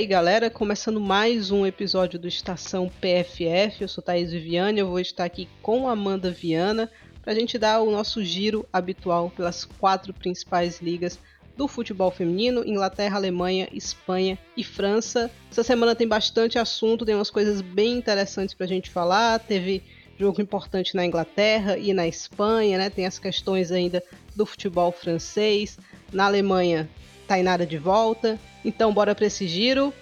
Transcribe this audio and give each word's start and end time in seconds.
Aí, 0.00 0.06
galera, 0.06 0.48
começando 0.48 0.98
mais 0.98 1.50
um 1.50 1.66
episódio 1.66 2.18
do 2.18 2.26
Estação 2.26 2.88
PFF. 2.88 3.82
Eu 3.82 3.86
sou 3.86 4.02
Thaís 4.02 4.32
Viviane, 4.32 4.80
eu 4.80 4.88
vou 4.88 4.98
estar 4.98 5.26
aqui 5.26 5.46
com 5.60 5.86
Amanda 5.86 6.30
Viana 6.30 6.90
para 7.20 7.34
a 7.34 7.36
gente 7.36 7.58
dar 7.58 7.82
o 7.82 7.90
nosso 7.90 8.24
giro 8.24 8.66
habitual 8.72 9.28
pelas 9.28 9.66
quatro 9.66 10.14
principais 10.14 10.80
ligas 10.80 11.18
do 11.54 11.68
futebol 11.68 12.10
feminino: 12.10 12.66
Inglaterra, 12.66 13.16
Alemanha, 13.16 13.68
Espanha 13.74 14.38
e 14.56 14.64
França. 14.64 15.30
Essa 15.50 15.62
semana 15.62 15.94
tem 15.94 16.08
bastante 16.08 16.58
assunto, 16.58 17.04
tem 17.04 17.14
umas 17.14 17.28
coisas 17.28 17.60
bem 17.60 17.98
interessantes 17.98 18.54
para 18.54 18.64
a 18.64 18.70
gente 18.70 18.88
falar. 18.88 19.38
Teve 19.38 19.82
jogo 20.18 20.40
importante 20.40 20.96
na 20.96 21.04
Inglaterra 21.04 21.76
e 21.76 21.92
na 21.92 22.08
Espanha, 22.08 22.78
né? 22.78 22.88
Tem 22.88 23.04
as 23.04 23.18
questões 23.18 23.70
ainda 23.70 24.02
do 24.34 24.46
futebol 24.46 24.92
francês. 24.92 25.78
Na 26.10 26.24
Alemanha, 26.24 26.88
Tainara 27.30 27.64
de 27.64 27.78
volta. 27.78 28.40
Então, 28.64 28.92
bora 28.92 29.14
para 29.14 29.24
esse 29.24 29.46
giro. 29.46 29.94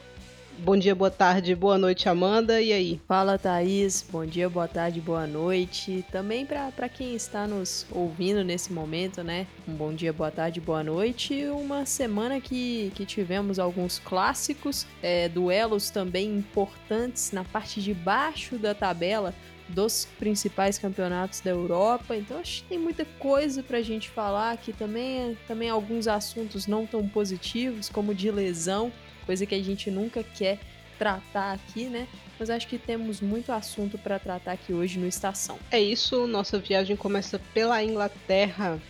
Bom 0.61 0.79
dia, 0.79 0.95
boa 0.95 1.11
tarde, 1.11 1.55
boa 1.55 1.77
noite, 1.77 2.09
Amanda. 2.09 2.59
E 2.59 2.73
aí? 2.73 2.99
Fala, 3.07 3.37
Thaís. 3.37 4.03
Bom 4.11 4.25
dia, 4.25 4.49
boa 4.49 4.67
tarde, 4.67 4.99
boa 4.99 5.27
noite. 5.27 6.07
Também 6.11 6.47
para 6.47 6.89
quem 6.89 7.15
está 7.15 7.47
nos 7.47 7.85
ouvindo 7.93 8.43
nesse 8.43 8.73
momento, 8.73 9.23
né? 9.23 9.47
Um 9.69 9.75
bom 9.75 9.93
dia, 9.93 10.11
boa 10.11 10.31
tarde, 10.31 10.59
boa 10.59 10.83
noite. 10.83 11.45
Uma 11.49 11.85
semana 11.85 12.41
que, 12.41 12.91
que 12.95 13.05
tivemos 13.05 13.59
alguns 13.59 13.99
clássicos, 13.99 14.87
é, 15.03 15.29
duelos 15.29 15.91
também 15.91 16.35
importantes 16.35 17.31
na 17.31 17.45
parte 17.45 17.83
de 17.83 17.93
baixo 17.93 18.57
da 18.57 18.75
tabela 18.75 19.35
dos 19.69 20.07
principais 20.19 20.79
campeonatos 20.79 21.41
da 21.41 21.51
Europa. 21.51 22.17
Então 22.17 22.39
acho 22.39 22.63
que 22.63 22.69
tem 22.71 22.79
muita 22.79 23.05
coisa 23.19 23.63
para 23.63 23.79
a 23.79 23.83
gente 23.83 24.09
falar 24.09 24.53
aqui 24.53 24.73
também, 24.73 25.37
também 25.47 25.71
alguns 25.71 26.09
assuntos 26.09 26.67
não 26.67 26.87
tão 26.87 27.07
positivos, 27.09 27.89
como 27.89 28.15
de 28.15 28.31
lesão, 28.31 28.93
coisa 29.27 29.45
que 29.45 29.55
a 29.55 29.63
gente 29.63 29.91
nunca 29.91 30.23
quer 30.23 30.59
tratar 30.99 31.53
aqui, 31.53 31.85
né? 31.85 32.09
Mas 32.39 32.51
acho 32.51 32.67
que 32.67 32.79
temos 32.79 33.21
muito 33.21 33.53
assunto 33.53 33.99
para 33.99 34.19
tratar 34.19 34.53
aqui 34.53 34.73
hoje 34.73 34.99
no 34.99 35.07
Estação. 35.07 35.59
É 35.71 35.81
isso, 35.81 36.27
nossa 36.27 36.59
viagem 36.59 36.97
começa 36.97 37.41
pela 37.53 37.83
Inglaterra. 37.83 38.81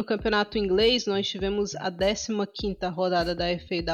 No 0.00 0.04
campeonato 0.04 0.56
inglês, 0.56 1.04
nós 1.04 1.28
tivemos 1.28 1.76
a 1.76 1.92
15ª 1.92 2.90
rodada 2.90 3.34
da 3.34 3.44
FA 3.58 3.84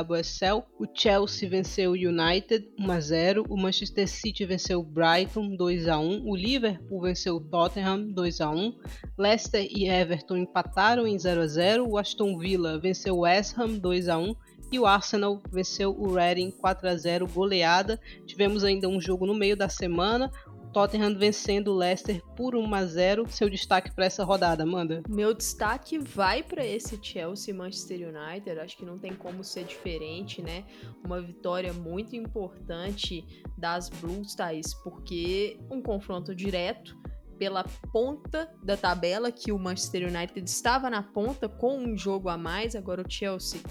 O 0.79 0.87
Chelsea 0.95 1.49
venceu 1.51 1.91
o 1.91 1.95
United 1.95 2.71
1 2.79 2.93
a 2.93 3.01
0, 3.01 3.45
o 3.49 3.57
Manchester 3.57 4.07
City 4.07 4.47
venceu 4.47 4.79
o 4.79 4.85
Brighton 4.85 5.57
2 5.57 5.89
a 5.89 5.99
1, 5.99 6.23
o 6.25 6.37
Liverpool 6.37 7.01
venceu 7.01 7.35
o 7.35 7.41
Tottenham 7.41 8.13
2 8.13 8.41
a 8.41 8.49
1, 8.49 8.79
Leicester 9.19 9.67
e 9.69 9.89
Everton 9.89 10.37
empataram 10.37 11.09
em 11.09 11.19
0 11.19 11.41
a 11.41 11.47
0, 11.49 11.89
o 11.89 11.99
Aston 11.99 12.39
Villa 12.39 12.79
venceu 12.79 13.17
o 13.17 13.21
West 13.23 13.59
Ham 13.59 13.77
2 13.77 14.09
a 14.09 14.17
1 14.17 14.37
e 14.71 14.79
o 14.79 14.87
Arsenal 14.87 15.43
venceu 15.51 15.91
o 15.91 16.13
Reading 16.13 16.53
4 16.53 16.89
a 16.89 16.97
0 16.97 17.27
goleada. 17.27 18.01
Tivemos 18.27 18.65
ainda 18.65 18.89
um 18.89 19.01
jogo 19.01 19.27
no 19.27 19.35
meio 19.35 19.57
da 19.57 19.69
semana, 19.69 20.31
Tottenham 20.77 21.17
vencendo 21.17 21.69
o 21.69 21.75
Leicester 21.75 22.23
por 22.37 22.55
1 22.55 22.75
a 22.75 22.85
0. 22.85 23.25
Seu 23.31 23.49
destaque 23.49 23.91
para 23.95 24.05
essa 24.05 24.23
rodada, 24.23 24.63
Amanda? 24.63 25.03
Meu 25.09 25.33
destaque 25.33 25.99
vai 25.99 26.43
para 26.43 26.67
esse 26.67 26.99
Chelsea 27.03 27.55
Manchester 27.55 28.15
United. 28.15 28.61
Acho 28.61 28.77
que 28.77 28.85
não 28.85 28.99
tem 28.99 29.15
como 29.15 29.43
ser 29.43 29.65
diferente, 29.65 30.43
né? 30.43 30.67
Uma 31.03 31.23
vitória 31.23 31.73
muito 31.73 32.15
importante 32.15 33.25
das 33.57 33.89
Blues, 33.89 34.35
Thaís, 34.35 34.75
porque 34.85 35.59
um 35.71 35.81
confronto 35.81 36.35
direto 36.35 36.95
pela 37.39 37.65
ponta 37.91 38.55
da 38.63 38.77
tabela, 38.77 39.33
que 39.33 39.53
o 39.53 39.59
Manchester 39.59 40.07
United 40.07 40.47
estava 40.47 40.91
na 40.91 41.03
ponta 41.03 41.49
com 41.49 41.79
um 41.79 41.97
jogo 41.97 42.29
a 42.29 42.37
mais, 42.37 42.77
agora 42.77 43.01
o 43.01 43.11
Chelsea 43.11 43.63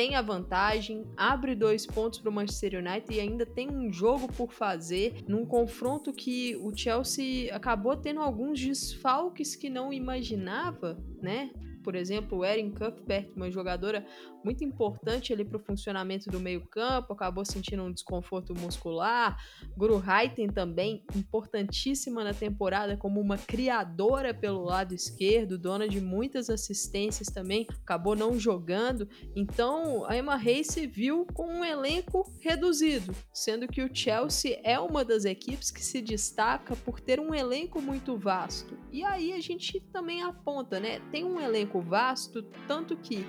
tem 0.00 0.14
a 0.14 0.22
vantagem, 0.22 1.04
abre 1.14 1.54
dois 1.54 1.86
pontos 1.86 2.20
para 2.20 2.30
o 2.30 2.32
Manchester 2.32 2.78
United 2.82 3.14
e 3.14 3.20
ainda 3.20 3.44
tem 3.44 3.70
um 3.70 3.92
jogo 3.92 4.32
por 4.32 4.50
fazer 4.50 5.22
num 5.28 5.44
confronto 5.44 6.10
que 6.10 6.56
o 6.56 6.74
Chelsea 6.74 7.54
acabou 7.54 7.94
tendo 7.94 8.20
alguns 8.20 8.58
desfalques 8.58 9.54
que 9.54 9.68
não 9.68 9.92
imaginava, 9.92 10.96
né? 11.20 11.50
Por 11.82 11.94
exemplo, 11.94 12.44
Erin 12.44 12.70
Cuthbert, 12.70 13.30
uma 13.34 13.50
jogadora 13.50 14.04
muito 14.44 14.64
importante 14.64 15.32
ali 15.32 15.44
para 15.44 15.56
o 15.56 15.64
funcionamento 15.64 16.30
do 16.30 16.40
meio-campo, 16.40 17.12
acabou 17.12 17.44
sentindo 17.44 17.82
um 17.82 17.92
desconforto 17.92 18.54
muscular. 18.54 19.38
Guru 19.76 20.02
Haiten 20.04 20.48
também, 20.48 21.04
importantíssima 21.14 22.24
na 22.24 22.32
temporada 22.32 22.96
como 22.96 23.20
uma 23.20 23.36
criadora 23.36 24.32
pelo 24.32 24.62
lado 24.62 24.94
esquerdo, 24.94 25.58
dona 25.58 25.88
de 25.88 26.00
muitas 26.00 26.48
assistências 26.48 27.28
também, 27.28 27.66
acabou 27.82 28.16
não 28.16 28.38
jogando. 28.38 29.08
Então, 29.34 30.04
a 30.06 30.16
Emma 30.16 30.36
Reis 30.36 30.68
se 30.68 30.86
viu 30.86 31.26
com 31.32 31.46
um 31.46 31.64
elenco 31.64 32.30
reduzido, 32.40 33.14
sendo 33.32 33.68
que 33.68 33.82
o 33.82 33.90
Chelsea 33.92 34.60
é 34.64 34.78
uma 34.78 35.04
das 35.04 35.24
equipes 35.24 35.70
que 35.70 35.84
se 35.84 36.00
destaca 36.00 36.74
por 36.76 37.00
ter 37.00 37.20
um 37.20 37.34
elenco 37.34 37.80
muito 37.80 38.16
vasto. 38.16 38.78
E 38.90 39.04
aí 39.04 39.32
a 39.32 39.40
gente 39.40 39.80
também 39.92 40.22
aponta, 40.22 40.80
né? 40.80 41.00
Tem 41.10 41.24
um 41.24 41.40
elenco 41.40 41.69
vasto, 41.78 42.42
tanto 42.66 42.96
que 42.96 43.26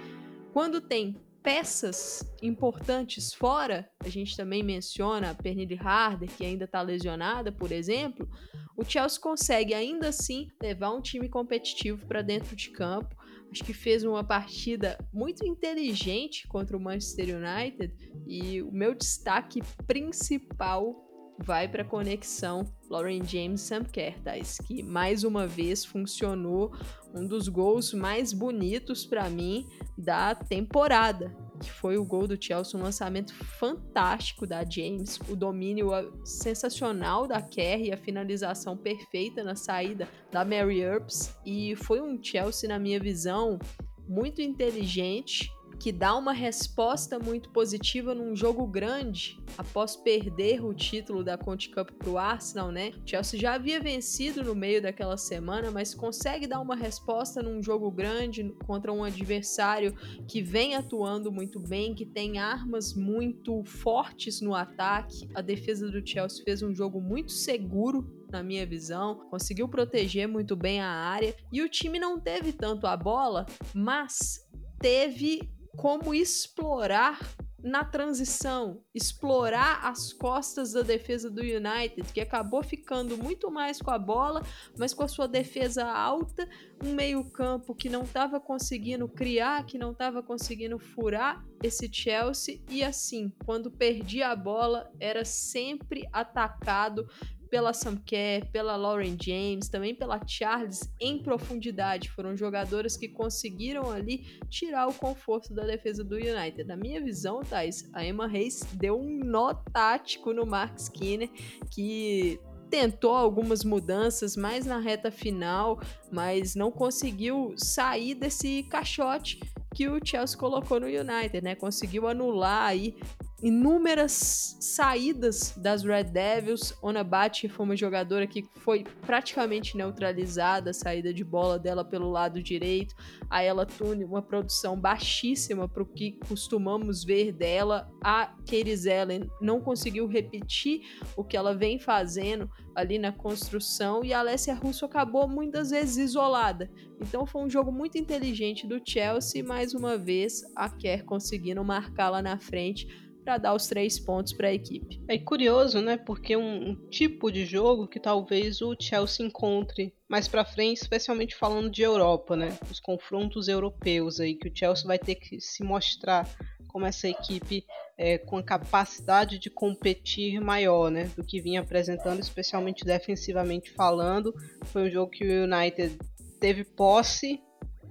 quando 0.53 0.79
tem 0.79 1.22
peças 1.44 2.24
importantes 2.41 3.34
fora, 3.34 3.90
a 4.00 4.09
gente 4.09 4.38
também 4.38 4.63
menciona 4.63 5.31
a 5.31 5.35
Pernille 5.35 5.78
Harder, 5.78 6.29
que 6.29 6.46
ainda 6.46 6.66
está 6.66 6.81
lesionada, 6.81 7.51
por 7.51 7.72
exemplo, 7.72 8.30
o 8.78 8.84
Chelsea 8.84 9.19
consegue 9.19 9.74
ainda 9.74 10.09
assim 10.09 10.50
levar 10.62 10.91
um 10.91 11.01
time 11.01 11.30
competitivo 11.30 12.06
para 12.07 12.22
dentro 12.22 12.56
de 12.56 12.69
campo. 12.69 13.16
Acho 13.51 13.63
que 13.63 13.74
fez 13.74 14.03
uma 14.03 14.24
partida 14.24 14.97
muito 15.13 15.46
inteligente 15.46 16.47
contra 16.47 16.78
o 16.78 16.80
Manchester 16.80 17.35
United 17.35 17.94
e 18.25 18.62
o 18.62 18.72
meu 18.72 18.96
destaque 18.96 19.62
principal 19.85 21.11
vai 21.44 21.68
para 21.68 21.81
a 21.81 21.85
conexão 21.85 22.66
Lauren 22.90 23.24
James 23.24 23.62
Sam 23.62 23.84
Kertais, 23.84 24.57
que 24.59 24.84
mais 24.84 25.24
uma 25.24 25.47
vez 25.47 25.84
funcionou 25.84 26.74
um 27.13 27.25
dos 27.25 27.47
gols 27.47 27.94
mais 27.94 28.31
bonitos 28.34 29.06
para 29.06 29.29
mim 29.29 29.68
da 29.97 30.35
temporada, 30.35 31.35
que 31.59 31.72
foi 31.72 31.97
o 31.97 32.06
gol 32.06 32.28
do 32.28 32.41
Chelsea, 32.41 32.80
um 32.80 32.84
lançamento 32.84 33.34
fantástico 33.34 34.46
da 34.46 34.63
James, 34.63 35.19
o 35.30 35.35
domínio 35.35 35.90
sensacional 36.25 37.28
da 37.28 37.41
Kerr 37.41 37.81
e 37.81 37.91
a 37.91 37.97
finalização 37.97 38.78
perfeita 38.78 39.44
na 39.44 39.56
saída 39.56 40.07
da 40.31 40.46
Mary 40.46 40.81
Earps 40.81 41.35
e 41.46 41.75
foi 41.75 42.01
um 42.01 42.22
Chelsea 42.22 42.69
na 42.69 42.80
minha 42.80 43.00
visão 43.00 43.59
muito 44.07 44.41
inteligente 44.41 45.50
que 45.81 45.92
dá 45.92 46.16
uma 46.16 46.31
resposta 46.31 47.18
muito 47.18 47.50
positiva 47.50 48.14
num 48.14 48.36
jogo 48.36 48.68
grande 48.68 49.40
após 49.58 49.96
perder 49.96 50.64
o 50.64 50.75
título 50.75 51.24
da 51.24 51.40
Conte 51.40 51.72
Cup 51.72 51.90
para 51.94 52.08
o 52.08 52.19
Arsenal, 52.19 52.72
né? 52.72 52.92
O 53.03 53.09
Chelsea 53.09 53.40
já 53.40 53.56
havia 53.56 53.80
vencido 53.80 54.44
no 54.44 54.53
meio 54.53 54.80
daquela 54.80 55.18
semana, 55.18 55.72
mas 55.72 55.96
consegue 55.96 56.46
dar 56.46 56.59
uma 56.59 56.75
resposta 56.75 57.42
num 57.42 57.64
jogo 57.64 57.90
grande 57.90 58.53
contra 58.68 58.94
um 58.94 59.03
adversário 59.03 59.96
que 60.28 60.40
vem 60.40 60.75
atuando 60.75 61.31
muito 61.31 61.59
bem, 61.59 61.96
que 61.96 62.06
tem 62.06 62.38
armas 62.38 62.94
muito 62.94 63.63
fortes 63.63 64.39
no 64.39 64.54
ataque. 64.54 65.28
A 65.33 65.42
defesa 65.42 65.89
do 65.89 66.07
Chelsea 66.07 66.44
fez 66.44 66.62
um 66.62 66.75
jogo 66.75 67.01
muito 67.01 67.31
seguro 67.31 68.07
na 68.31 68.44
minha 68.44 68.68
visão, 68.68 69.16
conseguiu 69.31 69.68
proteger 69.68 70.28
muito 70.28 70.56
bem 70.56 70.80
a 70.80 70.88
área 70.88 71.36
e 71.51 71.60
o 71.63 71.68
time 71.68 71.98
não 71.98 72.19
teve 72.19 72.54
tanto 72.54 72.86
a 72.86 72.95
bola, 72.95 73.48
mas 73.74 74.48
teve 74.80 75.50
como 75.77 76.13
explorar 76.13 77.19
na 77.63 77.85
transição, 77.85 78.83
explorar 78.94 79.85
as 79.85 80.12
costas 80.12 80.73
da 80.73 80.81
defesa 80.81 81.29
do 81.29 81.41
United, 81.41 82.12
que 82.12 82.19
acabou 82.19 82.63
ficando 82.63 83.18
muito 83.18 83.51
mais 83.51 83.79
com 83.79 83.91
a 83.91 84.00
bola, 84.00 84.41
mas 84.77 84.94
com 84.94 85.03
a 85.03 85.07
sua 85.07 85.27
defesa 85.27 85.85
alta, 85.85 86.47
um 86.83 86.94
meio-campo 86.94 87.75
que 87.75 87.89
não 87.89 88.03
estava 88.03 88.39
conseguindo 88.39 89.07
criar, 89.07 89.65
que 89.65 89.77
não 89.77 89.91
estava 89.91 90.23
conseguindo 90.23 90.79
furar 90.79 91.45
esse 91.62 91.88
Chelsea, 91.91 92.62
e 92.68 92.83
assim, 92.83 93.31
quando 93.45 93.69
perdia 93.69 94.29
a 94.29 94.35
bola, 94.35 94.91
era 95.00 95.23
sempre 95.23 96.07
atacado 96.12 97.07
pela 97.51 97.74
Sam 97.74 97.98
Kerr, 97.98 98.50
pela 98.50 98.77
Lauren 98.77 99.18
James, 99.21 99.68
também 99.68 99.94
pela 99.94 100.25
Charles 100.25 100.89
em 101.00 101.21
profundidade. 101.21 102.09
Foram 102.09 102.36
jogadoras 102.36 102.95
que 102.95 103.09
conseguiram 103.09 103.92
ali 103.92 104.39
tirar 104.50 104.88
o 104.88 104.94
conforto 104.94 105.53
da 105.53 105.65
defesa 105.65 106.01
do 106.01 106.15
United. 106.15 106.63
Na 106.63 106.77
minha 106.77 107.03
visão, 107.03 107.42
Thais, 107.42 107.89
a 107.94 108.06
Emma 108.06 108.25
Reis 108.25 108.63
deu 108.74 108.98
um 108.98 109.19
nó 109.24 109.53
tático 109.53 110.31
no 110.33 110.45
Mark 110.45 110.77
Skinner 110.77 111.30
que 111.69 112.39
tentou 112.69 113.13
algumas 113.13 113.65
mudanças 113.65 114.38
mais 114.38 114.65
na 114.65 114.80
reta 114.80 115.12
final, 115.12 115.81
mas 116.09 116.56
não 116.56 116.71
conseguiu 116.71 117.54
sair 117.57 118.15
desse 118.15 118.63
caixote 118.63 119.42
que 119.73 119.88
o 119.88 120.00
Chelsea 120.03 120.38
colocou 120.38 120.79
no 120.79 120.88
United, 120.88 121.41
né? 121.41 121.56
Conseguiu 121.56 122.07
anular 122.07 122.65
aí 122.65 122.95
inúmeras 123.41 124.57
saídas 124.59 125.56
das 125.57 125.83
Red 125.83 126.06
Devils. 126.06 126.77
Onabat 126.81 127.50
foi 127.50 127.65
uma 127.65 127.75
jogadora 127.75 128.27
que 128.27 128.44
foi 128.57 128.83
praticamente 129.06 129.75
neutralizada, 129.75 130.69
a 130.69 130.73
saída 130.73 131.13
de 131.13 131.23
bola 131.23 131.57
dela 131.57 131.83
pelo 131.83 132.09
lado 132.12 132.41
direito. 132.44 132.94
A 133.29 133.44
Ella 133.44 133.65
Tune, 133.65 134.06
uma 134.06 134.21
produção 134.21 134.79
baixíssima 134.79 135.68
para 135.68 135.81
o 135.81 135.85
que 135.85 136.19
costumamos 136.27 137.03
ver 137.03 137.31
dela. 137.31 137.89
A 138.03 138.27
Katie 138.45 138.88
Ellen 138.88 139.29
não 139.41 139.59
conseguiu 139.59 140.06
repetir 140.06 140.81
o 141.15 141.23
que 141.23 141.35
ela 141.35 141.56
vem 141.56 141.79
fazendo 141.79 142.50
ali 142.75 142.97
na 142.97 143.12
construção 143.12 144.03
e 144.03 144.13
a 144.13 144.19
Alessia 144.19 144.53
Russo 144.53 144.85
acabou 144.85 145.27
muitas 145.27 145.71
vezes 145.71 145.97
isolada. 145.97 146.69
Então 147.00 147.25
foi 147.25 147.44
um 147.44 147.50
jogo 147.50 147.71
muito 147.71 147.97
inteligente 147.97 148.68
do 148.68 148.81
Chelsea, 148.83 149.44
mais 149.44 149.73
uma 149.73 149.97
vez 149.97 150.44
a 150.56 150.69
Kerr 150.69 151.03
conseguindo 151.03 151.63
marcar 151.63 152.09
lá 152.09 152.21
na 152.21 152.39
frente 152.39 152.88
para 153.23 153.38
dar 153.38 153.53
os 153.53 153.68
três 153.68 154.00
pontos 154.00 154.33
para 154.33 154.47
a 154.47 154.53
equipe. 154.53 155.01
É 155.07 155.18
curioso, 155.18 155.79
né? 155.79 155.97
Porque 155.97 156.35
um, 156.35 156.69
um, 156.69 156.75
tipo 156.89 157.31
de 157.31 157.45
jogo 157.45 157.88
que 157.88 158.00
talvez 158.00 158.62
o 158.62 158.75
Chelsea 158.79 159.25
encontre 159.25 159.94
mais 160.09 160.27
para 160.27 160.44
frente, 160.44 160.77
especialmente 160.81 161.35
falando 161.35 161.69
de 161.69 161.81
Europa, 161.83 162.35
né? 162.35 162.57
Os 162.69 162.79
confrontos 162.79 163.47
europeus 163.47 164.19
aí 164.19 164.35
que 164.35 164.50
o 164.50 164.51
Chelsea 164.53 164.88
vai 164.88 164.97
ter 164.97 165.15
que 165.15 165.39
se 165.39 165.63
mostrar 165.63 166.27
como 166.71 166.85
essa 166.85 167.07
equipe 167.07 167.65
é, 167.97 168.18
com 168.18 168.38
a 168.38 168.44
capacidade 168.44 169.38
de 169.38 169.50
competir 169.50 170.39
maior, 170.39 170.89
né? 170.89 171.12
Do 171.15 171.23
que 171.23 171.41
vinha 171.41 171.62
apresentando, 171.62 172.19
especialmente 172.19 172.85
defensivamente 172.85 173.71
falando. 173.71 174.33
Foi 174.65 174.88
um 174.88 174.91
jogo 174.91 175.12
que 175.12 175.23
o 175.23 175.44
United 175.44 176.00
teve 176.39 176.63
posse, 176.63 177.39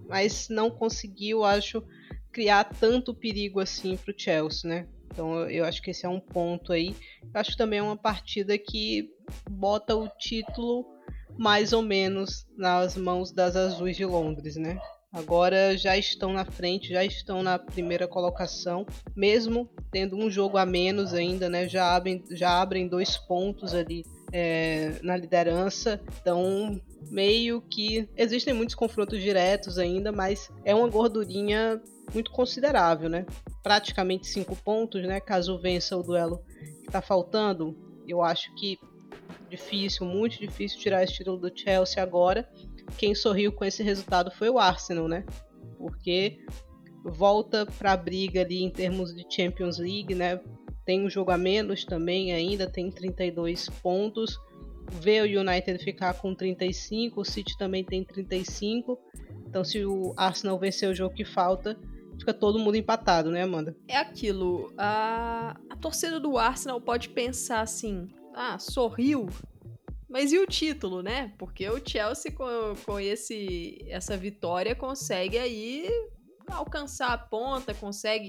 mas 0.08 0.48
não 0.48 0.70
conseguiu, 0.70 1.44
acho, 1.44 1.82
criar 2.32 2.64
tanto 2.64 3.14
perigo 3.14 3.60
assim 3.60 3.96
para 3.96 4.12
o 4.12 4.18
Chelsea, 4.18 4.68
né? 4.68 4.88
Então 5.12 5.48
eu 5.50 5.64
acho 5.64 5.82
que 5.82 5.90
esse 5.90 6.06
é 6.06 6.08
um 6.08 6.20
ponto 6.20 6.72
aí. 6.72 6.96
Eu 7.22 7.40
acho 7.40 7.56
também 7.56 7.78
é 7.78 7.82
uma 7.82 7.96
partida 7.96 8.56
que 8.56 9.10
bota 9.48 9.94
o 9.94 10.08
título 10.08 10.86
mais 11.38 11.72
ou 11.72 11.82
menos 11.82 12.46
nas 12.56 12.96
mãos 12.96 13.32
das 13.32 13.56
Azuis 13.56 13.96
de 13.96 14.04
Londres, 14.04 14.56
né? 14.56 14.80
Agora 15.12 15.76
já 15.76 15.96
estão 15.98 16.32
na 16.32 16.44
frente, 16.44 16.90
já 16.90 17.04
estão 17.04 17.42
na 17.42 17.58
primeira 17.58 18.06
colocação, 18.06 18.86
mesmo 19.16 19.68
tendo 19.90 20.16
um 20.16 20.30
jogo 20.30 20.56
a 20.56 20.64
menos 20.64 21.12
ainda, 21.12 21.48
né? 21.48 21.68
Já 21.68 21.96
abrem, 21.96 22.22
já 22.30 22.60
abrem 22.62 22.86
dois 22.86 23.16
pontos 23.16 23.74
ali 23.74 24.04
é, 24.32 25.00
na 25.02 25.16
liderança. 25.16 26.00
Então, 26.20 26.80
meio 27.10 27.60
que 27.60 28.08
existem 28.16 28.54
muitos 28.54 28.76
confrontos 28.76 29.20
diretos 29.20 29.78
ainda, 29.78 30.12
mas 30.12 30.48
é 30.64 30.72
uma 30.74 30.88
gordurinha 30.88 31.82
muito 32.14 32.30
considerável, 32.30 33.08
né? 33.08 33.26
Praticamente 33.64 34.28
cinco 34.28 34.54
pontos, 34.54 35.02
né? 35.02 35.18
Caso 35.18 35.58
vença 35.58 35.96
o 35.96 36.04
duelo 36.04 36.44
que 36.82 36.86
está 36.86 37.02
faltando, 37.02 37.76
eu 38.06 38.22
acho 38.22 38.54
que 38.54 38.78
difícil, 39.48 40.06
muito 40.06 40.38
difícil 40.38 40.78
tirar 40.78 41.02
esse 41.02 41.14
título 41.14 41.36
do 41.36 41.52
Chelsea 41.54 42.00
agora. 42.00 42.48
Quem 42.96 43.14
sorriu 43.14 43.52
com 43.52 43.64
esse 43.64 43.82
resultado 43.82 44.30
foi 44.30 44.48
o 44.50 44.58
Arsenal, 44.58 45.08
né? 45.08 45.24
Porque 45.78 46.38
volta 47.04 47.66
para 47.66 47.92
a 47.92 47.96
briga 47.96 48.42
ali 48.42 48.62
em 48.62 48.70
termos 48.70 49.14
de 49.14 49.24
Champions 49.28 49.78
League, 49.78 50.14
né? 50.14 50.40
Tem 50.84 51.04
um 51.04 51.10
jogo 51.10 51.30
a 51.30 51.38
menos 51.38 51.84
também 51.84 52.32
ainda, 52.32 52.68
tem 52.68 52.90
32 52.90 53.68
pontos. 53.82 54.38
Vê 55.00 55.20
o 55.20 55.40
United 55.40 55.82
ficar 55.84 56.14
com 56.14 56.34
35, 56.34 57.20
o 57.20 57.24
City 57.24 57.56
também 57.56 57.84
tem 57.84 58.04
35. 58.04 58.98
Então, 59.46 59.64
se 59.64 59.84
o 59.84 60.12
Arsenal 60.16 60.58
vencer 60.58 60.88
o 60.88 60.94
jogo 60.94 61.14
que 61.14 61.24
falta, 61.24 61.78
fica 62.18 62.34
todo 62.34 62.58
mundo 62.58 62.76
empatado, 62.76 63.30
né, 63.30 63.42
Amanda? 63.42 63.76
É 63.88 63.96
aquilo. 63.96 64.72
A, 64.76 65.56
a 65.68 65.76
torcida 65.76 66.18
do 66.18 66.36
Arsenal 66.38 66.80
pode 66.80 67.08
pensar 67.08 67.60
assim: 67.60 68.08
ah, 68.34 68.58
sorriu. 68.58 69.28
Mas 70.10 70.32
e 70.32 70.38
o 70.38 70.46
título, 70.46 71.02
né? 71.02 71.32
Porque 71.38 71.68
o 71.70 71.80
Chelsea, 71.86 72.32
com, 72.32 72.74
com 72.84 72.98
esse, 72.98 73.78
essa 73.88 74.16
vitória, 74.16 74.74
consegue 74.74 75.38
aí 75.38 75.88
alcançar 76.48 77.12
a 77.12 77.18
ponta, 77.18 77.72
consegue. 77.72 78.28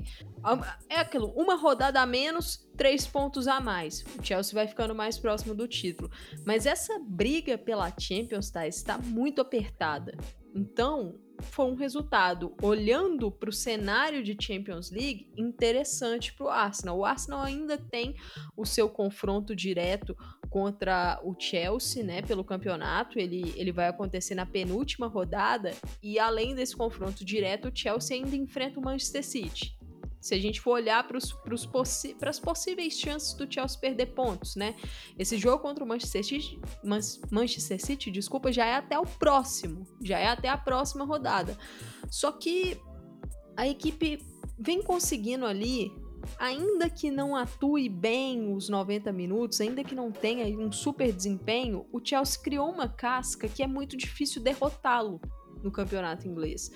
É 0.88 0.98
aquilo, 0.98 1.32
uma 1.36 1.56
rodada 1.56 2.00
a 2.00 2.06
menos, 2.06 2.70
três 2.78 3.08
pontos 3.08 3.48
a 3.48 3.60
mais. 3.60 4.04
O 4.18 4.24
Chelsea 4.24 4.54
vai 4.54 4.68
ficando 4.68 4.94
mais 4.94 5.18
próximo 5.18 5.56
do 5.56 5.68
título. 5.68 6.10
Mas 6.46 6.68
essa 6.68 7.00
briga 7.00 7.58
pela 7.58 7.92
Champions 8.00 8.52
tá, 8.52 8.68
está 8.68 8.98
muito 9.00 9.42
apertada. 9.42 10.16
Então, 10.54 11.20
foi 11.42 11.66
um 11.66 11.76
resultado, 11.76 12.54
olhando 12.62 13.32
para 13.32 13.50
o 13.50 13.54
cenário 13.54 14.24
de 14.24 14.38
Champions 14.40 14.92
League, 14.92 15.32
interessante 15.38 16.34
para 16.34 16.46
o 16.46 16.50
Arsenal. 16.50 16.98
O 16.98 17.06
Arsenal 17.06 17.42
ainda 17.42 17.78
tem 17.78 18.16
o 18.56 18.66
seu 18.66 18.90
confronto 18.90 19.56
direto 19.56 20.16
contra 20.50 21.20
o 21.24 21.36
Chelsea, 21.38 22.04
né, 22.04 22.22
pelo 22.22 22.44
campeonato. 22.44 23.20
Ele, 23.20 23.54
ele 23.56 23.72
vai 23.72 23.88
acontecer 23.88 24.36
na 24.36 24.46
penúltima 24.46 25.08
rodada 25.08 25.74
e 26.02 26.20
além 26.20 26.54
desse 26.54 26.76
confronto 26.76 27.26
direto, 27.26 27.70
o 27.70 27.72
Chelsea 27.74 28.18
ainda 28.18 28.36
enfrenta 28.36 28.80
o 28.80 28.84
Manchester 28.84 29.24
City. 29.24 29.81
Se 30.22 30.36
a 30.36 30.40
gente 30.40 30.62
for 30.62 30.74
olhar 30.74 31.06
para 31.08 31.18
as 31.18 32.40
possíveis 32.40 32.94
chances 32.94 33.34
do 33.34 33.52
Chelsea 33.52 33.80
perder 33.80 34.14
pontos, 34.14 34.56
né? 34.56 34.76
Esse 35.18 35.36
jogo 35.38 35.64
contra 35.64 35.84
o 35.84 35.88
Manchester 35.88 36.24
City, 36.24 36.62
Manchester 37.32 37.84
City, 37.84 38.12
desculpa, 38.12 38.52
já 38.52 38.66
é 38.66 38.76
até 38.76 39.00
o 39.00 39.06
próximo, 39.06 39.86
já 40.00 40.20
é 40.20 40.28
até 40.28 40.48
a 40.48 40.58
próxima 40.58 41.04
rodada. 41.04 41.58
Só 42.10 42.32
que 42.32 42.80
a 43.58 43.68
equipe 43.68 44.24
vem 44.60 44.84
conseguindo 44.84 45.46
ali, 45.46 45.92
ainda 46.38 46.88
que 46.88 47.10
não 47.10 47.36
atue 47.36 47.90
bem 47.90 48.54
os 48.54 48.70
90 48.70 49.12
minutos, 49.12 49.60
ainda 49.60 49.84
que 49.84 49.96
não 49.96 50.12
tenha 50.12 50.46
um 50.56 50.72
super 50.72 51.12
desempenho, 51.12 51.88
o 51.92 52.00
Chelsea 52.04 52.40
criou 52.40 52.70
uma 52.70 52.88
casca 52.88 53.48
que 53.48 53.64
é 53.64 53.68
muito 53.68 53.98
difícil 53.98 54.40
derrotá-lo 54.40 55.20
no 55.64 55.72
campeonato 55.72 56.28
inglês. 56.28 56.72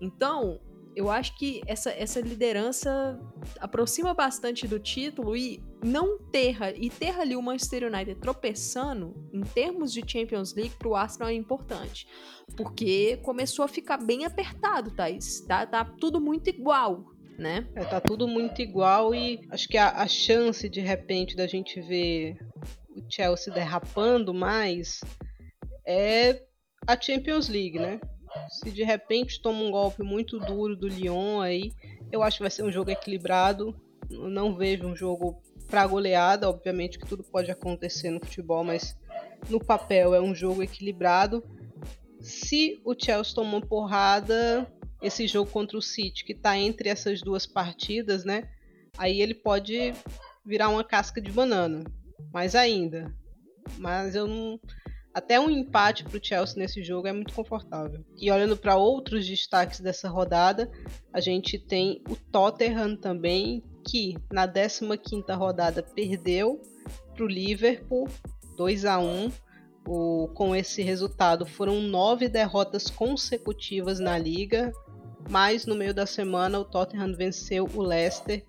Então, 0.00 0.60
eu 1.00 1.08
acho 1.08 1.34
que 1.34 1.62
essa, 1.66 1.90
essa 1.90 2.20
liderança 2.20 3.18
aproxima 3.58 4.12
bastante 4.12 4.68
do 4.68 4.78
título 4.78 5.34
e 5.34 5.62
não 5.82 6.18
ter 6.18 6.58
e 6.76 6.90
ter 6.90 7.18
ali 7.18 7.34
o 7.34 7.40
Manchester 7.40 7.90
United 7.90 8.20
tropeçando 8.20 9.14
em 9.32 9.40
termos 9.40 9.94
de 9.94 10.04
Champions 10.06 10.54
League 10.54 10.74
para 10.78 10.88
o 10.88 10.94
Arsenal 10.94 11.30
é 11.30 11.32
importante, 11.32 12.06
porque 12.54 13.16
começou 13.22 13.64
a 13.64 13.68
ficar 13.68 13.96
bem 13.96 14.26
apertado, 14.26 14.90
Thaís. 14.90 15.40
Tá, 15.40 15.64
tá 15.64 15.86
tudo 15.86 16.20
muito 16.20 16.50
igual, 16.50 17.06
né? 17.38 17.66
É, 17.74 17.82
tá 17.82 17.98
tudo 17.98 18.28
muito 18.28 18.60
igual 18.60 19.14
e 19.14 19.40
acho 19.48 19.66
que 19.68 19.78
a, 19.78 20.02
a 20.02 20.06
chance 20.06 20.68
de 20.68 20.80
repente 20.80 21.34
da 21.34 21.46
gente 21.46 21.80
ver 21.80 22.36
o 22.94 23.02
Chelsea 23.10 23.54
derrapando 23.54 24.34
mais 24.34 25.00
é 25.86 26.42
a 26.86 27.00
Champions 27.00 27.48
League, 27.48 27.78
né? 27.78 27.98
Se 28.48 28.70
de 28.70 28.82
repente 28.82 29.40
toma 29.40 29.60
um 29.60 29.70
golpe 29.70 30.02
muito 30.02 30.38
duro 30.38 30.76
do 30.76 30.88
Lyon 30.88 31.40
aí, 31.40 31.72
eu 32.10 32.22
acho 32.22 32.38
que 32.38 32.42
vai 32.42 32.50
ser 32.50 32.62
um 32.62 32.72
jogo 32.72 32.90
equilibrado. 32.90 33.74
Não 34.08 34.54
vejo 34.56 34.86
um 34.86 34.96
jogo 34.96 35.40
para 35.68 35.86
goleada, 35.86 36.48
obviamente 36.48 36.98
que 36.98 37.06
tudo 37.06 37.22
pode 37.22 37.50
acontecer 37.50 38.10
no 38.10 38.20
futebol, 38.20 38.64
mas 38.64 38.96
no 39.48 39.64
papel 39.64 40.14
é 40.14 40.20
um 40.20 40.34
jogo 40.34 40.62
equilibrado. 40.62 41.44
Se 42.20 42.80
o 42.84 42.94
Chelsea 42.94 43.34
tomar 43.34 43.62
porrada, 43.62 44.66
esse 45.00 45.26
jogo 45.26 45.50
contra 45.50 45.78
o 45.78 45.82
City, 45.82 46.24
que 46.24 46.32
está 46.32 46.58
entre 46.58 46.88
essas 46.88 47.22
duas 47.22 47.46
partidas, 47.46 48.24
né? 48.24 48.48
Aí 48.98 49.22
ele 49.22 49.34
pode 49.34 49.94
virar 50.44 50.68
uma 50.68 50.84
casca 50.84 51.20
de 51.20 51.30
banana. 51.30 51.84
Mais 52.32 52.54
ainda. 52.54 53.14
Mas 53.78 54.14
eu 54.14 54.26
não 54.26 54.60
até 55.12 55.40
um 55.40 55.50
empate 55.50 56.04
para 56.04 56.16
o 56.16 56.24
Chelsea 56.24 56.58
nesse 56.58 56.82
jogo 56.82 57.08
é 57.08 57.12
muito 57.12 57.34
confortável. 57.34 58.04
E 58.16 58.30
olhando 58.30 58.56
para 58.56 58.76
outros 58.76 59.26
destaques 59.26 59.80
dessa 59.80 60.08
rodada, 60.08 60.70
a 61.12 61.20
gente 61.20 61.58
tem 61.58 62.02
o 62.08 62.16
Tottenham 62.16 62.96
também, 62.96 63.62
que 63.86 64.16
na 64.32 64.46
15ª 64.46 65.36
rodada 65.36 65.82
perdeu 65.82 66.60
para 67.14 67.24
o 67.24 67.28
Liverpool 67.28 68.08
2 68.56 68.84
a 68.84 68.98
1 68.98 69.30
o, 69.86 70.28
com 70.34 70.54
esse 70.54 70.82
resultado 70.82 71.46
foram 71.46 71.80
nove 71.80 72.28
derrotas 72.28 72.88
consecutivas 72.88 73.98
na 73.98 74.16
liga, 74.18 74.70
mas 75.28 75.66
no 75.66 75.74
meio 75.74 75.94
da 75.94 76.06
semana 76.06 76.58
o 76.58 76.64
Tottenham 76.64 77.14
venceu 77.16 77.68
o 77.74 77.82
Leicester 77.82 78.44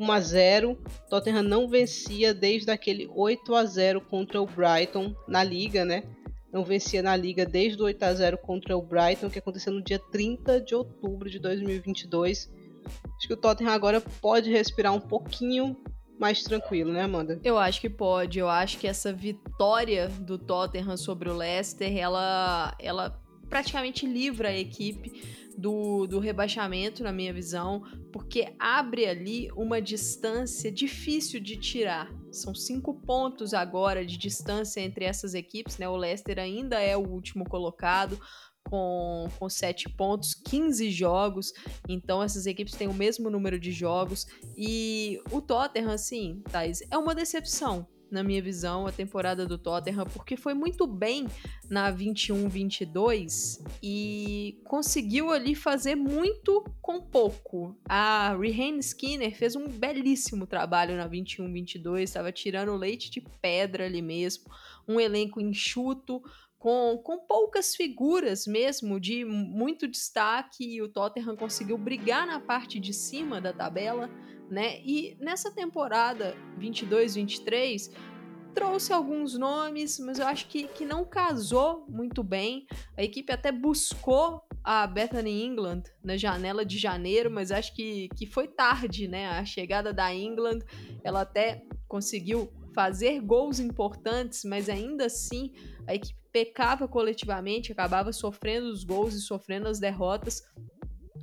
1 0.00 0.12
a 0.12 0.20
0. 0.20 0.78
Tottenham 1.10 1.42
não 1.42 1.68
vencia 1.68 2.32
desde 2.32 2.70
aquele 2.70 3.08
8 3.14 3.54
a 3.54 3.64
0 3.66 4.00
contra 4.00 4.40
o 4.40 4.46
Brighton 4.46 5.14
na 5.28 5.44
liga, 5.44 5.84
né? 5.84 6.04
Não 6.50 6.64
vencia 6.64 7.02
na 7.02 7.14
liga 7.14 7.44
desde 7.44 7.80
o 7.80 7.84
8 7.84 8.02
a 8.02 8.14
0 8.14 8.38
contra 8.38 8.76
o 8.76 8.82
Brighton, 8.82 9.28
que 9.28 9.38
aconteceu 9.38 9.72
no 9.72 9.82
dia 9.82 9.98
30 10.10 10.60
de 10.62 10.74
outubro 10.74 11.28
de 11.28 11.38
2022. 11.38 12.50
Acho 13.16 13.28
que 13.28 13.34
o 13.34 13.36
Tottenham 13.36 13.72
agora 13.72 14.00
pode 14.00 14.50
respirar 14.50 14.94
um 14.94 15.00
pouquinho 15.00 15.76
mais 16.18 16.42
tranquilo, 16.42 16.92
né, 16.92 17.02
Amanda? 17.02 17.38
Eu 17.44 17.58
acho 17.58 17.80
que 17.80 17.88
pode. 17.88 18.38
Eu 18.38 18.48
acho 18.48 18.78
que 18.78 18.86
essa 18.86 19.12
vitória 19.12 20.08
do 20.08 20.38
Tottenham 20.38 20.96
sobre 20.96 21.28
o 21.28 21.36
Leicester, 21.36 21.94
ela, 21.96 22.74
ela 22.78 23.20
praticamente 23.50 24.06
livra 24.06 24.48
a 24.48 24.56
equipe 24.56 25.12
do, 25.58 26.06
do 26.06 26.18
rebaixamento, 26.18 27.02
na 27.02 27.12
minha 27.12 27.34
visão, 27.34 27.82
porque 28.12 28.54
abre 28.58 29.06
ali 29.06 29.50
uma 29.52 29.82
distância 29.82 30.72
difícil 30.72 31.40
de 31.40 31.56
tirar. 31.56 32.10
São 32.30 32.54
cinco 32.54 32.94
pontos 32.94 33.52
agora 33.52 34.06
de 34.06 34.16
distância 34.16 34.80
entre 34.80 35.04
essas 35.04 35.34
equipes, 35.34 35.76
né? 35.76 35.88
O 35.88 35.96
Leicester 35.96 36.38
ainda 36.38 36.80
é 36.80 36.96
o 36.96 37.06
último 37.06 37.44
colocado, 37.44 38.18
com, 38.64 39.26
com 39.38 39.48
7 39.48 39.88
pontos, 39.90 40.32
15 40.32 40.90
jogos. 40.90 41.52
Então 41.88 42.22
essas 42.22 42.46
equipes 42.46 42.74
têm 42.74 42.88
o 42.88 42.94
mesmo 42.94 43.28
número 43.28 43.58
de 43.58 43.72
jogos. 43.72 44.26
E 44.56 45.20
o 45.30 45.42
Tottenham, 45.42 45.90
assim, 45.90 46.40
Thais, 46.50 46.80
é 46.90 46.96
uma 46.96 47.14
decepção 47.14 47.86
na 48.10 48.22
minha 48.22 48.42
visão, 48.42 48.86
a 48.86 48.92
temporada 48.92 49.46
do 49.46 49.56
Tottenham, 49.56 50.04
porque 50.06 50.36
foi 50.36 50.54
muito 50.54 50.86
bem 50.86 51.26
na 51.68 51.92
21-22 51.92 53.64
e 53.82 54.60
conseguiu 54.64 55.30
ali 55.30 55.54
fazer 55.54 55.94
muito 55.94 56.64
com 56.80 57.00
pouco. 57.00 57.76
A 57.88 58.36
Rehane 58.40 58.80
Skinner 58.80 59.36
fez 59.36 59.54
um 59.54 59.68
belíssimo 59.68 60.46
trabalho 60.46 60.96
na 60.96 61.08
21-22, 61.08 62.02
estava 62.02 62.32
tirando 62.32 62.74
leite 62.76 63.10
de 63.10 63.20
pedra 63.40 63.86
ali 63.86 64.02
mesmo, 64.02 64.44
um 64.88 64.98
elenco 64.98 65.40
enxuto, 65.40 66.22
com, 66.60 66.98
com 66.98 67.18
poucas 67.18 67.74
figuras 67.74 68.46
mesmo 68.46 69.00
de 69.00 69.24
muito 69.24 69.88
destaque 69.88 70.62
e 70.62 70.82
o 70.82 70.88
Tottenham 70.88 71.34
conseguiu 71.34 71.78
brigar 71.78 72.26
na 72.26 72.38
parte 72.38 72.78
de 72.78 72.92
cima 72.92 73.40
da 73.40 73.50
tabela, 73.50 74.10
né? 74.50 74.80
E 74.84 75.16
nessa 75.20 75.50
temporada 75.50 76.36
22-23 76.58 77.90
trouxe 78.54 78.92
alguns 78.92 79.38
nomes, 79.38 79.98
mas 80.00 80.18
eu 80.18 80.26
acho 80.26 80.48
que, 80.48 80.66
que 80.66 80.84
não 80.84 81.04
casou 81.04 81.86
muito 81.88 82.22
bem. 82.22 82.66
A 82.96 83.02
equipe 83.02 83.32
até 83.32 83.52
buscou 83.52 84.42
a 84.62 84.86
Bethany 84.86 85.44
England 85.44 85.84
na 86.02 86.16
janela 86.16 86.64
de 86.64 86.76
janeiro, 86.76 87.30
mas 87.30 87.50
acho 87.50 87.74
que, 87.74 88.08
que 88.16 88.26
foi 88.26 88.48
tarde, 88.48 89.06
né? 89.08 89.28
A 89.28 89.44
chegada 89.44 89.92
da 89.92 90.12
England, 90.12 90.60
ela 91.04 91.22
até 91.22 91.64
conseguiu 91.88 92.52
fazer 92.74 93.20
gols 93.20 93.58
importantes, 93.58 94.44
mas 94.44 94.68
ainda 94.68 95.06
assim 95.06 95.52
a 95.86 95.94
equipe 95.94 96.18
pecava 96.32 96.86
coletivamente, 96.86 97.72
acabava 97.72 98.12
sofrendo 98.12 98.68
os 98.70 98.84
gols 98.84 99.14
e 99.14 99.20
sofrendo 99.20 99.68
as 99.68 99.80
derrotas. 99.80 100.42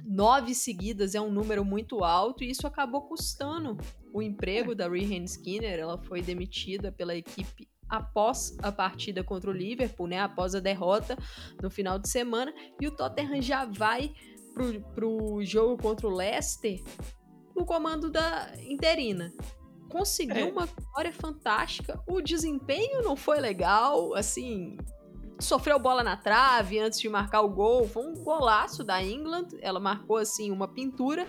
Nove 0.08 0.56
seguidas 0.56 1.16
é 1.16 1.22
um 1.22 1.30
número 1.30 1.66
muito 1.66 2.04
alto 2.04 2.44
e 2.44 2.50
isso 2.50 2.66
acabou 2.66 3.02
custando 3.02 3.78
o 4.14 4.22
emprego 4.22 4.74
da 4.74 4.88
Rehan 4.88 5.26
Skinner. 5.26 5.78
Ela 5.78 5.98
foi 5.98 6.22
demitida 6.22 6.92
pela 6.92 7.16
equipe 7.16 7.68
após 7.90 8.58
a 8.62 8.72
partida 8.72 9.24
contra 9.24 9.50
o 9.50 9.54
Liverpool, 9.54 10.08
né? 10.08 10.20
Após 10.20 10.56
a 10.56 10.60
derrota 10.60 11.18
no 11.62 11.70
final 11.70 12.00
de 12.00 12.08
semana. 12.08 12.54
E 12.80 12.88
o 12.88 12.92
Tottenham 12.92 13.42
já 13.42 13.66
vai 13.66 14.14
pro, 14.54 14.82
pro 14.96 15.40
jogo 15.44 15.82
contra 15.82 16.08
o 16.08 16.16
Leicester 16.16 16.82
no 17.56 17.66
comando 17.66 18.10
da 18.10 18.54
interina 18.62 19.34
conseguiu 19.88 20.48
é. 20.48 20.52
uma 20.52 20.66
vitória 20.66 21.14
fantástica. 21.14 22.02
O 22.08 22.22
desempenho 22.22 23.02
não 23.02 23.16
foi 23.16 23.40
legal, 23.40 24.14
assim, 24.14 24.78
sofreu 25.39 25.79
bola 25.79 26.03
na 26.03 26.17
trave 26.17 26.79
antes 26.79 27.00
de 27.00 27.10
marcar 27.10 27.41
o 27.41 27.50
gol. 27.50 27.88
Foi 27.88 28.06
um 28.06 28.13
golaço 28.13 28.84
da 28.84 29.01
England. 29.01 29.48
Ela 29.62 29.79
marcou 29.79 30.17
assim 30.17 30.51
uma 30.51 30.67
pintura. 30.67 31.27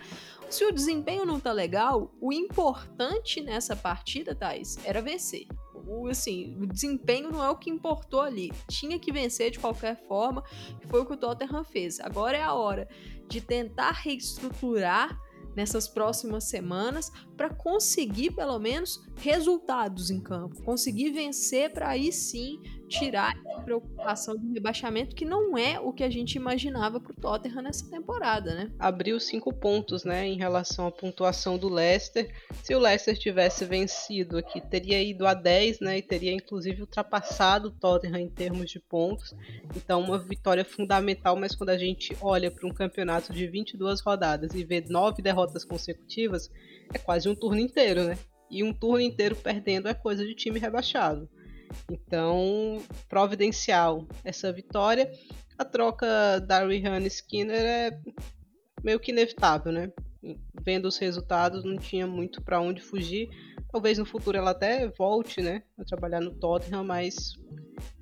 Se 0.49 0.65
o 0.65 0.73
desempenho 0.73 1.27
não 1.27 1.39
tá 1.39 1.53
legal, 1.53 2.15
o 2.21 2.33
importante 2.33 3.41
nessa 3.41 3.77
partida, 3.77 4.35
Thais, 4.35 4.79
era 4.85 5.03
vencer. 5.03 5.47
O, 5.87 6.09
assim, 6.09 6.57
o 6.61 6.67
desempenho 6.67 7.31
não 7.31 7.43
é 7.43 7.51
o 7.51 7.57
que 7.57 7.71
importou 7.71 8.21
ali. 8.21 8.53
Tinha 8.69 8.99
que 8.99 9.13
vencer 9.13 9.51
de 9.51 9.59
qualquer 9.59 9.97
forma. 10.07 10.43
Foi 10.87 11.01
o 11.01 11.07
que 11.07 11.15
o 11.15 11.17
Tottenham 11.17 11.65
fez. 11.65 12.01
Agora 12.01 12.37
é 12.37 12.43
a 12.43 12.55
hora 12.55 12.89
de 13.29 13.41
tentar 13.41 13.93
reestruturar 13.93 15.19
nessas 15.59 15.89
próximas 15.89 16.45
semanas 16.45 17.11
para 17.37 17.51
conseguir 17.51 18.31
pelo 18.31 18.59
menos 18.61 19.03
resultados 19.17 20.09
em 20.09 20.21
campo, 20.21 20.63
conseguir 20.63 21.11
vencer 21.11 21.73
para 21.73 21.89
aí 21.89 22.13
sim 22.13 22.61
tirar 22.89 23.37
a 23.55 23.61
preocupação 23.61 24.37
do 24.37 24.53
rebaixamento, 24.53 25.15
que 25.15 25.25
não 25.25 25.57
é 25.57 25.79
o 25.79 25.93
que 25.93 26.03
a 26.03 26.11
gente 26.11 26.35
imaginava 26.35 26.99
para 26.99 27.13
o 27.13 27.15
Tottenham 27.15 27.63
nessa 27.63 27.89
temporada, 27.89 28.55
né? 28.55 28.71
Abriu 28.79 29.21
cinco 29.21 29.53
pontos, 29.53 30.05
né, 30.05 30.27
em 30.27 30.37
relação 30.37 30.87
à 30.87 30.91
pontuação 30.91 31.59
do 31.59 31.69
Leicester. 31.69 32.35
Se 32.63 32.75
o 32.75 32.79
Leicester 32.79 33.17
tivesse 33.17 33.65
vencido 33.65 34.39
aqui, 34.39 34.61
teria 34.61 35.03
ido 35.03 35.27
a 35.27 35.35
10, 35.35 35.81
né, 35.81 35.99
e 35.99 36.03
teria 36.03 36.33
inclusive 36.33 36.81
ultrapassado 36.81 37.69
o 37.69 37.71
Tottenham 37.71 38.19
em 38.19 38.29
termos 38.29 38.71
de 38.71 38.81
pontos. 38.81 39.35
Então, 39.77 40.01
uma 40.01 40.19
vitória 40.19 40.65
fundamental, 40.65 41.37
mas 41.37 41.55
quando 41.55 41.71
a 41.71 41.79
gente 41.79 42.17
olha 42.21 42.51
para 42.51 42.67
um 42.67 42.73
campeonato 42.73 43.33
de 43.33 43.47
22 43.47 44.01
rodadas 44.01 44.55
e 44.55 44.65
vê 44.65 44.83
nove 44.89 45.21
derrotas 45.21 45.65
consecutivas, 45.65 46.51
é 46.93 46.99
quase 46.99 47.29
um 47.29 47.35
turno 47.35 47.61
inteiro, 47.61 48.05
né? 48.05 48.19
E 48.51 48.65
um 48.65 48.73
turno 48.73 49.01
inteiro 49.01 49.37
perdendo 49.37 49.89
é 49.89 49.95
coisa 49.95 50.25
de 50.25 50.35
time 50.35 50.59
rebaixado. 50.59 51.29
Então, 51.91 52.83
providencial 53.09 54.07
essa 54.25 54.53
vitória. 54.53 55.11
A 55.57 55.65
troca 55.65 56.41
da 56.41 56.65
Rihanna 56.65 57.07
Skinner 57.09 57.65
é 57.65 58.01
meio 58.83 59.01
que 59.01 59.11
inevitável, 59.11 59.73
né? 59.73 59.93
Vendo 60.63 60.87
os 60.87 60.99
resultados, 60.99 61.65
não 61.65 61.77
tinha 61.77 62.07
muito 62.07 62.43
para 62.43 62.61
onde 62.61 62.81
fugir. 62.81 63.29
Talvez 63.71 63.99
no 63.99 64.07
futuro 64.07 64.39
ela 64.39 64.51
até 64.51 64.89
volte, 64.89 65.43
né, 65.43 65.63
a 65.79 65.85
trabalhar 65.85 66.21
no 66.21 66.35
Tottenham, 66.35 66.85
mas 66.85 67.35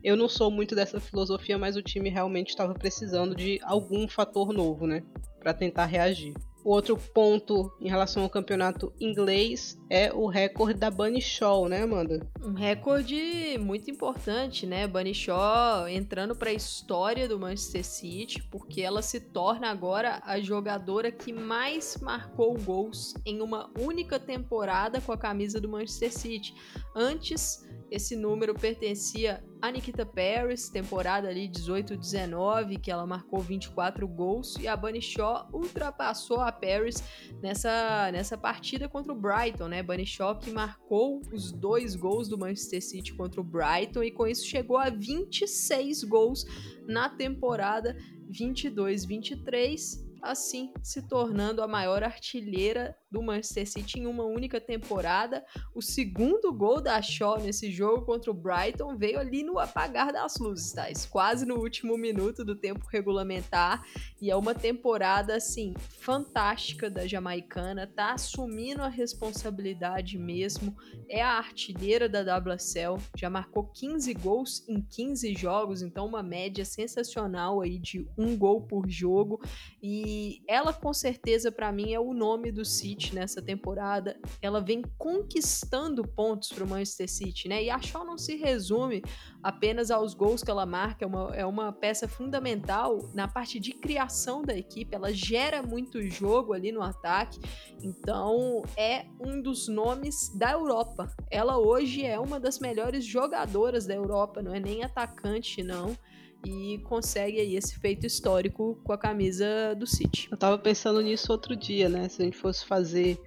eu 0.03 0.17
não 0.17 0.29
sou 0.29 0.51
muito 0.51 0.75
dessa 0.75 1.01
filosofia, 1.01 1.59
mas 1.59 1.77
o 1.77 1.83
time 1.83 2.09
realmente 2.09 2.51
estava 2.51 2.73
precisando 2.73 3.35
de 3.35 3.59
algum 3.65 4.07
fator 4.07 4.53
novo, 4.53 4.87
né, 4.87 5.03
para 5.41 5.53
tentar 5.53 5.87
reagir. 5.87 6.35
O 6.67 6.71
outro 6.71 6.97
ponto 6.97 7.73
em 7.81 7.89
relação 7.89 8.25
ao 8.25 8.29
campeonato 8.29 8.93
inglês 8.99 9.81
é 9.89 10.13
o 10.13 10.27
recorde 10.27 10.81
da 10.81 10.91
Bunny 10.91 11.23
Shaw, 11.23 11.69
né, 11.69 11.85
Amanda? 11.85 12.29
Um 12.43 12.55
recorde 12.55 13.57
muito 13.61 13.89
importante, 13.89 14.67
né? 14.67 14.85
Bunny 14.89 15.15
Shaw 15.15 15.89
entrando 15.89 16.35
para 16.35 16.51
a 16.51 16.53
história 16.53 17.29
do 17.29 17.39
Manchester 17.39 17.85
City, 17.85 18.43
porque 18.51 18.83
ela 18.83 19.01
se 19.01 19.21
torna 19.21 19.71
agora 19.71 20.21
a 20.25 20.41
jogadora 20.41 21.13
que 21.13 21.33
mais 21.33 21.99
marcou 22.03 22.59
gols 22.59 23.15
em 23.25 23.41
uma 23.41 23.71
única 23.79 24.19
temporada 24.19 25.01
com 25.01 25.13
a 25.13 25.17
camisa 25.17 25.61
do 25.61 25.69
Manchester 25.69 26.13
City. 26.13 26.53
Antes 26.97 27.65
esse 27.91 28.17
número 28.17 28.55
pertencia 28.55 29.43
a 29.61 29.71
Nikita 29.71 30.05
Paris, 30.05 30.69
temporada 30.69 31.29
ali 31.29 31.49
18-19, 31.49 32.81
que 32.81 32.91
ela 32.91 33.07
marcou 33.07 33.41
24 33.41 34.07
gols, 34.07 34.57
e 34.61 34.69
a 34.69 34.77
Bunny 34.77 35.01
Shaw 35.01 35.49
ultrapassou 35.53 36.41
a 36.41 36.53
Paris 36.53 37.03
nessa, 37.43 38.11
nessa 38.13 38.37
partida 38.37 38.89
contra 38.89 39.13
o 39.13 39.17
Brighton, 39.17 39.69
né? 39.69 39.83
Bunny 39.83 40.07
Shaw 40.07 40.39
que 40.39 40.51
marcou 40.51 41.21
os 41.33 41.53
dois 41.53 41.95
gols 41.95 42.29
do 42.29 42.39
Manchester 42.39 42.83
City 42.83 43.15
contra 43.15 43.41
o 43.41 43.45
Brighton 43.45 44.03
e 44.03 44.11
com 44.11 44.27
isso 44.27 44.47
chegou 44.47 44.77
a 44.77 44.91
26 44.91 46.05
gols 46.05 46.45
na 46.87 47.09
temporada 47.09 47.97
22-23 48.31 50.05
assim 50.23 50.73
se 50.83 51.03
tornando 51.03 51.63
a 51.63 51.69
maior 51.69 52.03
artilheira 52.03 52.97
do 53.17 53.23
Manchester 53.23 53.67
City 53.67 54.01
em 54.01 54.07
uma 54.07 54.25
única 54.25 54.61
temporada. 54.61 55.43
O 55.75 55.81
segundo 55.81 56.53
gol 56.53 56.83
da 56.83 57.01
Shaw 57.01 57.41
nesse 57.41 57.73
jogo 57.73 58.05
contra 58.05 58.31
o 58.31 58.35
Brighton 58.35 58.95
veio 58.95 59.19
ali 59.19 59.43
no 59.43 59.59
apagar 59.59 60.13
das 60.13 60.37
luzes, 60.37 60.73
tá? 60.73 60.87
quase 61.09 61.47
no 61.47 61.57
último 61.57 61.97
minuto 61.97 62.45
do 62.45 62.55
tempo 62.55 62.87
regulamentar. 62.93 63.83
E 64.21 64.31
é 64.31 64.37
uma 64.37 64.55
temporada, 64.55 65.35
assim, 65.35 65.73
fantástica 66.01 66.91
da 66.91 67.07
jamaicana, 67.07 67.87
tá 67.87 68.13
assumindo 68.13 68.83
a 68.83 68.89
responsabilidade 68.89 70.19
mesmo. 70.19 70.77
É 71.09 71.23
a 71.23 71.39
artilheira 71.39 72.09
da 72.09 72.37
WSL, 72.37 72.99
já 73.17 73.31
marcou 73.31 73.65
15 73.65 74.13
gols 74.15 74.63
em 74.69 74.83
15 74.83 75.35
jogos, 75.35 75.81
então 75.81 76.07
uma 76.07 76.23
média 76.23 76.65
sensacional 76.65 77.63
aí 77.63 77.79
de 77.79 78.07
um 78.19 78.37
gol 78.37 78.61
por 78.61 78.89
jogo. 78.89 79.41
E 79.83 80.43
ela, 80.47 80.73
com 80.73 80.93
certeza, 80.93 81.51
para 81.51 81.73
mim, 81.73 81.95
é 81.95 82.01
o 82.01 82.13
nome 82.13 82.53
do 82.53 82.65
City 82.65 83.06
City 83.07 83.15
nessa 83.15 83.41
temporada, 83.41 84.19
ela 84.43 84.61
vem 84.61 84.83
conquistando 84.99 86.07
pontos 86.07 86.49
para 86.49 86.65
o 86.65 86.69
Manchester 86.69 87.09
City, 87.09 87.49
né? 87.49 87.63
E 87.63 87.71
a 87.71 87.81
Shaw 87.81 88.05
não 88.05 88.19
se 88.19 88.37
resume 88.37 89.03
apenas 89.43 89.91
aos 89.91 90.15
gols 90.15 90.43
que 90.43 90.51
ela 90.51 90.67
marca, 90.67 91.05
é 91.05 91.09
uma, 91.09 91.37
é 91.37 91.47
uma 91.47 91.73
peça 91.73 92.09
fundamental 92.09 93.09
na 93.15 93.29
parte 93.29 93.61
de 93.61 93.73
criação 93.73 94.43
da 94.43 94.57
equipe, 94.57 94.95
ela 94.95 95.13
gera 95.13 95.63
muito 95.63 96.03
jogo 96.03 96.53
ali 96.53 96.73
no 96.73 96.83
ataque, 96.83 97.39
então 97.83 98.63
é 98.77 99.07
um 99.21 99.41
dos 99.41 99.69
nomes 99.69 100.37
da 100.37 100.53
Europa. 100.53 101.15
Ela 101.31 101.59
hoje 101.59 102.05
é 102.05 102.19
uma 102.19 102.41
das 102.41 102.59
melhores 102.59 103.05
jogadoras 103.05 103.87
da 103.87 103.95
Europa, 103.95 104.43
não 104.43 104.55
é 104.55 104.61
nem 104.61 104.83
atacante, 104.83 105.63
não 105.63 105.97
e 106.45 106.79
consegue 106.85 107.41
aí 107.41 107.57
esse 107.57 107.79
feito 107.79 108.07
histórico 108.07 108.79
com 108.85 108.93
a 108.93 108.99
camisa 108.99 109.75
do 109.75 109.87
City. 109.87 110.29
Eu 110.31 110.37
tava 110.37 110.59
pensando 110.59 111.01
nisso 111.01 111.33
outro 111.33 111.57
dia, 111.57 111.89
né? 111.89 112.09
Se 112.09 112.23
a 112.23 112.25
gente 112.25 112.37
fosse 112.37 112.65
fazer 112.65 113.19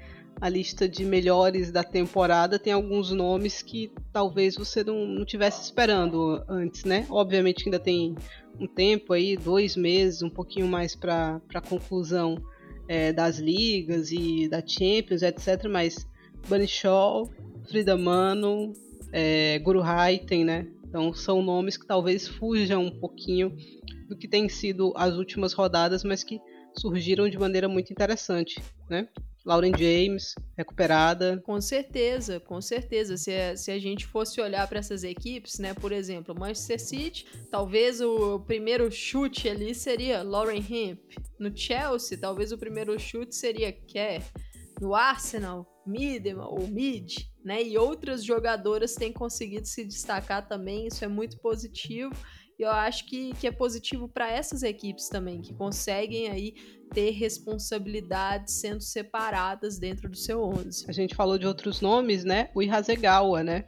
a 0.41 0.47
lista 0.47 0.87
de 0.87 1.03
melhores 1.03 1.71
da 1.71 1.83
temporada, 1.83 2.57
tem 2.57 2.71
alguns 2.71 3.11
nomes 3.11 3.61
que 3.61 3.91
talvez 4.11 4.55
você 4.55 4.83
não, 4.83 5.05
não 5.05 5.25
tivesse 5.25 5.63
esperando 5.63 6.43
antes, 6.47 6.85
né? 6.85 7.05
Obviamente 7.09 7.65
ainda 7.65 7.79
tem 7.79 8.15
um 8.59 8.67
tempo 8.67 9.13
aí, 9.13 9.35
dois 9.35 9.75
meses, 9.75 10.21
um 10.21 10.29
pouquinho 10.29 10.67
mais 10.67 10.95
para 10.95 11.41
conclusão 11.67 12.41
é, 12.87 13.11
das 13.11 13.37
ligas 13.37 14.11
e 14.11 14.47
da 14.47 14.65
Champions, 14.65 15.21
etc. 15.21 15.65
Mas 15.69 16.07
Bunny 16.47 16.67
Shaw, 16.67 17.29
Frida 17.67 17.97
Mano, 17.97 18.73
é, 19.11 19.59
Guru 19.59 19.81
Haiten, 19.81 20.45
né? 20.45 20.67
Então 20.89 21.13
são 21.13 21.41
nomes 21.41 21.77
que 21.77 21.85
talvez 21.85 22.27
fujam 22.27 22.85
um 22.85 22.99
pouquinho 22.99 23.55
do 24.09 24.17
que 24.17 24.27
tem 24.27 24.49
sido 24.49 24.91
as 24.95 25.15
últimas 25.15 25.53
rodadas, 25.53 26.03
mas 26.03 26.23
que 26.23 26.41
surgiram 26.75 27.29
de 27.29 27.37
maneira 27.37 27.69
muito 27.69 27.93
interessante, 27.93 28.61
né? 28.89 29.07
Lauren 29.45 29.71
James, 29.77 30.35
recuperada. 30.57 31.41
Com 31.45 31.61
certeza, 31.61 32.39
com 32.39 32.59
certeza. 32.61 33.17
Se 33.17 33.31
a, 33.33 33.55
se 33.55 33.71
a 33.71 33.79
gente 33.79 34.05
fosse 34.05 34.41
olhar 34.41 34.67
para 34.67 34.79
essas 34.79 35.03
equipes, 35.03 35.59
né? 35.59 35.73
Por 35.73 35.91
exemplo, 35.91 36.37
Manchester 36.37 36.79
City, 36.79 37.25
talvez 37.49 38.01
o 38.01 38.39
primeiro 38.41 38.91
chute 38.91 39.47
ali 39.47 39.73
seria 39.73 40.23
Lauren 40.23 40.63
Hemp. 40.69 40.99
No 41.39 41.55
Chelsea, 41.55 42.17
talvez 42.17 42.51
o 42.51 42.57
primeiro 42.57 42.99
chute 42.99 43.35
seria 43.35 43.71
Kerr. 43.71 44.23
No 44.81 44.93
Arsenal, 44.93 45.65
Midema 45.85 46.47
ou 46.47 46.67
Mid, 46.67 47.28
né? 47.43 47.63
E 47.63 47.77
outras 47.77 48.23
jogadoras 48.23 48.95
têm 48.95 49.11
conseguido 49.11 49.67
se 49.67 49.85
destacar 49.85 50.47
também, 50.47 50.87
isso 50.87 51.03
é 51.03 51.07
muito 51.07 51.37
positivo. 51.39 52.13
E 52.57 52.63
eu 52.63 52.71
acho 52.71 53.05
que, 53.05 53.33
que 53.35 53.47
é 53.47 53.51
positivo 53.51 54.09
para 54.09 54.29
essas 54.29 54.63
equipes 54.63 55.07
também, 55.07 55.41
que 55.41 55.53
conseguem 55.53 56.27
aí 56.27 56.53
ter 56.93 57.11
responsabilidades 57.11 58.55
sendo 58.55 58.81
separadas 58.81 59.79
dentro 59.79 60.09
do 60.09 60.17
seu 60.17 60.43
11. 60.43 60.85
A 60.89 60.91
gente 60.91 61.15
falou 61.15 61.37
de 61.37 61.47
outros 61.47 61.79
nomes, 61.79 62.25
né? 62.25 62.49
O 62.53 62.61
Ihasegawa, 62.61 63.43
né? 63.43 63.65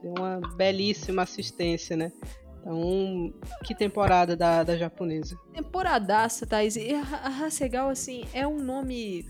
Deu 0.00 0.14
uma 0.16 0.40
belíssima 0.56 1.22
assistência, 1.22 1.96
né? 1.96 2.12
Então, 2.60 3.34
que 3.64 3.74
temporada 3.74 4.36
da, 4.36 4.62
da 4.62 4.76
japonesa. 4.76 5.36
Temporadaça, 5.52 6.46
Thais. 6.46 6.76
E 6.76 6.94
a 6.94 7.44
Hasegawa, 7.44 7.90
assim, 7.90 8.24
é 8.32 8.46
um 8.46 8.58
nome 8.58 9.24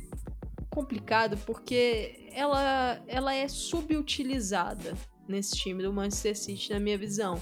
complicado 0.70 1.36
porque 1.44 2.28
ela, 2.32 3.02
ela 3.06 3.34
é 3.34 3.48
subutilizada 3.48 4.94
nesse 5.28 5.56
time 5.56 5.82
do 5.82 5.92
Manchester 5.92 6.36
City, 6.36 6.70
na 6.70 6.80
minha 6.80 6.96
visão 6.96 7.40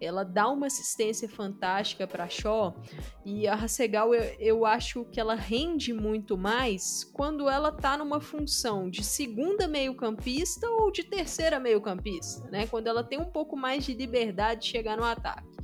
ela 0.00 0.24
dá 0.24 0.48
uma 0.48 0.66
assistência 0.66 1.28
fantástica 1.28 2.06
para 2.06 2.28
Shaw 2.28 2.76
e 3.24 3.46
a 3.48 3.54
Hasegal 3.54 4.14
eu, 4.14 4.22
eu 4.38 4.66
acho 4.66 5.04
que 5.06 5.18
ela 5.18 5.34
rende 5.34 5.92
muito 5.92 6.36
mais 6.36 7.04
quando 7.04 7.48
ela 7.48 7.72
tá 7.72 7.96
numa 7.96 8.20
função 8.20 8.90
de 8.90 9.02
segunda 9.02 9.66
meio-campista 9.66 10.68
ou 10.68 10.90
de 10.90 11.02
terceira 11.04 11.58
meio-campista, 11.58 12.48
né? 12.50 12.66
Quando 12.66 12.88
ela 12.88 13.02
tem 13.02 13.18
um 13.18 13.30
pouco 13.30 13.56
mais 13.56 13.84
de 13.84 13.94
liberdade 13.94 14.62
de 14.62 14.68
chegar 14.68 14.96
no 14.96 15.04
ataque. 15.04 15.56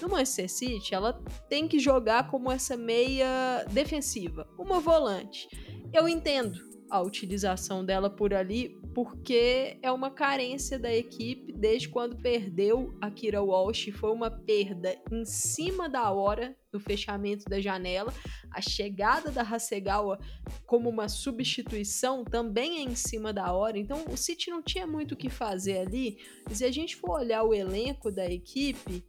No 0.00 0.08
Manchester 0.08 0.50
City, 0.50 0.94
ela 0.94 1.12
tem 1.48 1.68
que 1.68 1.78
jogar 1.78 2.28
como 2.28 2.50
essa 2.50 2.76
meia 2.76 3.64
defensiva, 3.70 4.48
uma 4.58 4.80
volante. 4.80 5.48
Eu 5.94 6.08
entendo 6.08 6.58
a 6.90 7.00
utilização 7.00 7.84
dela 7.84 8.10
por 8.10 8.34
ali, 8.34 8.76
porque 8.92 9.78
é 9.80 9.92
uma 9.92 10.10
carência 10.10 10.76
da 10.76 10.92
equipe 10.92 11.52
desde 11.52 11.88
quando 11.88 12.16
perdeu 12.16 12.92
a 13.00 13.12
Kira 13.12 13.40
Walsh. 13.40 13.92
Foi 13.92 14.10
uma 14.10 14.28
perda 14.28 15.00
em 15.12 15.24
cima 15.24 15.88
da 15.88 16.10
hora 16.10 16.56
do 16.72 16.80
fechamento 16.80 17.44
da 17.44 17.60
janela. 17.60 18.12
A 18.50 18.60
chegada 18.60 19.30
da 19.30 19.42
Hasegawa 19.42 20.18
como 20.66 20.90
uma 20.90 21.08
substituição 21.08 22.24
também 22.24 22.78
é 22.78 22.82
em 22.82 22.96
cima 22.96 23.32
da 23.32 23.52
hora. 23.52 23.78
Então 23.78 24.04
o 24.10 24.16
City 24.16 24.50
não 24.50 24.64
tinha 24.64 24.88
muito 24.88 25.12
o 25.12 25.16
que 25.16 25.30
fazer 25.30 25.78
ali. 25.78 26.18
Se 26.50 26.64
a 26.64 26.72
gente 26.72 26.96
for 26.96 27.20
olhar 27.20 27.44
o 27.44 27.54
elenco 27.54 28.10
da 28.10 28.26
equipe, 28.26 29.04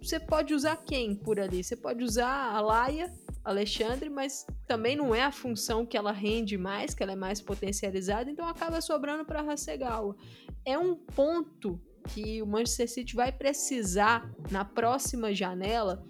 você 0.00 0.20
pode 0.20 0.54
usar 0.54 0.76
quem 0.76 1.14
por 1.14 1.40
ali? 1.40 1.62
Você 1.64 1.76
pode 1.76 2.04
usar 2.04 2.54
a 2.54 2.60
Laia 2.60 3.12
Alexandre, 3.44 4.10
mas 4.10 4.44
também 4.66 4.96
não 4.96 5.14
é 5.14 5.22
a 5.22 5.30
função 5.30 5.86
que 5.86 5.96
ela 5.96 6.12
rende 6.12 6.58
mais, 6.58 6.94
que 6.94 7.02
ela 7.02 7.12
é 7.12 7.16
mais 7.16 7.40
potencializada, 7.40 8.30
então 8.30 8.46
acaba 8.48 8.80
sobrando 8.80 9.24
para 9.24 9.40
Hasegawa. 9.40 10.16
É 10.64 10.76
um 10.76 10.96
ponto 10.96 11.80
que 12.08 12.42
o 12.42 12.46
Manchester 12.46 12.90
City 12.90 13.14
vai 13.14 13.32
precisar 13.32 14.28
na 14.50 14.64
próxima 14.64 15.34
janela 15.34 16.04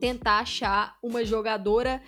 tentar 0.00 0.40
achar 0.40 0.98
uma 1.02 1.24
jogadora 1.24 2.02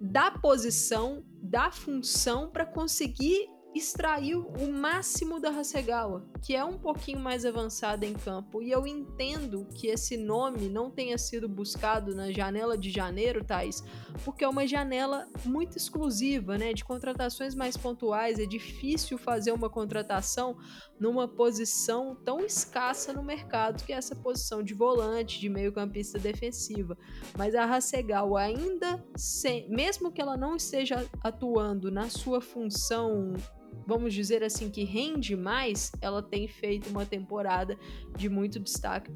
da 0.00 0.30
posição, 0.30 1.24
da 1.42 1.70
função 1.70 2.50
para 2.50 2.64
conseguir 2.64 3.48
extraiu 3.76 4.46
o 4.60 4.72
máximo 4.72 5.40
da 5.40 5.50
Hasegawa, 5.50 6.24
que 6.42 6.54
é 6.54 6.64
um 6.64 6.78
pouquinho 6.78 7.18
mais 7.18 7.44
avançada 7.44 8.06
em 8.06 8.14
campo. 8.14 8.62
E 8.62 8.70
eu 8.70 8.86
entendo 8.86 9.66
que 9.74 9.88
esse 9.88 10.16
nome 10.16 10.68
não 10.68 10.90
tenha 10.90 11.18
sido 11.18 11.48
buscado 11.48 12.14
na 12.14 12.32
janela 12.32 12.78
de 12.78 12.90
janeiro, 12.90 13.44
Thais, 13.44 13.82
porque 14.24 14.44
é 14.44 14.48
uma 14.48 14.66
janela 14.66 15.28
muito 15.44 15.76
exclusiva, 15.76 16.56
né? 16.56 16.72
De 16.72 16.84
contratações 16.84 17.54
mais 17.54 17.76
pontuais. 17.76 18.38
É 18.38 18.46
difícil 18.46 19.18
fazer 19.18 19.52
uma 19.52 19.68
contratação 19.68 20.56
numa 20.98 21.28
posição 21.28 22.14
tão 22.24 22.40
escassa 22.40 23.12
no 23.12 23.22
mercado, 23.22 23.84
que 23.84 23.92
é 23.92 23.96
essa 23.96 24.16
posição 24.16 24.62
de 24.62 24.74
volante, 24.74 25.40
de 25.40 25.48
meio-campista 25.48 26.18
defensiva. 26.18 26.96
Mas 27.36 27.54
a 27.54 27.64
Hasegawa 27.64 28.40
ainda, 28.40 29.04
sem, 29.16 29.68
mesmo 29.68 30.10
que 30.10 30.20
ela 30.20 30.36
não 30.36 30.56
esteja 30.56 31.06
atuando 31.22 31.90
na 31.90 32.08
sua 32.08 32.40
função 32.40 33.34
vamos 33.86 34.14
dizer 34.14 34.42
assim, 34.42 34.70
que 34.70 34.84
rende 34.84 35.36
mais, 35.36 35.92
ela 36.00 36.22
tem 36.22 36.46
feito 36.46 36.88
uma 36.88 37.04
temporada 37.04 37.76
de 38.16 38.28
muito 38.28 38.58
destaque 38.58 39.10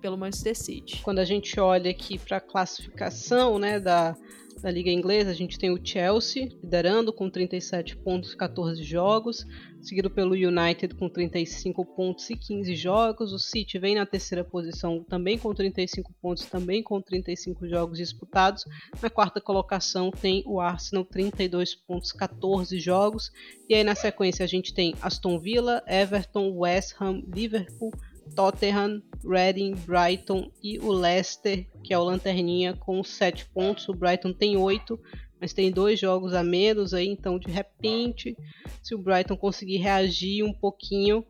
pelo 0.00 0.18
Manchester 0.18 0.56
City. 0.56 1.02
Quando 1.02 1.18
a 1.18 1.24
gente 1.24 1.58
olha 1.58 1.90
aqui 1.90 2.18
para 2.18 2.38
a 2.38 2.40
classificação 2.40 3.58
né, 3.58 3.80
da, 3.80 4.16
da 4.60 4.70
Liga 4.70 4.90
Inglesa, 4.90 5.30
a 5.30 5.34
gente 5.34 5.58
tem 5.58 5.70
o 5.70 5.80
Chelsea 5.82 6.50
liderando 6.62 7.12
com 7.12 7.28
37 7.28 7.96
pontos 7.96 8.32
e 8.32 8.36
14 8.36 8.82
jogos, 8.82 9.46
seguido 9.84 10.10
pelo 10.10 10.34
United 10.34 10.94
com 10.94 11.08
35 11.08 11.84
pontos 11.84 12.28
e 12.30 12.36
15 12.36 12.74
jogos. 12.74 13.32
O 13.32 13.38
City 13.38 13.78
vem 13.78 13.94
na 13.94 14.06
terceira 14.06 14.42
posição 14.42 15.04
também 15.04 15.38
com 15.38 15.52
35 15.52 16.12
pontos, 16.20 16.46
também 16.46 16.82
com 16.82 17.00
35 17.00 17.68
jogos 17.68 17.98
disputados. 17.98 18.64
Na 19.02 19.10
quarta 19.10 19.40
colocação 19.40 20.10
tem 20.10 20.42
o 20.46 20.60
Arsenal, 20.60 21.04
32 21.04 21.74
pontos, 21.74 22.12
14 22.12 22.80
jogos. 22.80 23.30
E 23.68 23.74
aí 23.74 23.84
na 23.84 23.94
sequência 23.94 24.44
a 24.44 24.48
gente 24.48 24.72
tem 24.72 24.94
Aston 25.02 25.38
Villa, 25.38 25.82
Everton, 25.86 26.56
West 26.56 26.94
Ham, 27.00 27.22
Liverpool, 27.32 27.92
Tottenham, 28.34 29.02
Reading, 29.24 29.74
Brighton 29.74 30.50
e 30.62 30.78
o 30.78 30.90
Leicester, 30.92 31.66
que 31.82 31.92
é 31.92 31.98
o 31.98 32.04
Lanterninha, 32.04 32.74
com 32.74 33.02
7 33.04 33.46
pontos. 33.46 33.88
O 33.88 33.94
Brighton 33.94 34.32
tem 34.32 34.56
8, 34.56 34.98
mas 35.44 35.52
tem 35.52 35.70
dois 35.70 36.00
jogos 36.00 36.32
a 36.32 36.42
menos 36.42 36.94
aí, 36.94 37.06
então 37.06 37.38
de 37.38 37.50
repente, 37.50 38.34
se 38.82 38.94
o 38.94 38.98
Brighton 38.98 39.36
conseguir 39.36 39.76
reagir 39.76 40.42
um 40.42 40.54
pouquinho, 40.54 41.22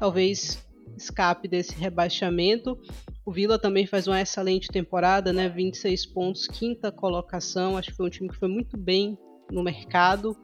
talvez 0.00 0.66
escape 0.96 1.46
desse 1.46 1.74
rebaixamento. 1.74 2.78
O 3.26 3.30
Villa 3.30 3.58
também 3.58 3.86
faz 3.86 4.06
uma 4.06 4.22
excelente 4.22 4.68
temporada, 4.68 5.34
né? 5.34 5.50
26 5.50 6.06
pontos, 6.06 6.46
quinta 6.46 6.90
colocação. 6.90 7.76
Acho 7.76 7.90
que 7.90 7.96
foi 7.98 8.06
um 8.06 8.10
time 8.10 8.30
que 8.30 8.38
foi 8.38 8.48
muito 8.48 8.74
bem 8.74 9.18
no 9.52 9.62
mercado 9.62 10.34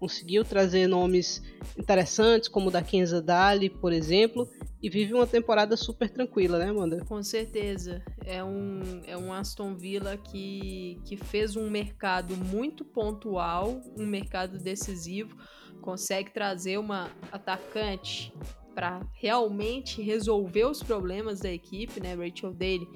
conseguiu 0.00 0.42
trazer 0.42 0.86
nomes 0.86 1.42
interessantes, 1.78 2.48
como 2.48 2.68
o 2.68 2.70
da 2.70 2.82
Kenza 2.82 3.20
Dali, 3.20 3.68
por 3.68 3.92
exemplo, 3.92 4.48
e 4.82 4.88
vive 4.88 5.12
uma 5.12 5.26
temporada 5.26 5.76
super 5.76 6.08
tranquila, 6.08 6.58
né, 6.58 6.70
Amanda? 6.70 7.04
Com 7.04 7.22
certeza. 7.22 8.02
É 8.24 8.42
um, 8.42 9.02
é 9.06 9.16
um 9.16 9.30
Aston 9.30 9.76
Villa 9.76 10.16
que, 10.16 10.98
que 11.04 11.18
fez 11.18 11.54
um 11.54 11.68
mercado 11.68 12.34
muito 12.34 12.82
pontual, 12.82 13.78
um 13.98 14.06
mercado 14.06 14.58
decisivo, 14.58 15.36
consegue 15.82 16.32
trazer 16.32 16.78
uma 16.78 17.10
atacante 17.30 18.32
para 18.74 19.00
realmente 19.12 20.00
resolver 20.00 20.64
os 20.64 20.82
problemas 20.82 21.40
da 21.40 21.52
equipe, 21.52 22.00
né? 22.00 22.14
Rachel 22.14 22.54
Daly 22.54 22.88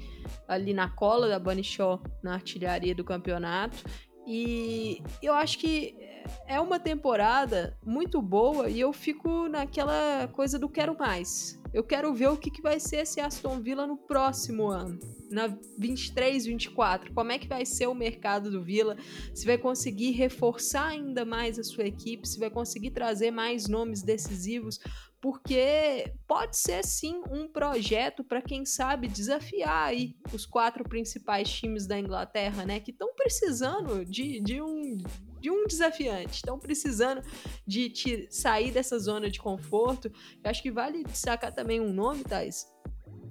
ali 0.49 0.73
na 0.73 0.89
cola 0.89 1.29
da 1.29 1.39
Bunny 1.39 1.65
Shaw 1.65 2.01
na 2.23 2.35
artilharia 2.35 2.95
do 2.95 3.05
campeonato. 3.05 3.85
E 4.27 5.03
eu 5.23 5.35
acho 5.35 5.59
que 5.59 5.95
é 6.47 6.59
uma 6.61 6.79
temporada 6.79 7.77
muito 7.85 8.21
boa 8.21 8.69
e 8.69 8.81
eu 8.81 8.93
fico 8.93 9.49
naquela 9.49 10.29
coisa 10.29 10.59
do 10.59 10.69
quero 10.69 10.97
mais. 10.99 11.61
Eu 11.73 11.83
quero 11.83 12.15
ver 12.15 12.29
o 12.29 12.37
que, 12.37 12.53
que 12.53 12.63
vai 12.63 12.79
ser 12.79 12.99
esse 12.99 13.21
Aston 13.21 13.61
Villa 13.61 13.85
no 13.85 13.97
próximo 13.97 14.69
ano, 14.69 14.97
na 15.29 15.59
23, 15.77 16.47
24. 16.47 17.13
Como 17.13 17.33
é 17.33 17.39
que 17.39 17.49
vai 17.49 17.67
ser 17.67 17.89
o 17.89 17.95
mercado 17.95 18.49
do 18.49 18.63
Villa? 18.63 18.97
Se 19.35 19.45
vai 19.45 19.59
conseguir 19.59 20.13
reforçar 20.13 20.87
ainda 20.87 21.25
mais 21.25 21.59
a 21.59 21.65
sua 21.65 21.85
equipe, 21.85 22.29
se 22.29 22.39
vai 22.39 22.49
conseguir 22.49 22.93
trazer 22.93 23.33
mais 23.33 23.67
nomes 23.67 24.03
decisivos, 24.03 24.79
porque 25.25 26.13
pode 26.27 26.55
ser 26.55 26.85
sim 26.85 27.23
um 27.31 27.49
projeto 27.49 28.23
para 28.23 28.43
quem 28.43 28.67
sabe 28.67 29.09
desafiar 29.09 29.87
aí 29.87 30.15
os 30.35 30.45
quatro 30.45 30.85
principais 30.85 31.51
times 31.51 31.87
da 31.87 31.99
Inglaterra, 31.99 32.67
né, 32.67 32.79
que 32.79 32.91
estão 32.91 33.15
precisando 33.15 34.05
de, 34.05 34.39
de 34.41 34.61
um 34.61 34.99
de 35.41 35.51
um 35.51 35.67
desafiante. 35.67 36.37
Estão 36.37 36.59
precisando 36.59 37.23
de 37.67 37.91
sair 38.29 38.71
dessa 38.71 38.99
zona 38.99 39.31
de 39.31 39.39
conforto. 39.39 40.13
Eu 40.43 40.51
acho 40.51 40.63
que 40.63 40.71
vale 40.71 41.05
destacar 41.05 41.55
também 41.55 41.81
um 41.81 41.93
nome, 41.93 42.23
Thais, 42.23 42.67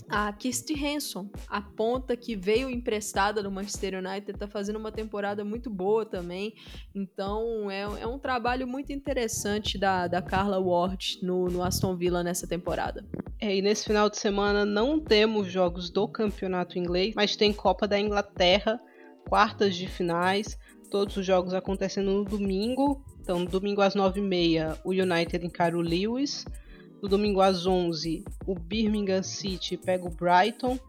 a 0.09 0.31
Kirsty 0.31 0.73
Hanson, 0.73 1.29
a 1.47 1.61
ponta 1.61 2.15
que 2.15 2.35
veio 2.35 2.69
emprestada 2.69 3.41
do 3.41 3.51
Manchester 3.51 3.95
United, 3.95 4.31
está 4.31 4.47
fazendo 4.47 4.77
uma 4.77 4.91
temporada 4.91 5.43
muito 5.43 5.69
boa 5.69 6.05
também. 6.05 6.53
Então 6.93 7.69
é, 7.69 7.81
é, 7.81 8.07
um 8.07 8.19
trabalho 8.19 8.67
muito 8.67 8.91
interessante 8.91 9.77
da, 9.77 10.07
da 10.07 10.21
Carla 10.21 10.59
Ward 10.59 11.19
no, 11.21 11.45
no 11.45 11.63
Aston 11.63 11.95
Villa 11.95 12.23
nessa 12.23 12.47
temporada. 12.47 13.05
É, 13.39 13.55
e 13.55 13.61
nesse 13.61 13.85
final 13.85 14.09
de 14.09 14.17
semana 14.17 14.65
não 14.65 14.99
temos 14.99 15.51
jogos 15.51 15.89
do 15.89 16.07
campeonato 16.07 16.77
inglês, 16.77 17.13
mas 17.15 17.35
tem 17.35 17.51
Copa 17.51 17.87
da 17.87 17.99
Inglaterra, 17.99 18.79
quartas 19.27 19.75
de 19.75 19.87
finais. 19.87 20.57
Todos 20.89 21.17
os 21.17 21.25
jogos 21.25 21.55
acontecendo 21.55 22.11
no 22.11 22.23
domingo. 22.23 23.03
Então, 23.19 23.43
domingo 23.45 23.81
às 23.81 23.95
9h30, 23.95 24.77
o 24.83 24.91
United 24.91 25.43
encara 25.43 25.75
o 25.75 25.81
Lewis. 25.81 26.45
No 27.03 27.09
domingo 27.09 27.41
às 27.41 27.65
11 27.65 28.23
o 28.47 28.55
Birmingham 28.55 29.21
City 29.21 29.75
pega 29.75 30.07
o 30.07 30.09
Brighton. 30.09 30.79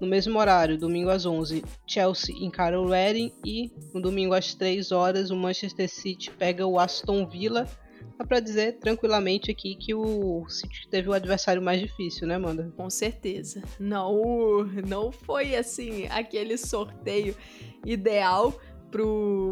No 0.00 0.06
mesmo 0.06 0.38
horário, 0.38 0.78
domingo 0.78 1.10
às 1.10 1.26
11 1.26 1.62
Chelsea 1.86 2.34
encara 2.34 2.80
o 2.80 2.88
Reading. 2.88 3.30
E 3.44 3.70
no 3.92 4.00
domingo 4.00 4.32
às 4.32 4.54
3 4.54 4.90
horas 4.90 5.30
o 5.30 5.36
Manchester 5.36 5.86
City 5.86 6.30
pega 6.30 6.66
o 6.66 6.80
Aston 6.80 7.26
Villa. 7.28 7.68
Dá 8.16 8.24
pra 8.24 8.40
dizer 8.40 8.78
tranquilamente 8.78 9.50
aqui 9.50 9.74
que 9.74 9.94
o 9.94 10.48
City 10.48 10.88
teve 10.88 11.10
o 11.10 11.12
adversário 11.12 11.60
mais 11.60 11.78
difícil, 11.78 12.26
né, 12.26 12.36
Amanda? 12.36 12.72
Com 12.74 12.88
certeza. 12.88 13.62
Não, 13.78 14.64
não 14.88 15.12
foi 15.12 15.54
assim 15.54 16.06
aquele 16.06 16.56
sorteio 16.56 17.36
ideal 17.84 18.58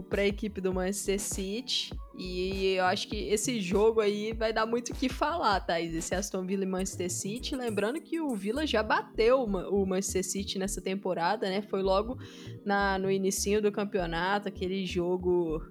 para 0.09 0.23
a 0.23 0.27
equipe 0.27 0.59
do 0.59 0.73
Manchester 0.73 1.21
City. 1.21 1.93
E 2.19 2.75
eu 2.75 2.85
acho 2.85 3.07
que 3.07 3.17
esse 3.29 3.61
jogo 3.61 4.01
aí 4.01 4.33
vai 4.33 4.53
dar 4.53 4.67
muito 4.67 4.91
o 4.91 4.95
que 4.95 5.09
falar, 5.09 5.61
Thaís. 5.61 5.95
Esse 5.95 6.15
Aston 6.15 6.45
Villa 6.45 6.65
e 6.65 6.67
Manchester 6.67 7.11
City. 7.11 7.55
Lembrando 7.55 8.01
que 8.01 8.21
o 8.21 8.35
Villa 8.35 8.67
já 8.67 8.83
bateu 8.83 9.45
o 9.45 9.87
Manchester 9.87 10.25
City 10.25 10.59
nessa 10.59 10.81
temporada, 10.81 11.49
né? 11.49 11.63
Foi 11.63 11.81
logo 11.81 12.19
na, 12.65 12.99
no 12.99 13.09
início 13.09 13.63
do 13.63 13.71
campeonato, 13.71 14.49
aquele 14.49 14.85
jogo 14.85 15.63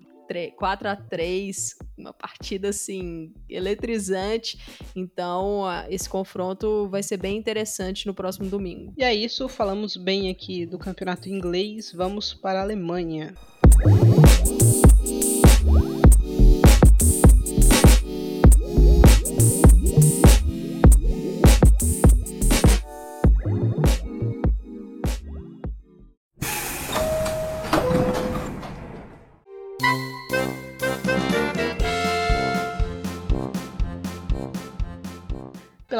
4 0.56 0.90
a 0.90 0.96
3 0.96 1.76
uma 1.98 2.14
partida 2.14 2.70
assim 2.70 3.34
eletrizante. 3.50 4.58
Então, 4.96 5.64
esse 5.90 6.08
confronto 6.08 6.88
vai 6.90 7.04
ser 7.04 7.18
bem 7.18 7.38
interessante 7.38 8.06
no 8.08 8.14
próximo 8.14 8.50
domingo. 8.50 8.94
E 8.98 9.04
é 9.04 9.14
isso, 9.14 9.50
falamos 9.50 9.98
bem 9.98 10.30
aqui 10.30 10.66
do 10.66 10.78
campeonato 10.78 11.28
inglês. 11.28 11.92
Vamos 11.94 12.34
para 12.34 12.60
a 12.60 12.64
Alemanha. 12.64 13.34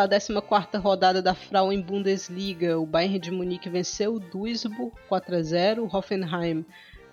Pela 0.08 0.42
14ª 0.42 0.80
rodada 0.80 1.22
da 1.22 1.36
Frauen 1.36 1.82
Bundesliga, 1.82 2.80
o 2.80 2.86
Bayern 2.86 3.20
de 3.20 3.30
Munique 3.30 3.70
venceu 3.70 4.14
o 4.16 4.20
Duisburg 4.20 4.94
4 5.10 5.36
a 5.36 5.42
0, 5.42 5.84
o 5.84 5.94
Hoffenheim 5.94 6.66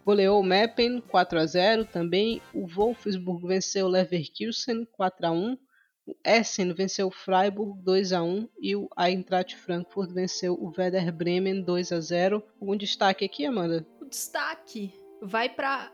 goleou 0.07 0.39
o 0.39 0.45
Meppen 0.45 1.01
4 1.01 1.39
a 1.41 1.47
0 1.47 1.87
também. 1.87 2.41
O 2.53 2.69
Wolfsburg 2.69 3.49
venceu 3.49 3.87
o 3.87 3.89
Leverkusen 3.89 4.87
4 4.93 5.27
a 5.27 5.31
1. 5.33 5.59
O 6.07 6.17
Essen 6.23 6.73
venceu 6.73 7.09
o 7.09 7.11
Freiburg 7.11 7.83
2 7.83 8.13
a 8.13 8.23
1 8.23 8.49
e 8.61 8.77
o 8.77 8.89
Eintracht 8.97 9.57
Frankfurt 9.57 10.13
venceu 10.13 10.55
o 10.55 10.73
Werder 10.79 11.13
Bremen 11.13 11.63
2 11.63 11.91
a 11.91 12.01
0. 12.01 12.45
Algum 12.61 12.77
destaque 12.77 13.25
aqui, 13.25 13.45
Amanda? 13.45 13.85
O 14.01 14.05
destaque 14.05 14.95
vai 15.21 15.49
para 15.49 15.91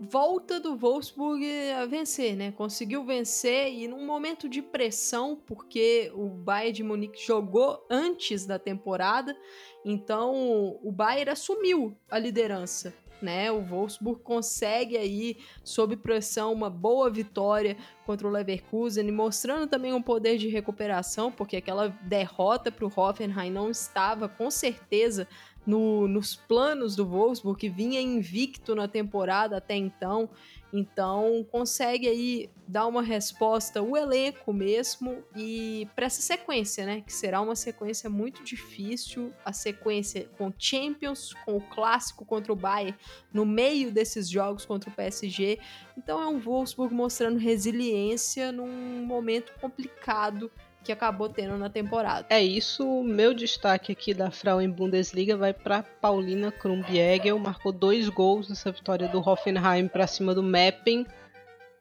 volta 0.00 0.58
do 0.58 0.76
Wolfsburg 0.76 1.44
a 1.72 1.86
vencer, 1.86 2.36
né? 2.36 2.52
Conseguiu 2.52 3.04
vencer 3.04 3.72
e 3.72 3.88
num 3.88 4.04
momento 4.04 4.48
de 4.48 4.60
pressão, 4.60 5.36
porque 5.46 6.10
o 6.14 6.28
Bayern 6.28 6.72
de 6.72 6.82
Munique 6.82 7.24
jogou 7.24 7.86
antes 7.88 8.46
da 8.46 8.58
temporada, 8.58 9.36
então 9.84 10.78
o 10.82 10.90
Bayern 10.92 11.30
assumiu 11.30 11.96
a 12.10 12.18
liderança 12.18 12.94
né? 13.24 13.50
O 13.50 13.62
Wolfsburg 13.62 14.20
consegue 14.22 14.96
aí, 14.96 15.38
sob 15.64 15.96
pressão, 15.96 16.52
uma 16.52 16.68
boa 16.68 17.10
vitória 17.10 17.76
contra 18.04 18.28
o 18.28 18.30
Leverkusen, 18.30 19.10
mostrando 19.10 19.66
também 19.66 19.92
um 19.92 20.02
poder 20.02 20.36
de 20.36 20.48
recuperação, 20.48 21.32
porque 21.32 21.56
aquela 21.56 21.88
derrota 21.88 22.70
para 22.70 22.84
o 22.84 22.92
Hoffenheim 22.94 23.50
não 23.50 23.70
estava 23.70 24.28
com 24.28 24.50
certeza 24.50 25.26
no, 25.66 26.06
nos 26.06 26.36
planos 26.36 26.94
do 26.94 27.06
Wolfsburg, 27.06 27.58
que 27.58 27.68
vinha 27.68 28.00
invicto 28.00 28.74
na 28.74 28.86
temporada 28.86 29.56
até 29.56 29.74
então. 29.74 30.28
Então, 30.76 31.46
consegue 31.52 32.08
aí 32.08 32.50
dar 32.66 32.88
uma 32.88 33.00
resposta, 33.00 33.80
o 33.80 33.96
elenco 33.96 34.52
mesmo, 34.52 35.22
e 35.36 35.88
para 35.94 36.06
essa 36.06 36.20
sequência, 36.20 36.84
né? 36.84 37.00
Que 37.00 37.12
será 37.12 37.40
uma 37.40 37.54
sequência 37.54 38.10
muito 38.10 38.42
difícil 38.42 39.32
a 39.44 39.52
sequência 39.52 40.28
com 40.36 40.52
Champions, 40.58 41.32
com 41.44 41.56
o 41.56 41.60
clássico 41.60 42.24
contra 42.24 42.52
o 42.52 42.56
Bayern, 42.56 42.98
no 43.32 43.46
meio 43.46 43.92
desses 43.92 44.28
jogos 44.28 44.66
contra 44.66 44.90
o 44.90 44.92
PSG. 44.92 45.60
Então, 45.96 46.20
é 46.20 46.26
um 46.26 46.40
Wolfsburg 46.40 46.92
mostrando 46.92 47.38
resiliência 47.38 48.50
num 48.50 49.06
momento 49.06 49.52
complicado 49.60 50.50
que 50.84 50.92
acabou 50.92 51.28
tendo 51.28 51.56
na 51.56 51.70
temporada. 51.70 52.26
É 52.28 52.42
isso, 52.42 53.02
meu 53.02 53.32
destaque 53.32 53.90
aqui 53.90 54.12
da 54.12 54.30
Frauen 54.30 54.70
Bundesliga 54.70 55.36
vai 55.36 55.52
para 55.52 55.82
Paulina 55.82 56.52
Krumbiegel, 56.52 57.38
marcou 57.38 57.72
dois 57.72 58.08
gols 58.08 58.48
nessa 58.48 58.70
vitória 58.70 59.08
do 59.08 59.18
Hoffenheim 59.18 59.88
para 59.88 60.06
cima 60.06 60.34
do 60.34 60.42
Meppen. 60.42 61.06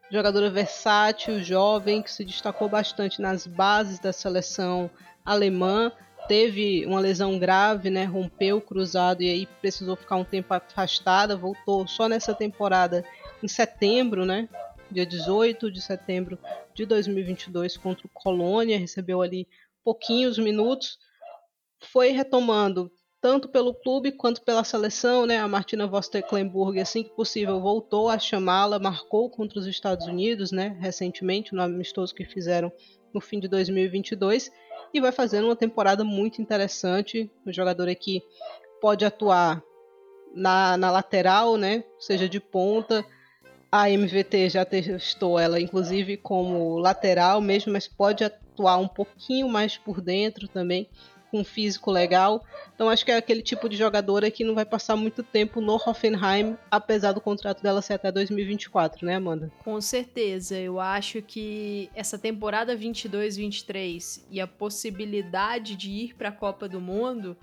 Jogadora 0.09 0.49
versátil, 0.49 1.43
jovem, 1.43 2.01
que 2.01 2.11
se 2.11 2.23
destacou 2.23 2.69
bastante 2.69 3.21
nas 3.21 3.45
bases 3.45 3.99
da 3.99 4.13
seleção 4.13 4.89
alemã. 5.25 5.91
Teve 6.27 6.85
uma 6.85 6.99
lesão 6.99 7.37
grave, 7.37 7.89
né? 7.89 8.05
Rompeu 8.05 8.57
o 8.57 8.61
cruzado 8.61 9.21
e 9.21 9.29
aí 9.29 9.47
precisou 9.59 9.95
ficar 9.95 10.15
um 10.15 10.23
tempo 10.23 10.53
afastada. 10.53 11.35
Voltou 11.35 11.87
só 11.87 12.07
nessa 12.07 12.33
temporada 12.33 13.03
em 13.41 13.47
setembro, 13.47 14.25
né? 14.25 14.47
Dia 14.93 15.06
18 15.06 15.71
de 15.71 15.82
setembro 15.82 16.39
de 16.73 16.86
2022 16.86 17.75
contra 17.77 18.08
o 18.08 18.10
Colônia, 18.10 18.79
recebeu 18.79 19.21
ali 19.21 19.47
pouquinhos 19.84 20.38
minutos, 20.38 20.97
foi 21.91 22.10
retomando 22.10 22.91
tanto 23.23 23.47
pelo 23.47 23.73
clube 23.73 24.12
quanto 24.12 24.41
pela 24.41 24.65
seleção, 24.65 25.25
né? 25.25 25.38
A 25.38 25.47
Martina 25.47 25.88
Voss-Tecklenburg, 25.88 26.79
assim 26.79 27.03
que 27.03 27.15
possível, 27.15 27.60
voltou 27.62 28.10
a 28.10 28.19
chamá-la, 28.19 28.79
marcou 28.79 29.29
contra 29.29 29.60
os 29.60 29.65
Estados 29.65 30.08
Unidos, 30.08 30.51
né? 30.51 30.77
Recentemente, 30.82 31.56
no 31.56 31.62
amistoso 31.62 32.13
que 32.13 32.25
fizeram 32.25 32.69
no 33.13 33.21
fim 33.21 33.39
de 33.39 33.47
2022 33.47 34.51
e 34.93 34.99
vai 34.99 35.13
fazendo 35.13 35.45
uma 35.45 35.56
temporada 35.56 36.03
muito 36.03 36.41
interessante. 36.41 37.32
O 37.45 37.51
jogador 37.53 37.88
aqui 37.88 38.21
pode 38.82 39.06
atuar 39.06 39.63
na, 40.34 40.75
na 40.75 40.91
lateral, 40.91 41.56
né? 41.56 41.86
Seja 41.99 42.27
de 42.27 42.41
ponta, 42.41 43.06
a 43.73 43.89
MVT 43.89 44.49
já 44.49 44.63
testou 44.63 45.39
ela, 45.39 45.59
inclusive, 45.59 46.15
como 46.15 46.77
lateral 46.77 47.41
mesmo, 47.41 47.73
mas 47.73 47.88
pode 47.88 48.23
atuar 48.23 48.77
um 48.77 48.88
pouquinho 48.88 49.49
mais 49.49 49.75
por 49.79 49.99
dentro 49.99 50.47
também, 50.47 50.88
com 51.31 51.39
um 51.39 51.43
físico 51.43 51.89
legal. 51.89 52.45
Então, 52.75 52.88
acho 52.88 53.03
que 53.03 53.12
é 53.12 53.17
aquele 53.17 53.41
tipo 53.41 53.67
de 53.67 53.75
jogadora 53.75 54.29
que 54.29 54.43
não 54.43 54.53
vai 54.53 54.63
passar 54.63 54.95
muito 54.95 55.23
tempo 55.23 55.59
no 55.59 55.73
Hoffenheim, 55.73 56.55
apesar 56.69 57.13
do 57.13 57.19
contrato 57.19 57.63
dela 57.63 57.81
ser 57.81 57.93
até 57.93 58.12
2024, 58.12 59.07
né, 59.07 59.15
Amanda? 59.15 59.51
Com 59.63 59.81
certeza. 59.81 60.55
Eu 60.55 60.79
acho 60.79 61.23
que 61.23 61.89
essa 61.95 62.19
temporada 62.19 62.77
22-23 62.77 64.21
e 64.29 64.39
a 64.39 64.45
possibilidade 64.45 65.75
de 65.75 65.89
ir 65.89 66.13
para 66.13 66.29
a 66.29 66.31
Copa 66.31 66.69
do 66.69 66.79
Mundo 66.79 67.36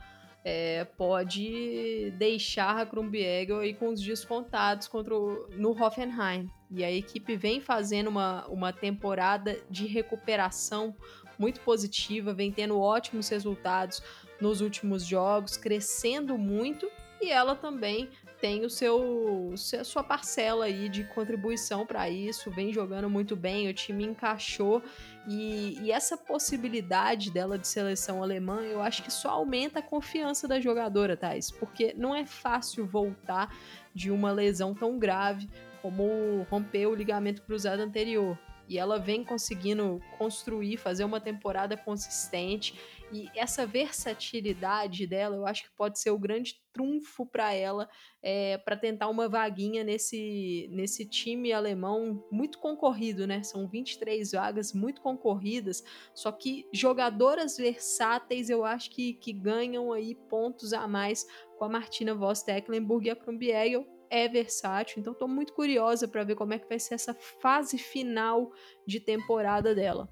é, 0.44 0.84
pode 0.84 2.12
deixar 2.16 2.78
a 2.78 2.86
Krumbiegel 2.86 3.60
aí 3.60 3.74
com 3.74 3.88
os 3.88 4.00
descontados 4.00 4.88
contra 4.88 5.14
o, 5.14 5.48
no 5.56 5.70
Hoffenheim. 5.70 6.50
E 6.70 6.84
a 6.84 6.90
equipe 6.90 7.36
vem 7.36 7.60
fazendo 7.60 8.08
uma, 8.08 8.46
uma 8.46 8.72
temporada 8.72 9.58
de 9.68 9.86
recuperação 9.86 10.94
muito 11.38 11.60
positiva, 11.60 12.32
vem 12.32 12.52
tendo 12.52 12.78
ótimos 12.78 13.28
resultados 13.28 14.02
nos 14.40 14.60
últimos 14.60 15.04
jogos, 15.04 15.56
crescendo 15.56 16.38
muito 16.38 16.90
e 17.20 17.30
ela 17.30 17.54
também 17.54 18.08
tem 18.40 18.64
o 18.64 18.70
seu 18.70 19.52
sua 19.84 20.02
parcela 20.02 20.64
aí 20.64 20.88
de 20.88 21.04
contribuição 21.04 21.84
para 21.84 22.08
isso, 22.08 22.50
vem 22.50 22.72
jogando 22.72 23.08
muito 23.10 23.36
bem, 23.36 23.68
o 23.68 23.74
time 23.74 24.04
encaixou 24.04 24.82
e, 25.28 25.78
e, 25.82 25.92
essa 25.92 26.16
possibilidade 26.16 27.30
dela 27.30 27.58
de 27.58 27.68
seleção 27.68 28.22
alemã, 28.22 28.62
eu 28.62 28.80
acho 28.80 29.02
que 29.02 29.12
só 29.12 29.30
aumenta 29.30 29.80
a 29.80 29.82
confiança 29.82 30.48
da 30.48 30.58
jogadora, 30.58 31.16
Thais, 31.16 31.50
porque 31.50 31.94
não 31.96 32.14
é 32.14 32.24
fácil 32.24 32.86
voltar 32.86 33.54
de 33.94 34.10
uma 34.10 34.32
lesão 34.32 34.74
tão 34.74 34.98
grave 34.98 35.48
como 35.82 36.46
romper 36.50 36.86
o 36.86 36.94
ligamento 36.94 37.42
cruzado 37.42 37.80
anterior. 37.80 38.38
E 38.70 38.78
ela 38.78 39.00
vem 39.00 39.24
conseguindo 39.24 40.00
construir, 40.16 40.76
fazer 40.76 41.02
uma 41.02 41.20
temporada 41.20 41.76
consistente. 41.76 42.78
E 43.12 43.28
essa 43.34 43.66
versatilidade 43.66 45.08
dela, 45.08 45.34
eu 45.34 45.44
acho 45.44 45.64
que 45.64 45.76
pode 45.76 45.98
ser 45.98 46.12
o 46.12 46.18
grande 46.18 46.54
trunfo 46.72 47.26
para 47.26 47.52
ela, 47.52 47.90
é, 48.22 48.58
para 48.58 48.76
tentar 48.76 49.08
uma 49.08 49.28
vaguinha 49.28 49.82
nesse, 49.82 50.68
nesse 50.70 51.04
time 51.04 51.52
alemão 51.52 52.24
muito 52.30 52.60
concorrido, 52.60 53.26
né? 53.26 53.42
São 53.42 53.68
23 53.68 54.30
vagas 54.30 54.72
muito 54.72 55.00
concorridas, 55.00 55.82
só 56.14 56.30
que 56.30 56.68
jogadoras 56.72 57.56
versáteis 57.56 58.48
eu 58.50 58.64
acho 58.64 58.88
que, 58.90 59.14
que 59.14 59.32
ganham 59.32 59.92
aí 59.92 60.14
pontos 60.14 60.72
a 60.72 60.86
mais 60.86 61.26
com 61.58 61.64
a 61.64 61.68
Martina 61.68 62.14
Voss 62.14 62.44
Tecklenburg 62.44 63.08
e 63.08 63.10
a 63.10 63.16
Krumbiegel 63.16 63.84
é 64.10 64.28
versátil, 64.28 65.00
então 65.00 65.12
estou 65.12 65.28
muito 65.28 65.52
curiosa 65.52 66.08
para 66.08 66.24
ver 66.24 66.34
como 66.34 66.52
é 66.52 66.58
que 66.58 66.68
vai 66.68 66.78
ser 66.78 66.94
essa 66.94 67.14
fase 67.14 67.78
final 67.78 68.50
de 68.84 68.98
temporada 68.98 69.74
dela. 69.74 70.08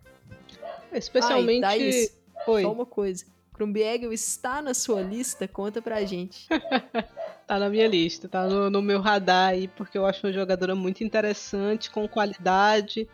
Especialmente. 0.93 1.65
Ai, 1.65 1.79
Thaís, 1.79 2.19
Oi. 2.47 2.63
Só 2.63 2.73
uma 2.73 2.87
coisa. 2.87 3.25
Krumbiegel 3.53 4.13
está 4.13 4.63
na 4.63 4.73
sua 4.73 5.03
lista? 5.03 5.49
Conta 5.49 5.83
pra 5.83 6.05
gente. 6.05 6.47
tá 7.47 7.59
na 7.59 7.69
minha 7.69 7.89
lista, 7.89 8.29
tá 8.29 8.47
no, 8.47 8.71
no, 8.71 8.81
meu 8.81 9.01
radar 9.01 9.51
aí, 9.51 9.67
porque 9.67 9.99
eu 9.99 10.07
acho 10.07 10.25
uma 10.25 10.33
jogadora 10.33 10.77
muito 10.77 11.03
interessante, 11.03 11.91
com 11.91 12.07
qualidade, 12.07 13.09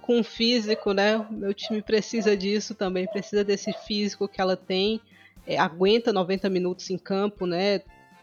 com 0.00 0.24
físico, 0.24 0.92
né? 0.92 1.18
O 1.18 1.32
meu 1.32 1.52
time 1.52 1.82
precisa 1.82 2.34
disso 2.34 2.74
também, 2.74 3.06
precisa 3.06 3.44
desse 3.44 3.72
físico 3.72 4.26
que 4.26 4.40
ela 4.40 4.56
tem. 4.56 5.00
É, 5.46 5.58
aguenta 5.58 6.12
90 6.12 6.48
minutos 6.48 6.88
em 6.88 6.96
campo, 6.96 7.46
né? 7.46 7.82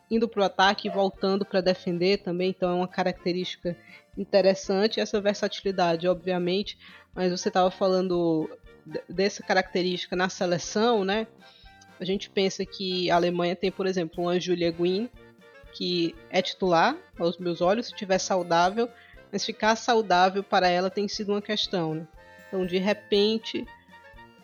Indo 0.10 0.28
para 0.28 0.42
o 0.42 0.44
ataque 0.44 0.88
e 0.88 0.92
voltando 0.92 1.46
para 1.46 1.62
defender 1.62 2.18
também, 2.18 2.50
então 2.50 2.70
é 2.70 2.74
uma 2.74 2.88
característica 2.88 3.78
interessante 4.18 5.00
essa 5.00 5.22
versatilidade, 5.22 6.08
obviamente. 6.08 6.78
Mas 7.14 7.32
você 7.32 7.48
estava 7.48 7.70
falando 7.70 8.50
dessa 9.08 9.44
característica 9.44 10.16
na 10.16 10.30
seleção, 10.30 11.06
né? 11.06 11.28
A 12.00 12.06
gente 12.06 12.30
pensa 12.30 12.66
que 12.66 13.12
a 13.12 13.16
Alemanha 13.16 13.56
tem, 13.56 13.72
por 13.72 13.86
exemplo, 13.86 14.24
uma 14.24 14.40
Julia 14.40 14.72
Guin, 14.72 15.10
que 15.74 16.16
é 16.30 16.42
titular, 16.42 16.96
aos 17.18 17.38
meus 17.38 17.62
olhos, 17.62 17.88
se 17.88 17.92
estiver 17.92 18.18
saudável, 18.18 18.90
mas 19.32 19.46
ficar 19.46 19.76
saudável 19.76 20.44
para 20.44 20.68
ela 20.70 20.90
tem 20.90 21.08
sido 21.08 21.34
uma 21.34 21.42
questão. 21.42 21.96
Né? 21.96 22.08
Então, 22.48 22.66
de 22.66 22.78
repente, 22.78 23.66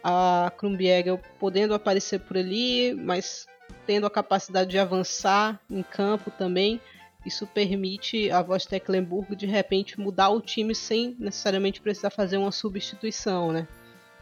a 0.03 0.51
Krumbiegel 0.57 1.19
podendo 1.39 1.73
aparecer 1.73 2.19
por 2.19 2.37
ali, 2.37 2.93
mas 2.93 3.47
tendo 3.85 4.05
a 4.05 4.09
capacidade 4.09 4.69
de 4.69 4.79
avançar 4.79 5.59
em 5.69 5.83
campo 5.83 6.31
também. 6.31 6.81
Isso 7.25 7.47
permite 7.47 8.29
a 8.29 8.41
Voz 8.41 8.65
Tecklenburg 8.65 9.35
de 9.35 9.45
repente 9.45 9.99
mudar 9.99 10.29
o 10.29 10.41
time 10.41 10.75
sem 10.75 11.15
necessariamente 11.19 11.81
precisar 11.81 12.09
fazer 12.09 12.37
uma 12.37 12.51
substituição, 12.51 13.51
né? 13.51 13.67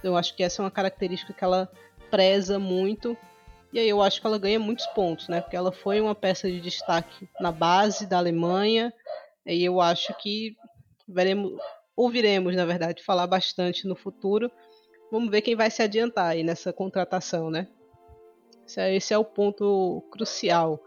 Eu 0.03 0.15
acho 0.15 0.35
que 0.35 0.43
essa 0.43 0.61
é 0.61 0.65
uma 0.65 0.71
característica 0.71 1.33
que 1.33 1.43
ela 1.43 1.69
preza 2.09 2.59
muito. 2.59 3.17
E 3.71 3.79
aí 3.79 3.89
eu 3.89 4.01
acho 4.01 4.21
que 4.21 4.27
ela 4.27 4.37
ganha 4.37 4.59
muitos 4.59 4.85
pontos, 4.87 5.27
né? 5.27 5.41
Porque 5.41 5.55
ela 5.55 5.71
foi 5.71 5.99
uma 5.99 6.13
peça 6.13 6.49
de 6.49 6.61
destaque 6.61 7.27
na 7.39 7.51
base 7.51 8.05
da 8.05 8.17
Alemanha. 8.17 8.93
E 9.45 9.63
eu 9.63 9.81
acho 9.81 10.13
que 10.15 10.55
veremos, 11.07 11.53
ouviremos, 11.95 12.55
na 12.55 12.65
verdade, 12.65 13.03
falar 13.03 13.27
bastante 13.27 13.87
no 13.87 13.95
futuro. 13.95 14.51
Vamos 15.11 15.29
ver 15.29 15.41
quem 15.41 15.55
vai 15.55 15.69
se 15.69 15.81
adiantar 15.81 16.31
aí 16.31 16.43
nessa 16.43 16.71
contratação, 16.71 17.49
né? 17.49 17.67
É, 18.77 18.95
esse 18.95 19.13
é 19.13 19.17
o 19.17 19.25
ponto 19.25 20.03
crucial. 20.11 20.83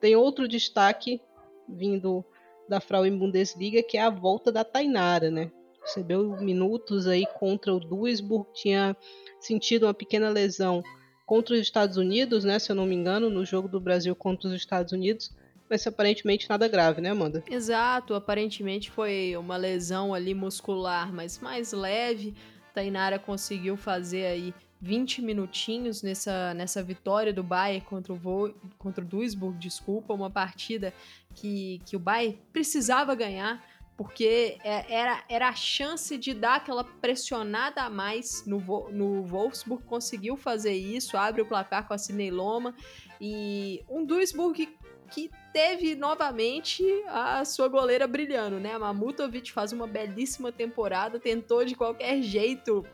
Tem 0.00 0.16
outro 0.16 0.48
destaque 0.48 1.20
vindo 1.68 2.24
da 2.68 2.80
Frauen 2.80 3.16
Bundesliga, 3.18 3.82
que 3.82 3.96
é 3.96 4.02
a 4.02 4.10
volta 4.10 4.50
da 4.50 4.64
Tainara, 4.64 5.30
né? 5.30 5.50
Recebeu 5.82 6.36
minutos 6.40 7.06
aí 7.06 7.26
contra 7.38 7.74
o 7.74 7.80
Duisburg, 7.80 8.46
tinha 8.52 8.96
sentido 9.40 9.86
uma 9.86 9.94
pequena 9.94 10.28
lesão 10.28 10.82
contra 11.26 11.54
os 11.54 11.60
Estados 11.60 11.96
Unidos, 11.96 12.44
né? 12.44 12.58
Se 12.58 12.70
eu 12.70 12.76
não 12.76 12.86
me 12.86 12.94
engano, 12.94 13.30
no 13.30 13.44
jogo 13.44 13.68
do 13.68 13.80
Brasil 13.80 14.14
contra 14.14 14.48
os 14.48 14.54
Estados 14.54 14.92
Unidos. 14.92 15.30
Mas 15.68 15.86
aparentemente 15.86 16.48
nada 16.50 16.66
grave, 16.66 17.00
né, 17.00 17.10
Amanda? 17.10 17.44
Exato, 17.48 18.14
aparentemente 18.14 18.90
foi 18.90 19.36
uma 19.36 19.56
lesão 19.56 20.12
ali 20.12 20.34
muscular, 20.34 21.12
mas 21.12 21.38
mais 21.38 21.72
leve. 21.72 22.34
Tainara 22.74 23.18
conseguiu 23.18 23.76
fazer 23.76 24.26
aí 24.26 24.54
20 24.80 25.20
minutinhos 25.22 26.02
nessa, 26.02 26.54
nessa 26.54 26.82
vitória 26.82 27.32
do 27.32 27.42
Bayern 27.42 27.84
contra 27.84 28.12
o, 28.12 28.16
Vo, 28.16 28.54
contra 28.78 29.04
o 29.04 29.06
Duisburg, 29.06 29.58
desculpa, 29.58 30.14
uma 30.14 30.30
partida 30.30 30.94
que, 31.34 31.80
que 31.84 31.96
o 31.96 31.98
Bayern 31.98 32.38
precisava 32.52 33.14
ganhar, 33.14 33.62
porque 33.96 34.56
é, 34.64 34.92
era, 34.92 35.22
era 35.28 35.48
a 35.48 35.54
chance 35.54 36.16
de 36.16 36.32
dar 36.32 36.56
aquela 36.56 36.82
pressionada 36.82 37.82
a 37.82 37.90
mais 37.90 38.46
no, 38.46 38.58
no 38.90 39.22
Wolfsburg, 39.24 39.84
conseguiu 39.84 40.36
fazer 40.36 40.72
isso, 40.72 41.16
abre 41.18 41.42
o 41.42 41.46
placar 41.46 41.86
com 41.86 41.92
a 41.92 41.98
Cinei 41.98 42.30
Loma, 42.30 42.74
e 43.20 43.84
um 43.88 44.04
Duisburg 44.04 44.74
que 45.10 45.30
teve 45.52 45.94
novamente 45.96 46.82
a 47.08 47.44
sua 47.44 47.68
goleira 47.68 48.06
brilhando, 48.06 48.58
né? 48.60 48.72
A 48.72 48.78
Mamutovic 48.78 49.52
faz 49.52 49.72
uma 49.72 49.86
belíssima 49.86 50.52
temporada, 50.52 51.18
tentou 51.18 51.64
de 51.64 51.74
qualquer 51.74 52.22
jeito 52.22 52.86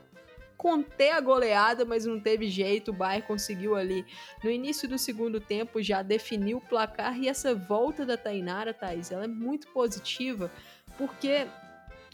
conter 0.57 1.11
a 1.11 1.21
goleada, 1.21 1.85
mas 1.85 2.05
não 2.05 2.19
teve 2.19 2.49
jeito. 2.49 2.91
O 2.91 2.93
Bayern 2.93 3.27
conseguiu 3.27 3.75
ali 3.75 4.05
no 4.43 4.49
início 4.49 4.89
do 4.89 4.97
segundo 4.97 5.39
tempo 5.39 5.81
já 5.81 6.01
definir 6.01 6.55
o 6.55 6.61
placar 6.61 7.17
e 7.17 7.29
essa 7.29 7.53
volta 7.53 8.05
da 8.05 8.17
Tainara, 8.17 8.73
Thaís, 8.73 9.11
ela 9.11 9.25
é 9.25 9.27
muito 9.27 9.67
positiva 9.67 10.51
porque 10.97 11.45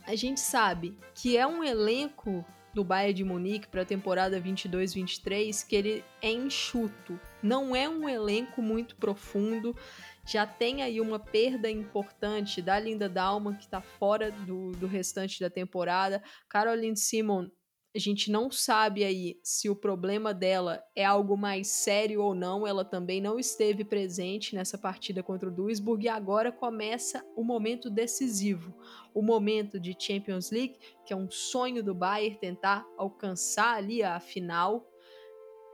a 0.06 0.16
gente 0.16 0.40
sabe 0.40 0.98
que 1.16 1.38
é 1.38 1.48
um 1.48 1.64
elenco 1.64 2.46
do 2.74 2.84
Bayern 2.84 3.14
de 3.14 3.24
Munique 3.24 3.68
para 3.68 3.84
a 3.84 3.86
temporada 3.86 4.42
22-23 4.42 5.66
que 5.66 5.76
ele 5.76 6.06
é 6.22 6.32
enxuto, 6.32 7.20
não 7.42 7.76
é 7.76 7.88
um 7.88 8.10
elenco 8.10 8.62
muito 8.62 8.96
profundo. 8.96 9.76
Já 10.26 10.48
tem 10.48 10.82
aí 10.82 11.02
uma 11.02 11.20
perda 11.20 11.70
importante 11.70 12.62
da 12.62 12.80
Linda 12.80 13.10
Dalman, 13.10 13.56
que 13.56 13.66
está 13.66 13.82
fora 13.82 14.32
do, 14.32 14.72
do 14.72 14.88
restante 14.88 15.40
da 15.40 15.50
temporada. 15.50 16.24
Caroline 16.48 16.96
Simon 16.96 17.50
a 17.96 18.00
gente 18.00 18.32
não 18.32 18.50
sabe 18.50 19.04
aí 19.04 19.40
se 19.44 19.70
o 19.70 19.76
problema 19.76 20.34
dela 20.34 20.84
é 20.96 21.06
algo 21.06 21.38
mais 21.38 21.68
sério 21.68 22.24
ou 22.24 22.34
não. 22.34 22.66
Ela 22.66 22.84
também 22.84 23.22
não 23.22 23.38
esteve 23.38 23.86
presente 23.86 24.56
nessa 24.56 24.78
partida 24.78 25.22
contra 25.22 25.48
o 25.48 25.52
Duisburg 25.52 26.04
e 26.04 26.10
agora 26.10 26.52
começa 26.52 27.24
o 27.36 27.44
momento 27.44 27.92
decisivo, 27.92 28.76
o 29.14 29.22
momento 29.22 29.80
de 29.80 29.96
Champions 29.98 30.50
League, 30.50 30.80
que 31.06 31.14
é 31.14 31.16
um 31.16 31.30
sonho 31.30 31.84
do 31.84 31.94
Bayern 31.94 32.40
tentar 32.40 32.84
alcançar 32.98 33.76
ali 33.76 34.02
a 34.02 34.20
final 34.20 34.90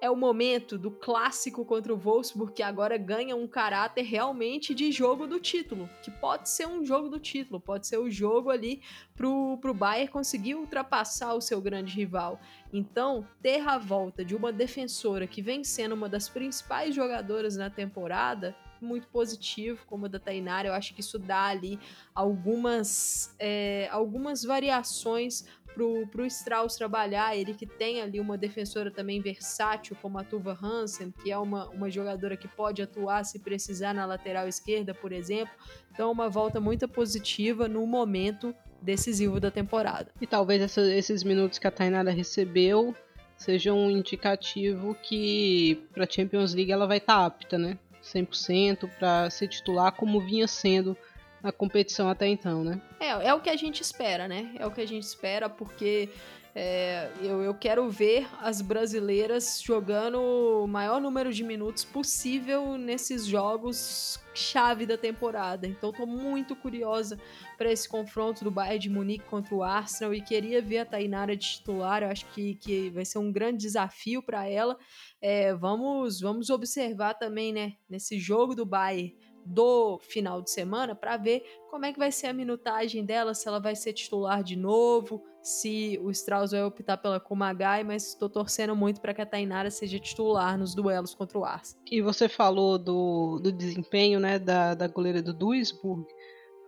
é 0.02 0.10
o 0.10 0.16
momento 0.16 0.78
do 0.78 0.92
clássico 0.92 1.66
contra 1.66 1.94
o 1.94 1.98
Wolfsburg 1.98 2.54
que 2.54 2.64
agora 2.64 2.98
ganha 2.98 3.36
um 3.36 3.48
caráter 3.48 4.04
realmente 4.04 4.74
de 4.74 4.92
jogo 4.92 5.28
do 5.28 5.40
título, 5.40 5.90
que 6.02 6.12
pode 6.12 6.50
ser 6.50 6.68
um 6.68 6.86
jogo 6.86 7.10
do 7.10 7.20
título, 7.20 7.60
pode 7.60 7.88
ser 7.88 7.98
o 7.98 8.10
jogo 8.10 8.50
ali 8.50 8.82
pro, 9.16 9.58
pro 9.60 9.74
Bayern 9.74 10.12
conseguir 10.12 10.56
ultrapassar 10.56 11.34
o 11.34 11.42
seu 11.42 11.62
grande 11.62 11.94
rival. 11.96 12.40
Então, 12.72 13.28
ter 13.42 13.68
a 13.68 13.78
volta 13.78 14.24
de 14.24 14.36
uma 14.36 14.52
defensora 14.52 15.28
que 15.28 15.42
vem 15.42 15.64
sendo 15.64 15.96
uma 15.96 16.08
das 16.08 16.30
principais 16.30 16.96
jogadoras 16.96 17.56
na 17.56 17.70
temporada 17.70 18.56
muito 18.82 19.08
positivo, 19.08 19.86
como 19.86 20.06
a 20.06 20.10
da 20.10 20.20
Tainara. 20.20 20.70
Eu 20.70 20.74
acho 20.74 20.94
que 20.94 21.02
isso 21.02 21.20
dá 21.20 21.46
ali 21.46 21.80
algumas, 22.14 23.36
é, 23.40 23.88
algumas 23.92 24.44
variações 24.44 25.46
pro, 25.74 26.08
pro 26.08 26.26
Strauss 26.26 26.76
trabalhar, 26.76 27.36
ele 27.36 27.54
que 27.54 27.66
tem 27.66 28.02
ali 28.02 28.20
uma 28.20 28.38
defensora 28.38 28.92
também 28.92 29.22
versátil, 29.22 29.96
como 30.02 30.18
a 30.18 30.24
Tuva 30.24 30.58
Hansen, 30.62 31.12
que 31.24 31.32
é 31.32 31.38
uma, 31.38 31.68
uma 31.70 31.90
jogadora 31.90 32.36
que 32.36 32.48
pode 32.48 32.82
atuar 32.82 33.24
se 33.24 33.40
precisar 33.40 33.94
na 33.94 34.06
lateral 34.06 34.48
esquerda, 34.48 34.94
por 34.94 35.12
exemplo. 35.12 35.54
Então, 35.92 36.12
uma 36.12 36.30
volta 36.30 36.60
muito 36.60 36.88
positiva 36.88 37.68
no 37.68 37.86
momento 37.86 38.54
decisivo 38.82 39.40
da 39.40 39.52
temporada. 39.52 40.12
E 40.22 40.28
talvez 40.28 40.62
essa, 40.62 40.82
esses 40.82 41.24
minutos 41.24 41.60
que 41.60 41.68
a 41.68 41.72
Tainara 41.72 42.12
recebeu 42.12 42.96
sejam 43.38 43.78
um 43.78 43.90
indicativo 43.90 44.96
que 44.96 45.88
para 45.94 46.10
Champions 46.10 46.54
League 46.54 46.72
ela 46.72 46.86
vai 46.86 46.98
estar 46.98 47.20
tá 47.20 47.26
apta, 47.26 47.58
né? 47.58 47.78
100% 48.04 48.90
para 48.98 49.30
ser 49.30 49.48
titular, 49.48 49.92
como 49.92 50.20
vinha 50.20 50.48
sendo 50.48 50.98
na 51.42 51.52
competição 51.52 52.10
até 52.10 52.28
então, 52.28 52.64
né? 52.64 52.82
É, 53.00 53.10
é 53.28 53.34
o 53.34 53.40
que 53.40 53.50
a 53.50 53.56
gente 53.56 53.82
espera, 53.82 54.28
né? 54.28 54.52
É 54.58 54.66
o 54.66 54.72
que 54.72 54.82
a 54.82 54.88
gente 54.88 55.04
espera, 55.04 55.50
porque 55.50 56.10
é, 56.56 57.12
eu, 57.22 57.42
eu 57.42 57.54
quero 57.54 57.90
ver 57.90 58.28
as 58.42 58.62
brasileiras 58.62 59.62
jogando 59.64 60.20
o 60.20 60.68
maior 60.68 61.00
número 61.00 61.32
de 61.32 61.44
minutos 61.44 61.86
possível 61.86 62.78
nesses 62.78 63.26
jogos 63.26 64.20
chave 64.34 64.86
da 64.86 64.98
temporada. 64.98 65.68
Então 65.68 65.92
tô 65.92 66.06
muito 66.06 66.56
curiosa 66.56 67.20
para 67.58 67.72
esse 67.72 67.88
confronto 67.88 68.44
do 68.44 68.52
Bayern 68.52 68.80
de 68.80 68.90
Munique 68.90 69.26
contra 69.26 69.54
o 69.54 69.64
Arsenal 69.64 70.14
e 70.14 70.22
queria 70.22 70.62
ver 70.62 70.80
a 70.80 70.86
Tainara 70.86 71.36
de 71.36 71.46
titular. 71.46 72.04
Eu 72.04 72.10
acho 72.10 72.26
que, 72.34 72.56
que 72.56 72.90
vai 72.90 73.06
ser 73.06 73.20
um 73.20 73.32
grande 73.32 73.60
desafio 73.60 74.24
para 74.24 74.48
ela. 74.48 74.78
É, 75.22 75.54
vamos, 75.54 76.20
vamos 76.20 76.50
observar 76.50 77.14
também, 77.14 77.54
né, 77.54 77.74
nesse 77.88 78.18
jogo 78.18 78.56
do 78.56 78.66
Bayern 78.66 79.16
do 79.46 80.00
final 80.00 80.42
de 80.42 80.52
semana 80.52 80.96
para 80.96 81.18
ver 81.18 81.44
como 81.70 81.86
é 81.86 81.94
que 81.94 82.00
vai 82.00 82.12
ser 82.12 82.28
a 82.28 82.34
minutagem 82.34 83.06
dela, 83.06 83.34
se 83.34 83.48
ela 83.48 83.60
vai 83.60 83.76
ser 83.76 83.94
titular 83.94 84.44
de 84.44 84.56
novo, 84.56 85.24
se 85.42 86.00
o 86.02 86.12
Strauss 86.12 86.52
vai 86.52 86.64
optar 86.64 86.98
pela 86.98 87.20
Kumagai, 87.20 87.84
mas 87.84 88.08
estou 88.08 88.30
torcendo 88.30 88.76
muito 88.76 89.02
para 89.02 89.14
que 89.14 89.22
a 89.22 89.26
Tainara 89.26 89.72
seja 89.72 90.00
titular 90.00 90.58
nos 90.58 90.76
duelos 90.76 91.14
contra 91.16 91.38
o 91.38 91.46
Ars. 91.46 91.78
E 91.90 92.02
você 92.02 92.28
falou 92.28 92.78
do, 92.78 93.40
do 93.40 93.52
desempenho 93.52 94.20
né, 94.20 94.38
da, 94.38 94.74
da 94.74 94.88
goleira 94.88 95.22
do 95.22 95.34
Duisburg, 95.34 96.06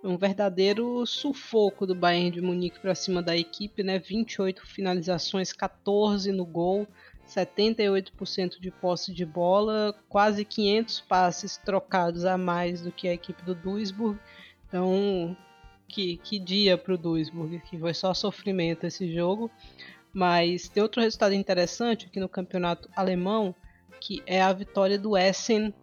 um 0.03 0.17
verdadeiro 0.17 1.05
sufoco 1.05 1.85
do 1.85 1.93
Bayern 1.93 2.31
de 2.31 2.41
Munique 2.41 2.79
para 2.79 2.95
cima 2.95 3.21
da 3.21 3.37
equipe, 3.37 3.83
né? 3.83 3.99
28 3.99 4.65
finalizações, 4.65 5.53
14 5.53 6.31
no 6.31 6.45
gol, 6.45 6.87
78% 7.27 8.59
de 8.59 8.71
posse 8.71 9.13
de 9.13 9.25
bola, 9.25 9.95
quase 10.09 10.43
500 10.43 11.01
passes 11.01 11.57
trocados 11.57 12.25
a 12.25 12.37
mais 12.37 12.81
do 12.81 12.91
que 12.91 13.07
a 13.07 13.13
equipe 13.13 13.43
do 13.43 13.55
Duisburg. 13.55 14.19
Então, 14.67 15.35
que, 15.87 16.17
que 16.17 16.39
dia 16.39 16.77
para 16.77 16.93
o 16.93 16.97
Duisburg, 16.97 17.59
que 17.61 17.77
foi 17.77 17.93
só 17.93 18.13
sofrimento 18.13 18.85
esse 18.85 19.13
jogo. 19.13 19.51
Mas 20.13 20.67
tem 20.67 20.83
outro 20.83 21.01
resultado 21.01 21.33
interessante 21.33 22.05
aqui 22.05 22.19
no 22.19 22.27
campeonato 22.27 22.89
alemão, 22.95 23.55
que 23.99 24.21
é 24.25 24.41
a 24.41 24.51
vitória 24.51 24.97
do 24.97 25.17
Essen 25.17 25.73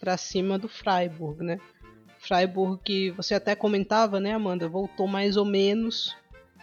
para 0.00 0.16
cima 0.16 0.58
do 0.58 0.68
Freiburg, 0.68 1.44
né? 1.44 1.60
Freiburg, 2.18 2.80
que 2.82 3.10
você 3.12 3.34
até 3.34 3.54
comentava, 3.54 4.18
né, 4.18 4.32
Amanda, 4.32 4.68
voltou 4.68 5.06
mais 5.06 5.36
ou 5.36 5.44
menos 5.44 6.16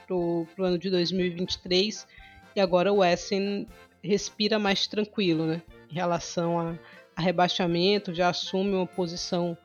pro, 0.05 0.45
pro 0.55 0.65
ano 0.65 0.77
de 0.77 0.89
2023 0.89 2.05
e 2.55 2.59
agora 2.59 2.91
o 2.91 3.03
Essen 3.03 3.67
respira 4.05 4.59
mais 4.59 4.87
tranquilo, 4.87 5.45
né? 5.45 5.61
Em 5.89 5.95
relação 5.95 6.59
a, 6.59 6.75
a 7.15 7.21
rebaixamento, 7.21 8.13
já 8.13 8.29
assume 8.29 8.73
uma 8.73 8.87
posição 8.87 9.57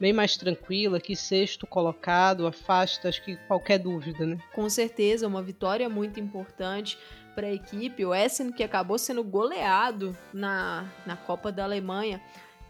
bem 0.00 0.12
mais 0.12 0.36
tranquila, 0.36 1.00
que 1.00 1.16
sexto 1.16 1.66
colocado, 1.66 2.46
afasta 2.46 3.08
acho 3.08 3.22
que 3.24 3.36
qualquer 3.48 3.78
dúvida, 3.78 4.24
né? 4.24 4.38
Com 4.54 4.68
certeza, 4.70 5.26
uma 5.26 5.42
vitória 5.42 5.88
muito 5.88 6.20
importante 6.20 6.98
para 7.34 7.46
a 7.46 7.52
equipe. 7.52 8.04
O 8.04 8.14
Essen 8.14 8.52
que 8.52 8.62
acabou 8.62 8.98
sendo 8.98 9.22
goleado 9.22 10.16
na, 10.32 10.88
na 11.06 11.16
Copa 11.16 11.50
da 11.50 11.64
Alemanha 11.64 12.20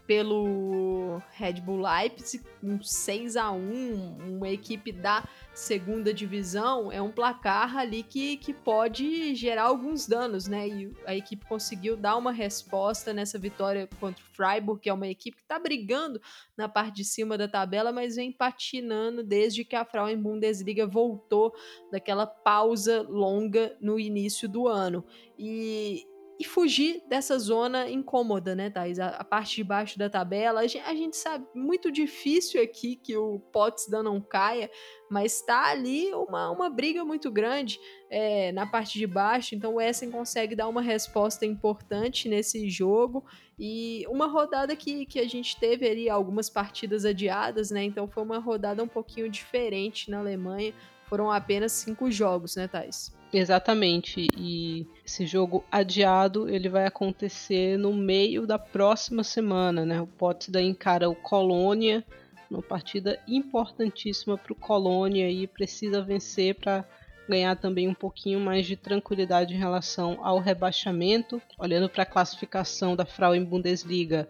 pelo 0.09 1.21
Red 1.33 1.61
Bull 1.61 1.81
Leipzig, 1.81 2.43
um 2.63 2.81
6 2.81 3.37
a 3.37 3.51
1 3.51 4.17
uma 4.39 4.49
equipe 4.49 4.91
da 4.91 5.23
segunda 5.53 6.11
divisão, 6.11 6.91
é 6.91 6.99
um 6.99 7.11
placar 7.11 7.77
ali 7.77 8.01
que, 8.01 8.37
que 8.37 8.51
pode 8.51 9.35
gerar 9.35 9.65
alguns 9.65 10.07
danos, 10.07 10.47
né? 10.47 10.67
E 10.67 10.91
a 11.05 11.15
equipe 11.15 11.45
conseguiu 11.45 11.95
dar 11.95 12.17
uma 12.17 12.31
resposta 12.31 13.13
nessa 13.13 13.37
vitória 13.37 13.87
contra 13.99 14.23
o 14.23 14.35
Freiburg, 14.35 14.81
que 14.81 14.89
é 14.89 14.93
uma 14.93 15.07
equipe 15.07 15.37
que 15.37 15.43
está 15.43 15.59
brigando 15.59 16.19
na 16.57 16.67
parte 16.67 16.95
de 16.95 17.05
cima 17.05 17.37
da 17.37 17.47
tabela, 17.47 17.91
mas 17.91 18.15
vem 18.15 18.31
patinando 18.31 19.21
desde 19.21 19.63
que 19.63 19.75
a 19.75 19.85
Frauen 19.85 20.17
Bundesliga 20.17 20.87
voltou 20.87 21.53
daquela 21.91 22.25
pausa 22.25 23.03
longa 23.07 23.77
no 23.79 23.99
início 23.99 24.49
do 24.49 24.67
ano. 24.67 25.05
E 25.37 26.08
e 26.39 26.45
fugir 26.45 27.03
dessa 27.09 27.37
zona 27.37 27.89
incômoda, 27.89 28.55
né, 28.55 28.69
Thais? 28.69 28.97
A, 28.97 29.09
a 29.09 29.23
parte 29.25 29.57
de 29.57 29.63
baixo 29.63 29.99
da 29.99 30.09
tabela. 30.09 30.61
A 30.61 30.67
gente, 30.67 30.85
a 30.85 30.95
gente, 30.95 31.17
sabe, 31.17 31.45
muito 31.53 31.91
difícil 31.91 32.63
aqui 32.63 32.95
que 32.95 33.17
o 33.17 33.39
Potsdam 33.51 34.01
não 34.01 34.21
caia, 34.21 34.71
mas 35.11 35.41
tá 35.41 35.65
ali 35.65 36.13
uma, 36.13 36.49
uma 36.49 36.69
briga 36.69 37.03
muito 37.03 37.29
grande 37.29 37.77
é, 38.09 38.53
na 38.53 38.65
parte 38.65 38.97
de 38.97 39.05
baixo. 39.05 39.53
Então 39.53 39.75
o 39.75 39.81
Essen 39.81 40.09
consegue 40.09 40.55
dar 40.55 40.69
uma 40.69 40.81
resposta 40.81 41.45
importante 41.45 42.29
nesse 42.29 42.69
jogo. 42.69 43.25
E 43.59 44.05
uma 44.07 44.27
rodada 44.27 44.73
que, 44.77 45.05
que 45.05 45.19
a 45.19 45.27
gente 45.27 45.59
teve 45.59 45.89
ali 45.89 46.09
algumas 46.09 46.49
partidas 46.49 47.03
adiadas, 47.03 47.69
né? 47.69 47.83
Então 47.83 48.07
foi 48.07 48.23
uma 48.23 48.39
rodada 48.39 48.81
um 48.81 48.87
pouquinho 48.87 49.29
diferente 49.29 50.09
na 50.09 50.19
Alemanha. 50.19 50.73
Foram 51.03 51.29
apenas 51.29 51.73
cinco 51.73 52.09
jogos, 52.09 52.55
né, 52.55 52.65
Thais? 52.65 53.18
Exatamente. 53.31 54.27
E 54.37 54.87
esse 55.05 55.25
jogo 55.25 55.63
adiado, 55.71 56.49
ele 56.49 56.67
vai 56.67 56.85
acontecer 56.85 57.77
no 57.77 57.93
meio 57.93 58.47
da 58.47 58.57
próxima 58.57 59.23
semana, 59.23 59.85
né? 59.85 60.01
O 60.01 60.07
Potsdam 60.07 60.61
encara 60.61 61.09
o 61.09 61.15
Colônia, 61.15 62.03
uma 62.49 62.61
partida 62.61 63.19
importantíssima 63.27 64.37
para 64.37 64.53
o 64.53 64.55
Colônia 64.55 65.29
e 65.29 65.45
precisa 65.45 66.01
vencer 66.01 66.55
para 66.55 66.83
ganhar 67.27 67.55
também 67.55 67.87
um 67.87 67.93
pouquinho 67.93 68.39
mais 68.39 68.65
de 68.65 68.75
tranquilidade 68.75 69.53
em 69.53 69.57
relação 69.57 70.17
ao 70.25 70.39
rebaixamento. 70.39 71.39
Olhando 71.59 71.87
para 71.87 72.01
a 72.01 72.07
classificação 72.07 72.95
da 72.95 73.05
Frauen 73.05 73.45
Bundesliga, 73.45 74.27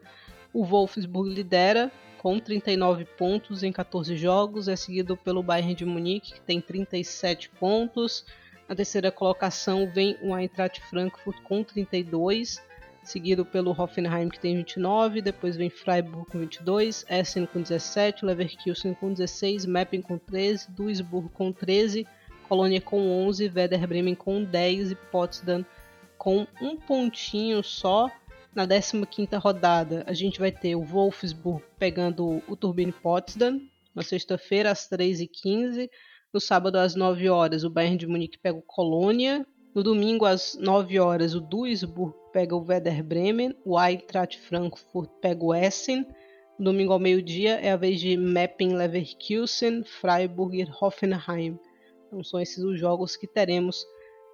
o 0.51 0.65
Wolfsburg 0.65 1.33
lidera 1.33 1.89
com 2.17 2.37
39 2.37 3.05
pontos 3.05 3.63
em 3.63 3.71
14 3.71 4.17
jogos, 4.17 4.67
é 4.67 4.75
seguido 4.75 5.15
pelo 5.15 5.41
Bayern 5.41 5.73
de 5.73 5.85
Munique, 5.85 6.33
que 6.33 6.41
tem 6.41 6.59
37 6.59 7.49
pontos. 7.51 8.25
Na 8.69 8.75
terceira 8.75 9.11
colocação 9.11 9.89
vem 9.91 10.15
o 10.21 10.37
Eintracht 10.37 10.79
Frankfurt 10.79 11.41
com 11.41 11.63
32, 11.63 12.61
seguido 13.01 13.43
pelo 13.43 13.71
Hoffenheim 13.71 14.29
que 14.29 14.39
tem 14.39 14.57
29, 14.57 15.23
depois 15.23 15.57
vem 15.57 15.71
Freiburg 15.71 16.29
com 16.29 16.37
22, 16.37 17.03
Essen 17.09 17.47
com 17.47 17.63
17, 17.63 18.23
Leverkusen 18.23 18.93
com 18.93 19.11
16, 19.11 19.65
Meppen 19.65 20.03
com 20.03 20.19
13, 20.19 20.69
Duisburg 20.69 21.29
com 21.29 21.51
13, 21.51 22.05
Colônia 22.47 22.79
com 22.79 23.09
11, 23.25 23.51
Werder 23.55 23.87
Bremen 23.87 24.13
com 24.13 24.43
10 24.43 24.91
e 24.91 24.95
Potsdam 24.95 25.65
com 26.15 26.45
um 26.61 26.77
pontinho 26.77 27.63
só. 27.63 28.07
Na 28.53 28.67
15ª 28.67 29.39
rodada, 29.39 30.03
a 30.05 30.13
gente 30.13 30.39
vai 30.39 30.51
ter 30.51 30.75
o 30.75 30.83
Wolfsburg 30.83 31.63
pegando 31.79 32.43
o 32.47 32.55
Turbine 32.55 32.91
Potsdam 32.91 33.61
na 33.95 34.03
sexta-feira 34.03 34.69
às 34.69 34.87
3h15, 34.87 35.89
no 36.33 36.39
sábado, 36.39 36.77
às 36.77 36.95
9 36.95 37.27
horas, 37.29 37.63
o 37.63 37.69
Bayern 37.69 37.97
de 37.97 38.07
Munique 38.07 38.37
pega 38.37 38.57
o 38.57 38.61
Colônia. 38.61 39.45
No 39.73 39.81
domingo, 39.81 40.25
às 40.25 40.55
9 40.59 40.99
horas, 40.99 41.33
o 41.33 41.41
Duisburg 41.41 42.15
pega 42.31 42.55
o 42.55 42.63
Werder 42.63 43.03
Bremen. 43.03 43.55
O 43.65 43.79
Eintracht 43.79 44.39
Frankfurt 44.39 45.09
pega 45.21 45.43
o 45.43 45.53
Essen. 45.53 46.05
No 46.59 46.65
domingo 46.65 46.93
ao 46.93 46.99
meio-dia 46.99 47.55
é 47.61 47.71
a 47.71 47.77
vez 47.77 47.99
de 47.99 48.15
Meppen 48.17 48.75
Leverkusen, 48.75 49.83
Freiburg 49.83 50.61
e 50.61 50.67
Hoffenheim. 50.81 51.57
Então 52.07 52.23
são 52.23 52.39
esses 52.39 52.63
os 52.63 52.79
jogos 52.79 53.15
que 53.15 53.25
teremos 53.25 53.85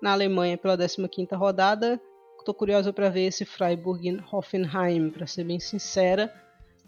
na 0.01 0.11
Alemanha 0.11 0.57
pela 0.57 0.77
15ª 0.77 1.37
rodada. 1.37 2.01
Estou 2.39 2.53
curiosa 2.53 2.91
para 2.91 3.09
ver 3.09 3.27
esse 3.27 3.45
Freiburg 3.45 4.09
e 4.09 4.19
Hoffenheim, 4.31 5.11
para 5.11 5.27
ser 5.27 5.43
bem 5.43 5.59
sincera. 5.59 6.33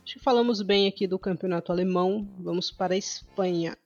Acho 0.04 0.16
que 0.16 0.24
falamos 0.24 0.62
bem 0.62 0.88
aqui 0.88 1.08
do 1.08 1.20
campeonato 1.20 1.72
alemão. 1.72 2.28
Vamos 2.40 2.72
para 2.72 2.94
a 2.94 2.98
Espanha. 2.98 3.78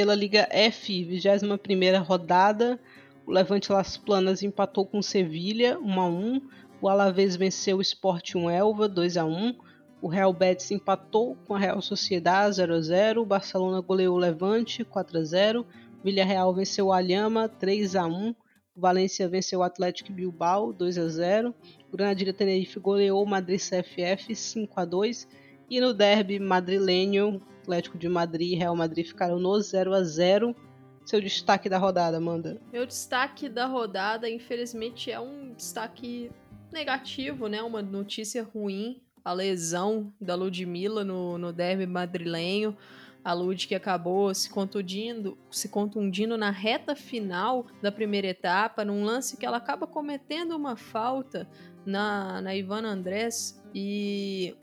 Pela 0.00 0.14
Liga 0.14 0.48
F, 0.50 0.90
21ª 0.92 2.02
rodada. 2.02 2.80
O 3.30 3.32
Levante 3.32 3.70
Las 3.70 3.96
Planas 3.96 4.42
empatou 4.42 4.84
com 4.84 5.00
Sevilha 5.00 5.78
1 5.78 6.00
a 6.00 6.08
1. 6.08 6.40
O 6.82 6.88
Alavés 6.88 7.36
venceu 7.36 7.76
o 7.76 7.80
Sporting 7.80 8.48
Elva 8.48 8.88
2 8.88 9.16
a 9.16 9.24
1. 9.24 9.54
O 10.02 10.08
Real 10.08 10.32
Betis 10.32 10.72
empatou 10.72 11.36
com 11.46 11.54
a 11.54 11.58
Real 11.60 11.80
Sociedade 11.80 12.56
0 12.56 12.74
a 12.74 12.80
0. 12.80 13.22
O 13.22 13.24
Barcelona 13.24 13.80
goleou 13.80 14.16
o 14.16 14.18
Levante 14.18 14.82
4 14.82 15.16
a 15.16 15.22
0. 15.22 15.60
O 15.60 16.02
Villarreal 16.02 16.52
venceu 16.52 16.86
o 16.86 16.92
Alhama 16.92 17.48
3 17.48 17.94
a 17.94 18.04
1. 18.04 18.30
O 18.30 18.34
Valência 18.80 19.28
venceu 19.28 19.60
o 19.60 19.62
Atlético 19.62 20.12
Bilbao 20.12 20.72
2 20.72 20.98
a 20.98 21.06
0. 21.08 21.54
O 21.92 21.96
Granadilla 21.96 22.32
Tenerife 22.32 22.80
goleou 22.80 23.22
o 23.22 23.28
Madrid 23.28 23.60
CFF 23.60 24.34
5 24.34 24.80
a 24.80 24.84
2. 24.84 25.28
E 25.70 25.80
no 25.80 25.94
derby 25.94 26.40
madrilenho, 26.40 27.40
Atlético 27.62 27.96
de 27.96 28.08
Madrid 28.08 28.54
e 28.54 28.56
Real 28.56 28.74
Madrid 28.74 29.06
ficaram 29.06 29.38
no 29.38 29.56
0 29.60 29.94
a 29.94 30.02
0 30.02 30.52
Seu 31.10 31.20
destaque 31.20 31.68
da 31.68 31.76
rodada, 31.76 32.18
Amanda? 32.18 32.60
Meu 32.72 32.86
destaque 32.86 33.48
da 33.48 33.66
rodada, 33.66 34.30
infelizmente, 34.30 35.10
é 35.10 35.18
um 35.18 35.52
destaque 35.54 36.30
negativo, 36.70 37.48
né? 37.48 37.60
Uma 37.60 37.82
notícia 37.82 38.44
ruim. 38.44 39.02
A 39.24 39.32
lesão 39.32 40.14
da 40.20 40.36
Ludmilla 40.36 41.02
no, 41.02 41.36
no 41.36 41.52
derby 41.52 41.84
madrilenho. 41.84 42.76
A 43.24 43.32
Lud 43.32 43.66
que 43.66 43.74
acabou 43.74 44.32
se 44.32 44.48
contundindo, 44.50 45.36
se 45.50 45.68
contundindo 45.68 46.38
na 46.38 46.50
reta 46.50 46.94
final 46.94 47.66
da 47.82 47.90
primeira 47.90 48.28
etapa, 48.28 48.84
num 48.84 49.04
lance 49.04 49.36
que 49.36 49.44
ela 49.44 49.56
acaba 49.56 49.88
cometendo 49.88 50.54
uma 50.54 50.76
falta 50.76 51.48
na, 51.84 52.40
na 52.40 52.54
Ivana 52.54 52.88
Andrés 52.88 53.60
e 53.74 54.56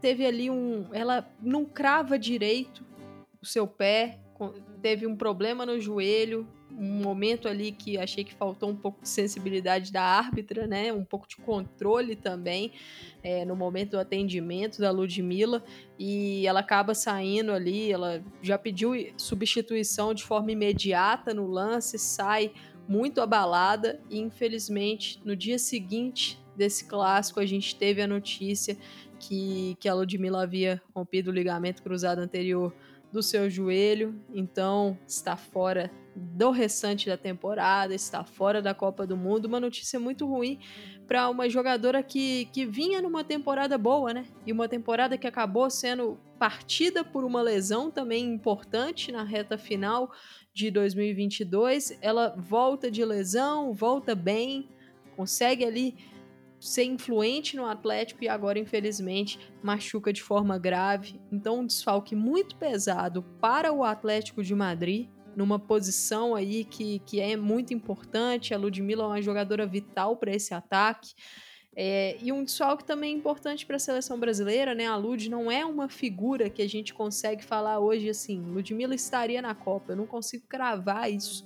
teve 0.00 0.24
ali 0.24 0.48
um. 0.48 0.86
Ela 0.92 1.28
não 1.42 1.64
crava 1.64 2.16
direito 2.16 2.86
o 3.42 3.44
seu 3.44 3.66
pé, 3.66 4.20
teve 4.82 5.06
um 5.06 5.16
problema 5.16 5.64
no 5.64 5.80
joelho, 5.80 6.46
um 6.76 7.02
momento 7.02 7.46
ali 7.46 7.70
que 7.70 7.96
achei 7.96 8.24
que 8.24 8.34
faltou 8.34 8.68
um 8.68 8.76
pouco 8.76 9.02
de 9.02 9.08
sensibilidade 9.08 9.92
da 9.92 10.02
árbitra, 10.02 10.66
né? 10.66 10.92
Um 10.92 11.04
pouco 11.04 11.28
de 11.28 11.36
controle 11.36 12.16
também 12.16 12.72
é, 13.22 13.44
no 13.44 13.54
momento 13.54 13.92
do 13.92 14.00
atendimento 14.00 14.80
da 14.80 14.90
Ludmilla 14.90 15.62
e 15.98 16.46
ela 16.46 16.60
acaba 16.60 16.94
saindo 16.94 17.52
ali, 17.52 17.92
ela 17.92 18.22
já 18.42 18.58
pediu 18.58 18.92
substituição 19.16 20.12
de 20.12 20.24
forma 20.24 20.50
imediata 20.50 21.32
no 21.32 21.46
lance, 21.46 21.98
sai 21.98 22.52
muito 22.88 23.20
abalada 23.20 24.00
e 24.10 24.18
infelizmente 24.18 25.20
no 25.24 25.34
dia 25.36 25.58
seguinte 25.58 26.42
desse 26.56 26.86
clássico 26.86 27.40
a 27.40 27.46
gente 27.46 27.74
teve 27.76 28.02
a 28.02 28.06
notícia 28.06 28.76
que, 29.18 29.76
que 29.80 29.88
a 29.88 29.94
Ludmilla 29.94 30.42
havia 30.42 30.82
rompido 30.94 31.30
o 31.30 31.34
ligamento 31.34 31.82
cruzado 31.82 32.18
anterior 32.18 32.74
do 33.14 33.22
seu 33.22 33.48
joelho, 33.48 34.20
então 34.34 34.98
está 35.06 35.36
fora 35.36 35.88
do 36.16 36.50
restante 36.50 37.06
da 37.06 37.16
temporada, 37.16 37.94
está 37.94 38.24
fora 38.24 38.60
da 38.60 38.74
Copa 38.74 39.06
do 39.06 39.16
Mundo. 39.16 39.44
Uma 39.44 39.60
notícia 39.60 40.00
muito 40.00 40.26
ruim 40.26 40.58
para 41.06 41.30
uma 41.30 41.48
jogadora 41.48 42.02
que, 42.02 42.46
que 42.46 42.66
vinha 42.66 43.00
numa 43.00 43.22
temporada 43.22 43.78
boa, 43.78 44.12
né? 44.12 44.26
E 44.44 44.50
uma 44.50 44.68
temporada 44.68 45.16
que 45.16 45.28
acabou 45.28 45.70
sendo 45.70 46.18
partida 46.40 47.04
por 47.04 47.22
uma 47.24 47.40
lesão 47.40 47.88
também 47.88 48.24
importante 48.34 49.12
na 49.12 49.22
reta 49.22 49.56
final 49.56 50.12
de 50.52 50.68
2022. 50.72 51.96
Ela 52.00 52.34
volta 52.36 52.90
de 52.90 53.04
lesão, 53.04 53.72
volta 53.72 54.16
bem, 54.16 54.68
consegue 55.16 55.64
ali 55.64 55.94
ser 56.64 56.84
influente 56.84 57.56
no 57.56 57.66
Atlético 57.66 58.24
e 58.24 58.28
agora, 58.28 58.58
infelizmente, 58.58 59.38
machuca 59.62 60.12
de 60.12 60.22
forma 60.22 60.58
grave. 60.58 61.20
Então, 61.30 61.60
um 61.60 61.66
desfalque 61.66 62.16
muito 62.16 62.56
pesado 62.56 63.22
para 63.38 63.70
o 63.70 63.84
Atlético 63.84 64.42
de 64.42 64.54
Madrid, 64.54 65.08
numa 65.36 65.58
posição 65.58 66.34
aí 66.34 66.64
que, 66.64 67.00
que 67.00 67.20
é 67.20 67.36
muito 67.36 67.74
importante. 67.74 68.54
A 68.54 68.58
Ludmilla 68.58 69.04
é 69.04 69.06
uma 69.08 69.22
jogadora 69.22 69.66
vital 69.66 70.16
para 70.16 70.34
esse 70.34 70.54
ataque. 70.54 71.14
É, 71.76 72.16
e 72.22 72.32
um 72.32 72.42
desfalque 72.42 72.84
também 72.84 73.14
importante 73.14 73.66
para 73.66 73.76
a 73.76 73.80
seleção 73.80 74.18
brasileira, 74.18 74.74
né? 74.74 74.86
A 74.86 74.96
Lud 74.96 75.28
não 75.28 75.50
é 75.50 75.66
uma 75.66 75.88
figura 75.88 76.48
que 76.48 76.62
a 76.62 76.68
gente 76.68 76.94
consegue 76.94 77.44
falar 77.44 77.80
hoje 77.80 78.08
assim, 78.08 78.40
Ludmilla 78.40 78.94
estaria 78.94 79.42
na 79.42 79.54
Copa. 79.54 79.92
Eu 79.92 79.96
não 79.96 80.06
consigo 80.06 80.46
cravar 80.48 81.12
isso 81.12 81.44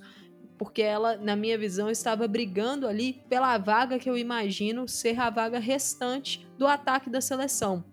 porque 0.59 0.81
ela, 0.81 1.15
na 1.15 1.37
minha 1.37 1.57
visão, 1.57 1.89
estava 1.89 2.27
brigando 2.27 2.85
ali 2.85 3.23
pela 3.29 3.57
vaga 3.57 3.97
que 3.97 4.09
eu 4.09 4.17
imagino 4.17 4.89
ser 4.89 5.17
a 5.17 5.29
vaga 5.29 5.57
restante 5.57 6.45
do 6.57 6.67
ataque 6.67 7.09
da 7.09 7.21
seleção. 7.21 7.85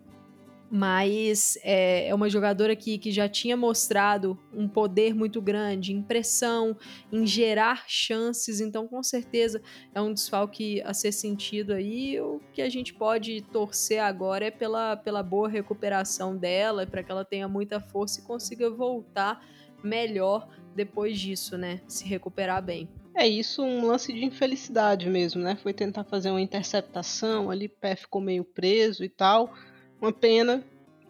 Mas 0.69 1.57
é, 1.62 2.09
é 2.09 2.14
uma 2.14 2.29
jogadora 2.29 2.75
que, 2.75 2.99
que 2.99 3.12
já 3.12 3.29
tinha 3.29 3.57
mostrado 3.57 4.37
um 4.53 4.67
poder 4.67 5.14
muito 5.14 5.41
grande 5.41 5.93
em 5.93 6.03
pressão, 6.03 6.77
em 7.12 7.25
gerar 7.25 7.85
chances, 7.87 8.61
então 8.61 8.89
com 8.89 9.01
certeza 9.01 9.62
é 9.95 10.01
um 10.01 10.12
desfalque 10.12 10.83
a 10.83 10.93
ser 10.93 11.12
sentido 11.12 11.73
aí. 11.73 12.21
O 12.21 12.41
que 12.53 12.61
a 12.61 12.69
gente 12.69 12.93
pode 12.93 13.43
torcer 13.43 14.03
agora 14.03 14.47
é 14.47 14.51
pela, 14.51 14.97
pela 14.97 15.23
boa 15.23 15.49
recuperação 15.49 16.37
dela, 16.37 16.85
para 16.85 17.05
que 17.05 17.12
ela 17.12 17.25
tenha 17.25 17.47
muita 17.47 17.79
força 17.79 18.21
e 18.21 18.25
consiga 18.25 18.69
voltar 18.69 19.41
melhor 19.85 20.49
depois 20.77 21.18
disso, 21.18 21.57
né? 21.57 21.81
Se 21.89 22.05
recuperar 22.05 22.62
bem. 22.62 22.89
É 23.14 23.27
isso, 23.27 23.62
um 23.62 23.87
lance 23.87 24.12
de 24.12 24.24
infelicidade 24.24 25.09
mesmo, 25.09 25.43
né? 25.43 25.57
Foi 25.57 25.72
tentar 25.72 26.05
fazer 26.05 26.31
uma 26.31 26.41
interceptação, 26.41 27.51
ali 27.51 27.66
pé 27.66 27.97
ficou 27.97 28.20
meio 28.20 28.45
preso 28.45 29.03
e 29.03 29.09
tal. 29.09 29.55
Uma 30.01 30.12
pena. 30.12 30.62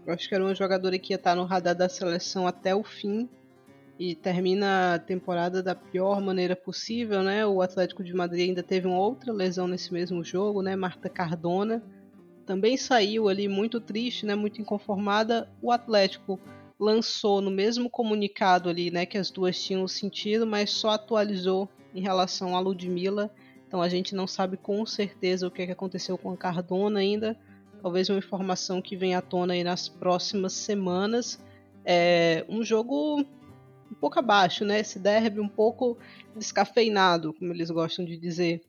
Eu 0.06 0.14
acho 0.14 0.28
que 0.28 0.34
era 0.34 0.44
uma 0.44 0.54
jogadora 0.54 0.96
que 0.98 1.12
ia 1.12 1.16
estar 1.16 1.34
no 1.34 1.44
radar 1.44 1.74
da 1.74 1.88
seleção 1.88 2.46
até 2.46 2.74
o 2.74 2.84
fim 2.84 3.28
e 3.98 4.14
termina 4.14 4.94
a 4.94 4.98
temporada 5.00 5.62
da 5.62 5.74
pior 5.74 6.20
maneira 6.20 6.54
possível, 6.54 7.22
né? 7.24 7.44
O 7.44 7.60
Atlético 7.60 8.04
de 8.04 8.14
Madrid 8.14 8.48
ainda 8.48 8.62
teve 8.62 8.86
uma 8.86 8.98
outra 8.98 9.32
lesão 9.32 9.66
nesse 9.66 9.92
mesmo 9.92 10.22
jogo, 10.22 10.62
né? 10.62 10.76
Marta 10.76 11.08
Cardona 11.08 11.82
também 12.46 12.76
saiu 12.76 13.28
ali 13.28 13.48
muito 13.48 13.80
triste, 13.80 14.24
né? 14.24 14.34
Muito 14.34 14.62
inconformada. 14.62 15.50
O 15.60 15.72
Atlético 15.72 16.38
lançou 16.78 17.40
no 17.40 17.50
mesmo 17.50 17.88
comunicado 17.88 18.68
ali, 18.68 18.90
né, 18.90 19.06
que 19.06 19.16
as 19.16 19.30
duas 19.30 19.60
tinham 19.60 19.86
sentido, 19.88 20.46
mas 20.46 20.70
só 20.70 20.90
atualizou 20.90 21.68
em 21.94 22.00
relação 22.00 22.54
a 22.54 22.60
Ludmilla. 22.60 23.30
Então 23.66 23.80
a 23.82 23.88
gente 23.88 24.14
não 24.14 24.26
sabe 24.26 24.56
com 24.56 24.84
certeza 24.84 25.46
o 25.46 25.50
que, 25.50 25.62
é 25.62 25.66
que 25.66 25.72
aconteceu 25.72 26.16
com 26.16 26.30
a 26.30 26.36
Cardona 26.36 27.00
ainda. 27.00 27.36
Talvez 27.82 28.08
uma 28.08 28.18
informação 28.18 28.80
que 28.82 28.96
venha 28.96 29.18
à 29.18 29.22
tona 29.22 29.54
aí 29.54 29.64
nas 29.64 29.88
próximas 29.88 30.52
semanas. 30.52 31.42
É 31.84 32.44
um 32.48 32.62
jogo 32.62 33.20
um 33.20 33.94
pouco 34.00 34.18
abaixo, 34.18 34.64
né? 34.64 34.80
Esse 34.80 34.98
derby 34.98 35.40
um 35.40 35.48
pouco 35.48 35.96
descafeinado, 36.36 37.32
como 37.32 37.52
eles 37.52 37.70
gostam 37.70 38.04
de 38.04 38.16
dizer. 38.16 38.62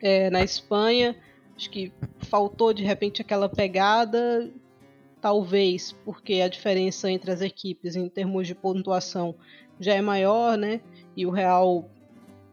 É, 0.00 0.30
na 0.30 0.42
Espanha, 0.42 1.16
acho 1.56 1.70
que 1.70 1.92
faltou 2.18 2.72
de 2.72 2.82
repente 2.82 3.22
aquela 3.22 3.48
pegada 3.48 4.50
talvez 5.22 5.92
porque 6.04 6.40
a 6.40 6.48
diferença 6.48 7.08
entre 7.08 7.30
as 7.30 7.40
equipes 7.40 7.94
em 7.94 8.08
termos 8.08 8.48
de 8.48 8.56
pontuação 8.56 9.36
já 9.78 9.94
é 9.94 10.02
maior, 10.02 10.58
né? 10.58 10.80
E 11.16 11.24
o 11.24 11.30
Real, 11.30 11.88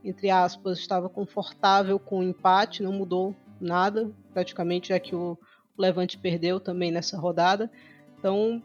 entre 0.06 0.30
aspas, 0.30 0.78
estava 0.78 1.10
confortável 1.10 1.98
com 2.00 2.20
o 2.20 2.24
empate, 2.24 2.84
não 2.84 2.94
mudou 2.94 3.36
nada, 3.60 4.12
praticamente, 4.32 4.90
já 4.90 5.00
que 5.00 5.16
o 5.16 5.36
Levante 5.76 6.18
perdeu 6.18 6.60
também 6.60 6.92
nessa 6.92 7.18
rodada. 7.18 7.72
Então, 8.20 8.62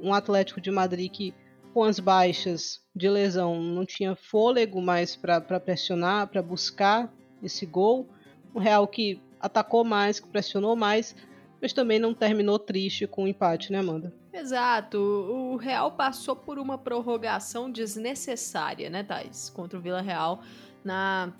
um 0.00 0.14
Atlético 0.14 0.60
de 0.60 0.70
Madrid 0.70 1.10
que, 1.10 1.34
com 1.74 1.82
as 1.82 1.98
baixas 1.98 2.80
de 2.94 3.08
lesão, 3.08 3.60
não 3.60 3.84
tinha 3.84 4.14
fôlego 4.14 4.80
mais 4.80 5.16
para 5.16 5.40
pressionar, 5.58 6.28
para 6.28 6.42
buscar 6.42 7.12
esse 7.42 7.66
gol. 7.66 8.08
O 8.54 8.60
Real 8.60 8.86
que 8.86 9.20
atacou 9.40 9.82
mais, 9.82 10.20
que 10.20 10.28
pressionou 10.28 10.76
mais, 10.76 11.16
mas 11.60 11.72
também 11.72 11.98
não 11.98 12.14
terminou 12.14 12.58
triste 12.58 13.06
com 13.06 13.24
o 13.24 13.28
empate, 13.28 13.72
né, 13.72 13.78
Amanda? 13.78 14.14
Exato. 14.32 14.98
O 14.98 15.56
Real 15.56 15.92
passou 15.92 16.36
por 16.36 16.58
uma 16.58 16.78
prorrogação 16.78 17.70
desnecessária, 17.70 18.88
né, 18.88 19.02
Thais? 19.02 19.50
Contra 19.50 19.78
o 19.78 19.82
Vila 19.82 20.00
Real 20.00 20.42
na, 20.84 21.32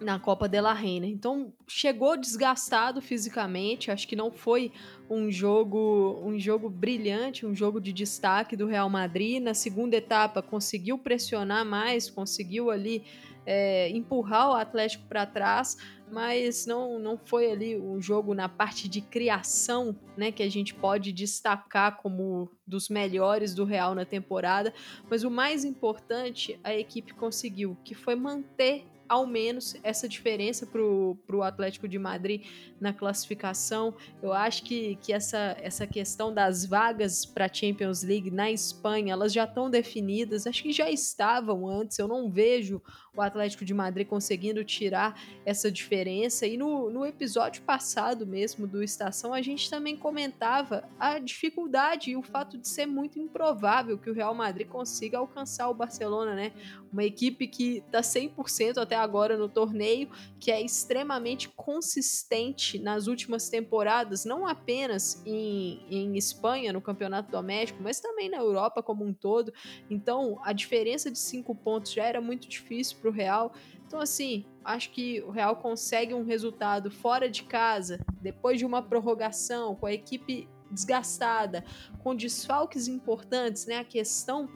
na 0.00 0.18
Copa 0.18 0.48
de 0.48 0.60
la 0.60 0.72
Reina. 0.72 1.06
Então, 1.06 1.52
chegou 1.66 2.16
desgastado 2.16 3.02
fisicamente. 3.02 3.90
Acho 3.90 4.06
que 4.06 4.14
não 4.14 4.30
foi 4.30 4.72
um 5.10 5.30
jogo, 5.30 6.22
um 6.24 6.38
jogo 6.38 6.70
brilhante, 6.70 7.44
um 7.44 7.54
jogo 7.54 7.80
de 7.80 7.92
destaque 7.92 8.56
do 8.56 8.66
Real 8.66 8.88
Madrid. 8.88 9.42
Na 9.42 9.54
segunda 9.54 9.96
etapa, 9.96 10.40
conseguiu 10.40 10.98
pressionar 10.98 11.64
mais, 11.64 12.08
conseguiu 12.08 12.70
ali 12.70 13.04
é, 13.46 13.88
empurrar 13.90 14.50
o 14.50 14.54
Atlético 14.54 15.06
para 15.06 15.24
trás, 15.24 15.76
mas 16.10 16.66
não, 16.66 16.98
não 16.98 17.16
foi 17.16 17.50
ali 17.50 17.80
um 17.80 18.00
jogo 18.00 18.34
na 18.34 18.48
parte 18.48 18.88
de 18.88 19.00
criação, 19.00 19.96
né, 20.16 20.30
que 20.30 20.42
a 20.42 20.50
gente 20.50 20.74
pode 20.74 21.12
destacar 21.12 21.96
como 21.98 22.50
dos 22.66 22.88
melhores 22.88 23.54
do 23.54 23.64
Real 23.64 23.94
na 23.94 24.04
temporada, 24.04 24.74
mas 25.08 25.24
o 25.24 25.30
mais 25.30 25.64
importante 25.64 26.58
a 26.62 26.74
equipe 26.74 27.14
conseguiu, 27.14 27.76
que 27.84 27.94
foi 27.94 28.14
manter 28.14 28.84
ao 29.08 29.26
menos 29.26 29.76
essa 29.82 30.08
diferença 30.08 30.66
para 30.66 30.82
o 30.82 31.42
Atlético 31.42 31.88
de 31.88 31.98
Madrid 31.98 32.44
na 32.80 32.92
classificação. 32.92 33.94
Eu 34.22 34.32
acho 34.32 34.62
que, 34.64 34.96
que 34.96 35.12
essa, 35.12 35.56
essa 35.60 35.86
questão 35.86 36.32
das 36.32 36.64
vagas 36.64 37.24
para 37.24 37.46
a 37.46 37.52
Champions 37.52 38.02
League 38.02 38.30
na 38.30 38.50
Espanha, 38.50 39.12
elas 39.12 39.32
já 39.32 39.44
estão 39.44 39.70
definidas, 39.70 40.46
acho 40.46 40.62
que 40.62 40.72
já 40.72 40.90
estavam 40.90 41.68
antes, 41.68 41.98
eu 41.98 42.08
não 42.08 42.30
vejo 42.30 42.82
o 43.16 43.22
Atlético 43.22 43.64
de 43.64 43.72
Madrid 43.72 44.06
conseguindo 44.06 44.62
tirar 44.64 45.20
essa 45.44 45.70
diferença. 45.70 46.46
E 46.46 46.56
no, 46.56 46.90
no 46.90 47.04
episódio 47.04 47.62
passado 47.62 48.26
mesmo 48.26 48.66
do 48.66 48.82
Estação, 48.82 49.32
a 49.32 49.42
gente 49.42 49.70
também 49.70 49.96
comentava 49.96 50.88
a 50.98 51.18
dificuldade 51.18 52.10
e 52.10 52.16
o 52.16 52.22
fato 52.22 52.58
de 52.58 52.68
ser 52.68 52.86
muito 52.86 53.18
improvável 53.18 53.98
que 53.98 54.10
o 54.10 54.14
Real 54.14 54.34
Madrid 54.34 54.68
consiga 54.68 55.18
alcançar 55.18 55.68
o 55.68 55.74
Barcelona, 55.74 56.34
né? 56.34 56.52
Uma 56.92 57.04
equipe 57.04 57.46
que 57.46 57.78
está 57.78 58.00
100% 58.00 58.78
até 58.78 58.96
agora 58.96 59.36
no 59.36 59.48
torneio, 59.48 60.08
que 60.38 60.50
é 60.50 60.60
extremamente 60.62 61.48
consistente 61.48 62.78
nas 62.78 63.06
últimas 63.06 63.48
temporadas, 63.48 64.24
não 64.24 64.46
apenas 64.46 65.22
em, 65.26 65.84
em 65.90 66.16
Espanha, 66.16 66.72
no 66.72 66.80
campeonato 66.80 67.30
doméstico, 67.30 67.82
mas 67.82 68.00
também 68.00 68.28
na 68.28 68.38
Europa 68.38 68.82
como 68.82 69.04
um 69.04 69.12
todo. 69.12 69.52
Então, 69.90 70.38
a 70.42 70.52
diferença 70.52 71.10
de 71.10 71.18
cinco 71.18 71.54
pontos 71.54 71.92
já 71.92 72.04
era 72.04 72.20
muito 72.20 72.48
difícil 72.48 72.96
para 73.06 73.10
o 73.10 73.12
Real. 73.12 73.52
Então, 73.86 74.00
assim, 74.00 74.44
acho 74.64 74.90
que 74.90 75.22
o 75.22 75.30
Real 75.30 75.56
consegue 75.56 76.12
um 76.12 76.24
resultado 76.24 76.90
fora 76.90 77.30
de 77.30 77.44
casa, 77.44 78.00
depois 78.20 78.58
de 78.58 78.66
uma 78.66 78.82
prorrogação, 78.82 79.76
com 79.76 79.86
a 79.86 79.92
equipe 79.92 80.48
desgastada, 80.70 81.64
com 82.02 82.14
desfalques 82.14 82.88
importantes, 82.88 83.66
né? 83.66 83.78
A 83.78 83.84
questão 83.84 84.48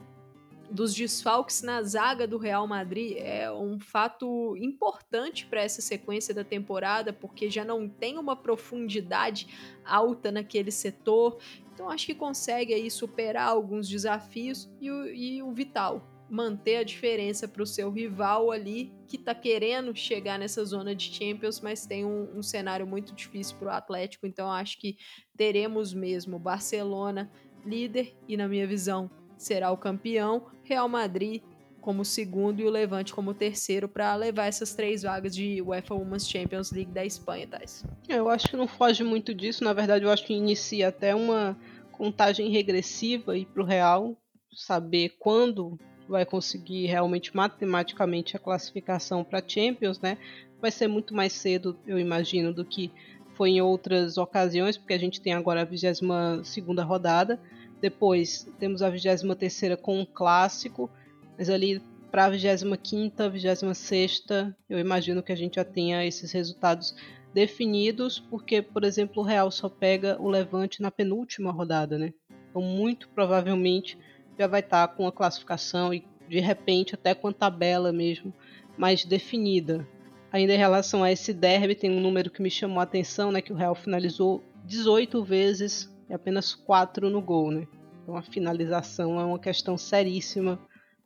dos 0.69 0.95
desfalques 0.95 1.63
na 1.63 1.83
zaga 1.83 2.27
do 2.27 2.39
Real 2.39 2.67
Madrid 2.67 3.17
é 3.19 3.51
um 3.51 3.79
fato 3.81 4.57
importante 4.57 5.47
para 5.47 5.63
essa 5.63 5.81
sequência 5.81 6.33
da 6.33 6.45
temporada, 6.45 7.13
porque 7.13 7.51
já 7.51 7.65
não 7.65 7.89
tem 7.89 8.19
uma 8.19 8.37
profundidade 8.37 9.49
alta 9.85 10.31
naquele 10.31 10.71
setor. 10.71 11.39
Então 11.73 11.89
acho 11.89 12.07
que 12.07 12.15
consegue 12.15 12.75
aí 12.75 12.91
superar 12.91 13.49
alguns 13.49 13.89
desafios 13.89 14.71
e 14.81 14.91
o, 14.91 15.07
e 15.07 15.43
o 15.43 15.53
vital, 15.53 16.07
manter 16.31 16.77
a 16.77 16.85
diferença 16.85 17.49
para 17.49 17.63
o 17.63 17.67
seu 17.67 17.91
rival 17.91 18.53
ali, 18.53 18.93
que 19.09 19.17
está 19.17 19.35
querendo 19.35 19.95
chegar 19.95 20.39
nessa 20.39 20.65
zona 20.65 20.95
de 20.95 21.13
Champions, 21.13 21.61
mas 21.61 21.85
tem 21.85 22.05
um, 22.05 22.39
um 22.39 22.43
cenário 22.43 22.87
muito 22.87 23.13
difícil 23.13 23.57
para 23.59 23.69
o 23.69 23.73
Atlético. 23.73 24.27
Então 24.27 24.51
acho 24.51 24.79
que 24.79 24.97
teremos 25.37 25.93
mesmo 25.93 26.39
Barcelona 26.39 27.31
líder 27.67 28.15
e, 28.29 28.37
na 28.37 28.47
minha 28.49 28.67
visão, 28.67 29.11
será 29.37 29.71
o 29.71 29.77
campeão, 29.77 30.47
Real 30.63 30.89
Madrid 30.89 31.43
como 31.81 32.05
segundo 32.05 32.61
e 32.61 32.65
o 32.65 32.71
Levante 32.71 33.13
como 33.13 33.33
terceiro 33.33 33.89
para 33.89 34.15
levar 34.15 34.47
essas 34.47 34.75
três 34.75 35.03
vagas 35.03 35.35
de 35.35 35.63
UEFA 35.63 35.95
Women's 35.95 36.29
Champions 36.29 36.71
League 36.71 36.93
da 36.93 37.05
Espanha, 37.05 37.47
Thais. 37.47 37.85
Eu 38.07 38.29
acho 38.29 38.49
que 38.49 38.57
não 38.57 38.69
foge 38.69 39.03
muito 39.03 39.35
disso. 39.35 39.65
Na 39.65 39.73
verdade, 39.73 40.05
eu 40.05 40.11
acho 40.11 40.25
que 40.25 40.35
inicia 40.35 40.89
até 40.89 41.15
uma 41.15 41.59
contagem 41.91 42.51
regressiva 42.51 43.33
para 43.53 43.63
o 43.63 43.67
Real 43.67 44.17
saber 44.53 45.17
quando 45.19 45.79
vai 46.11 46.27
conseguir 46.27 46.87
realmente 46.87 47.35
matematicamente 47.35 48.37
a 48.37 48.41
classificação 48.41 49.23
para 49.23 49.43
Champions, 49.47 50.01
né? 50.01 50.19
Vai 50.61 50.71
ser 50.71 50.89
muito 50.89 51.15
mais 51.15 51.33
cedo, 51.33 51.79
eu 51.87 51.99
imagino, 51.99 52.53
do 52.53 52.65
que 52.65 52.91
foi 53.35 53.51
em 53.51 53.63
outras 53.63 54.19
ocasiões, 54.19 54.77
porque 54.77 54.93
a 54.93 54.99
gente 54.99 55.21
tem 55.21 55.33
agora 55.33 55.63
a 55.63 55.65
22 55.65 56.47
segunda 56.47 56.85
rodada. 56.85 57.41
Depois 57.81 58.47
temos 58.59 58.83
a 58.83 58.91
23 58.91 59.23
terceira 59.39 59.77
com 59.77 60.01
um 60.01 60.05
clássico, 60.05 60.91
mas 61.39 61.49
ali 61.49 61.81
para 62.11 62.27
a 62.27 62.29
25 62.29 63.31
26 63.31 64.25
eu 64.69 64.79
imagino 64.79 65.23
que 65.23 65.33
a 65.33 65.37
gente 65.37 65.55
já 65.55 65.65
tenha 65.65 66.05
esses 66.05 66.33
resultados 66.33 66.95
definidos, 67.33 68.19
porque, 68.19 68.61
por 68.61 68.85
exemplo, 68.85 69.23
o 69.23 69.27
Real 69.27 69.51
só 69.51 69.69
pega 69.69 70.21
o 70.21 70.29
Levante 70.29 70.83
na 70.83 70.91
penúltima 70.91 71.53
rodada, 71.53 71.97
né? 71.97 72.13
Então, 72.51 72.61
muito 72.61 73.09
provavelmente 73.11 73.97
já 74.41 74.47
vai 74.47 74.61
estar 74.61 74.89
tá 74.89 74.95
com 74.95 75.07
a 75.07 75.13
classificação 75.13 75.93
e, 75.93 76.03
de 76.27 76.41
repente, 76.41 76.95
até 76.95 77.15
com 77.15 77.29
a 77.29 77.33
tabela 77.33 77.93
mesmo 77.93 78.33
mais 78.75 79.05
definida. 79.05 79.87
Ainda 80.33 80.55
em 80.55 80.57
relação 80.57 81.05
a 81.05 81.13
esse 81.13 81.35
derby, 81.35 81.75
tem 81.75 81.91
um 81.91 82.01
número 82.01 82.31
que 82.31 82.41
me 82.41 82.51
chamou 82.51 82.81
a 82.81 82.85
atenção, 82.85 83.31
né? 83.31 83.43
Que 83.43 83.53
o 83.53 83.57
Real 83.57 83.75
finalizou 83.75 84.43
18 84.65 85.23
vezes 85.23 85.95
e 86.09 86.15
apenas 86.15 86.55
4 86.55 87.11
no 87.11 87.21
gol, 87.21 87.51
né? 87.51 87.67
Então, 88.03 88.17
a 88.17 88.23
finalização 88.23 89.21
é 89.21 89.25
uma 89.25 89.39
questão 89.39 89.77
seríssima 89.77 90.59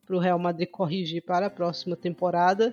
para 0.06 0.14
o 0.14 0.20
Real 0.20 0.38
Madrid 0.38 0.68
corrigir 0.70 1.24
para 1.24 1.46
a 1.46 1.50
próxima 1.50 1.96
temporada. 1.96 2.72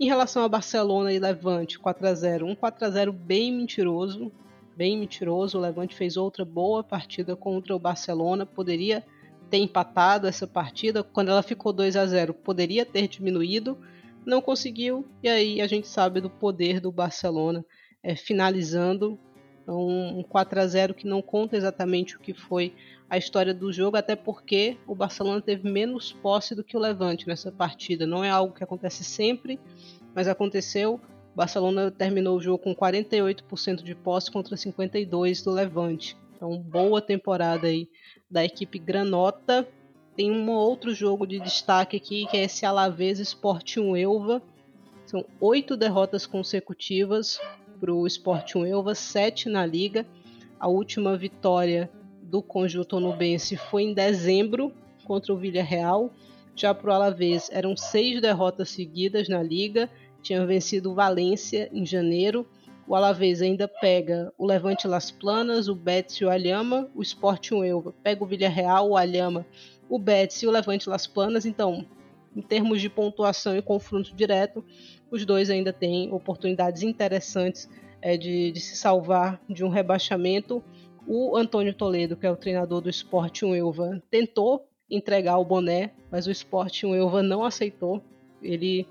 Em 0.00 0.06
relação 0.06 0.42
a 0.42 0.48
Barcelona 0.48 1.12
e 1.12 1.18
Levante, 1.18 1.78
4 1.78 2.06
a 2.06 2.14
0 2.14 2.46
um 2.46 2.54
4 2.54 2.86
a 2.86 2.90
0 2.90 3.12
bem 3.12 3.52
mentiroso, 3.52 4.32
bem 4.74 4.96
mentiroso. 4.96 5.58
O 5.58 5.60
Levante 5.60 5.94
fez 5.94 6.16
outra 6.16 6.46
boa 6.46 6.82
partida 6.82 7.36
contra 7.36 7.76
o 7.76 7.78
Barcelona, 7.78 8.46
poderia 8.46 9.04
ter 9.52 9.58
empatado 9.58 10.26
essa 10.26 10.46
partida. 10.46 11.02
Quando 11.02 11.28
ela 11.28 11.42
ficou 11.42 11.74
2 11.74 11.94
a 11.94 12.06
0 12.06 12.32
poderia 12.32 12.86
ter 12.86 13.06
diminuído, 13.06 13.76
não 14.24 14.40
conseguiu, 14.40 15.06
e 15.22 15.28
aí 15.28 15.60
a 15.60 15.66
gente 15.66 15.86
sabe 15.86 16.22
do 16.22 16.30
poder 16.30 16.80
do 16.80 16.90
Barcelona 16.90 17.62
é, 18.02 18.16
finalizando. 18.16 19.18
Então, 19.62 19.86
um 19.86 20.22
4 20.22 20.58
a 20.58 20.66
0 20.66 20.94
que 20.94 21.06
não 21.06 21.20
conta 21.20 21.54
exatamente 21.54 22.16
o 22.16 22.18
que 22.18 22.32
foi 22.32 22.74
a 23.10 23.18
história 23.18 23.52
do 23.52 23.70
jogo, 23.70 23.98
até 23.98 24.16
porque 24.16 24.78
o 24.86 24.94
Barcelona 24.94 25.42
teve 25.42 25.70
menos 25.70 26.14
posse 26.14 26.54
do 26.54 26.64
que 26.64 26.74
o 26.74 26.80
Levante 26.80 27.28
nessa 27.28 27.52
partida. 27.52 28.06
Não 28.06 28.24
é 28.24 28.30
algo 28.30 28.54
que 28.54 28.64
acontece 28.64 29.04
sempre, 29.04 29.60
mas 30.14 30.28
aconteceu. 30.28 30.94
O 31.34 31.36
Barcelona 31.36 31.90
terminou 31.90 32.38
o 32.38 32.40
jogo 32.40 32.56
com 32.56 32.74
48% 32.74 33.82
de 33.82 33.94
posse 33.94 34.30
contra 34.30 34.56
52% 34.56 35.44
do 35.44 35.50
Levante. 35.50 36.16
Então, 36.42 36.58
boa 36.58 37.00
temporada 37.00 37.68
aí 37.68 37.88
da 38.28 38.44
equipe 38.44 38.76
Granota. 38.76 39.64
Tem 40.16 40.32
um 40.32 40.50
outro 40.50 40.92
jogo 40.92 41.24
de 41.24 41.38
destaque 41.38 41.96
aqui, 41.96 42.26
que 42.26 42.36
é 42.36 42.42
esse 42.42 42.66
Alavés 42.66 43.20
Sporting 43.20 43.94
Elva. 43.96 44.42
São 45.06 45.24
oito 45.40 45.76
derrotas 45.76 46.26
consecutivas 46.26 47.40
para 47.78 47.94
o 47.94 48.04
Sporting 48.08 48.64
Elva, 48.64 48.92
sete 48.92 49.48
na 49.48 49.64
liga. 49.64 50.04
A 50.58 50.66
última 50.66 51.16
vitória 51.16 51.88
do 52.20 52.42
conjunto 52.42 52.96
onubense 52.96 53.56
foi 53.56 53.84
em 53.84 53.94
dezembro 53.94 54.72
contra 55.04 55.32
o 55.32 55.36
Villarreal. 55.36 56.10
Já 56.56 56.74
para 56.74 56.90
o 56.90 56.92
Alavés 56.92 57.50
eram 57.52 57.76
seis 57.76 58.20
derrotas 58.20 58.70
seguidas 58.70 59.28
na 59.28 59.40
liga, 59.40 59.88
tinha 60.20 60.44
vencido 60.44 60.90
o 60.90 60.94
Valência 60.96 61.70
em 61.72 61.86
janeiro. 61.86 62.44
O 62.86 62.94
Alavés 62.94 63.40
ainda 63.40 63.68
pega 63.68 64.32
o 64.36 64.44
Levante 64.44 64.88
Las 64.88 65.10
Planas, 65.10 65.68
o 65.68 65.74
Betis 65.74 66.16
e 66.16 66.24
o 66.24 66.30
Alhama. 66.30 66.90
O 66.94 67.02
Sporting 67.02 67.62
Elva 67.64 67.94
pega 68.02 68.24
o 68.24 68.26
Villarreal, 68.26 68.90
o 68.90 68.96
Alhama, 68.96 69.46
o 69.88 69.98
Betis 69.98 70.42
e 70.42 70.46
o 70.46 70.50
Levante 70.50 70.88
Las 70.88 71.06
Planas. 71.06 71.46
Então, 71.46 71.86
em 72.34 72.42
termos 72.42 72.80
de 72.80 72.88
pontuação 72.88 73.56
e 73.56 73.62
confronto 73.62 74.14
direto, 74.14 74.64
os 75.10 75.24
dois 75.24 75.50
ainda 75.50 75.72
têm 75.72 76.12
oportunidades 76.12 76.82
interessantes 76.82 77.68
é, 78.00 78.16
de, 78.16 78.50
de 78.50 78.60
se 78.60 78.76
salvar 78.76 79.40
de 79.48 79.64
um 79.64 79.68
rebaixamento. 79.68 80.62
O 81.06 81.36
Antônio 81.36 81.74
Toledo, 81.74 82.16
que 82.16 82.26
é 82.26 82.30
o 82.30 82.36
treinador 82.36 82.80
do 82.80 82.90
Sporting 82.90 83.54
Elva, 83.54 84.02
tentou 84.10 84.66
entregar 84.90 85.38
o 85.38 85.44
boné, 85.44 85.92
mas 86.10 86.26
o 86.26 86.30
Sporting 86.30 86.94
Elva 86.94 87.22
não 87.22 87.44
aceitou. 87.44 88.02
Ele 88.42 88.86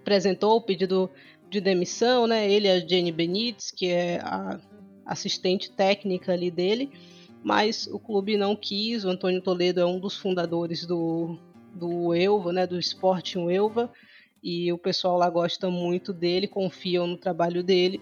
apresentou 0.00 0.56
o 0.56 0.60
pedido 0.60 1.10
de 1.52 1.60
demissão, 1.60 2.26
né? 2.26 2.50
Ele 2.50 2.66
e 2.66 2.70
a 2.70 2.80
Jenny 2.80 3.12
Benítez, 3.12 3.70
que 3.70 3.88
é 3.88 4.18
a 4.22 4.58
assistente 5.04 5.70
técnica 5.70 6.32
ali 6.32 6.50
dele, 6.50 6.90
mas 7.44 7.86
o 7.86 7.98
clube 7.98 8.38
não 8.38 8.56
quis. 8.56 9.04
O 9.04 9.10
Antônio 9.10 9.42
Toledo 9.42 9.80
é 9.80 9.86
um 9.86 10.00
dos 10.00 10.16
fundadores 10.16 10.86
do, 10.86 11.38
do 11.74 12.14
Elva, 12.14 12.52
né? 12.52 12.66
Do 12.66 12.78
Sporting 12.78 13.50
Elva, 13.50 13.92
e 14.42 14.72
o 14.72 14.78
pessoal 14.78 15.18
lá 15.18 15.28
gosta 15.28 15.68
muito 15.68 16.12
dele, 16.12 16.48
confiam 16.48 17.06
no 17.06 17.18
trabalho 17.18 17.62
dele. 17.62 18.00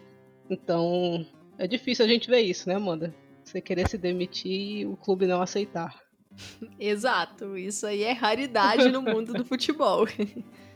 Então 0.49 1.27
é 1.59 1.67
difícil 1.67 2.05
a 2.05 2.09
gente 2.09 2.31
ver 2.31 2.41
isso, 2.41 2.69
né, 2.69 2.77
Amanda? 2.77 3.13
Você 3.43 3.61
querer 3.61 3.89
se 3.89 3.99
demitir 3.99 4.79
e 4.79 4.87
o 4.87 4.97
clube 4.97 5.27
não 5.27 5.43
aceitar. 5.43 6.01
Exato, 6.79 7.59
isso 7.59 7.85
aí 7.85 8.05
é 8.05 8.13
raridade 8.13 8.89
no 8.89 9.03
mundo 9.03 9.33
do 9.33 9.45
futebol. 9.45 10.07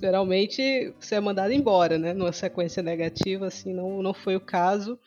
Geralmente 0.00 0.94
você 0.98 1.16
é 1.16 1.20
mandado 1.20 1.52
embora, 1.52 1.98
né? 1.98 2.14
Numa 2.14 2.32
sequência 2.32 2.82
negativa, 2.82 3.46
assim, 3.46 3.74
não, 3.74 4.02
não 4.02 4.14
foi 4.14 4.34
o 4.34 4.40
caso. 4.40 4.98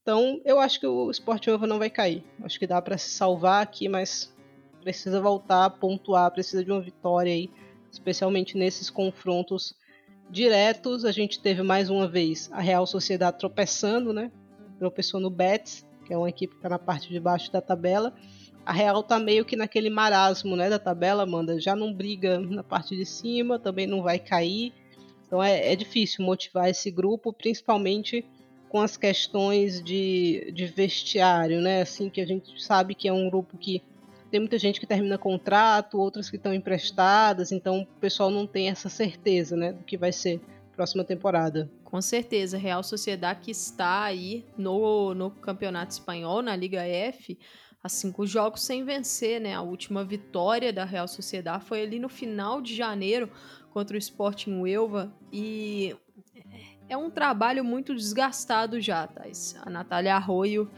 Então, 0.00 0.40
eu 0.44 0.60
acho 0.60 0.78
que 0.78 0.86
o 0.86 1.10
Sport 1.10 1.48
Ovo 1.48 1.66
não 1.66 1.80
vai 1.80 1.90
cair. 1.90 2.22
Acho 2.44 2.58
que 2.60 2.66
dá 2.66 2.80
para 2.80 2.96
se 2.96 3.10
salvar 3.10 3.60
aqui, 3.60 3.88
mas 3.88 4.32
precisa 4.80 5.20
voltar 5.20 5.68
pontuar, 5.70 6.30
precisa 6.30 6.64
de 6.64 6.70
uma 6.70 6.80
vitória 6.80 7.32
aí, 7.32 7.50
especialmente 7.90 8.56
nesses 8.56 8.88
confrontos 8.88 9.74
diretos. 10.30 11.04
A 11.04 11.10
gente 11.10 11.40
teve 11.40 11.64
mais 11.64 11.90
uma 11.90 12.06
vez 12.06 12.48
a 12.52 12.60
Real 12.60 12.86
Sociedade 12.86 13.38
tropeçando, 13.38 14.12
né? 14.12 14.30
Tropeçou 14.78 15.18
no 15.18 15.28
Betis, 15.28 15.84
que 16.04 16.14
é 16.14 16.16
uma 16.16 16.28
equipe 16.28 16.52
que 16.52 16.58
está 16.60 16.68
na 16.68 16.78
parte 16.78 17.08
de 17.08 17.18
baixo 17.18 17.50
da 17.50 17.60
tabela. 17.60 18.14
A 18.66 18.72
Real 18.72 19.00
tá 19.00 19.18
meio 19.20 19.44
que 19.44 19.54
naquele 19.54 19.88
marasmo, 19.88 20.56
né, 20.56 20.68
da 20.68 20.78
tabela, 20.78 21.22
Amanda. 21.22 21.60
Já 21.60 21.76
não 21.76 21.94
briga 21.94 22.40
na 22.40 22.64
parte 22.64 22.96
de 22.96 23.06
cima, 23.06 23.60
também 23.60 23.86
não 23.86 24.02
vai 24.02 24.18
cair. 24.18 24.72
Então 25.24 25.40
é, 25.40 25.72
é 25.72 25.76
difícil 25.76 26.24
motivar 26.24 26.68
esse 26.68 26.90
grupo, 26.90 27.32
principalmente 27.32 28.24
com 28.68 28.80
as 28.80 28.96
questões 28.96 29.80
de, 29.80 30.52
de 30.52 30.66
vestiário, 30.66 31.60
né? 31.60 31.82
Assim 31.82 32.10
que 32.10 32.20
a 32.20 32.26
gente 32.26 32.60
sabe 32.60 32.96
que 32.96 33.06
é 33.06 33.12
um 33.12 33.30
grupo 33.30 33.56
que 33.56 33.80
tem 34.32 34.40
muita 34.40 34.58
gente 34.58 34.80
que 34.80 34.86
termina 34.86 35.16
contrato, 35.16 35.98
outras 36.00 36.28
que 36.28 36.36
estão 36.36 36.52
emprestadas, 36.52 37.52
então 37.52 37.82
o 37.82 38.00
pessoal 38.00 38.28
não 38.28 38.44
tem 38.44 38.68
essa 38.68 38.88
certeza, 38.88 39.56
né, 39.56 39.72
do 39.72 39.84
que 39.84 39.96
vai 39.96 40.10
ser 40.10 40.40
próxima 40.76 41.02
temporada. 41.02 41.70
Com 41.82 42.02
certeza, 42.02 42.58
Real 42.58 42.82
Sociedade 42.82 43.40
que 43.40 43.50
está 43.50 44.02
aí 44.02 44.44
no, 44.58 45.14
no 45.14 45.30
Campeonato 45.30 45.92
Espanhol, 45.92 46.42
na 46.42 46.54
Liga 46.54 46.82
F, 46.82 47.38
há 47.86 47.88
cinco 47.88 48.26
jogos 48.26 48.62
sem 48.62 48.84
vencer, 48.84 49.40
né? 49.40 49.54
A 49.54 49.62
última 49.62 50.04
vitória 50.04 50.72
da 50.72 50.84
Real 50.84 51.08
Sociedade 51.08 51.64
foi 51.64 51.82
ali 51.82 51.98
no 51.98 52.08
final 52.08 52.60
de 52.60 52.74
janeiro 52.74 53.30
contra 53.70 53.96
o 53.96 53.98
Sporting 53.98 54.60
Huelva 54.60 55.12
e 55.32 55.96
é 56.88 56.96
um 56.96 57.10
trabalho 57.10 57.64
muito 57.64 57.94
desgastado 57.94 58.80
já, 58.80 59.06
Thais. 59.06 59.56
A 59.64 59.70
Natália 59.70 60.14
Arroio 60.16 60.70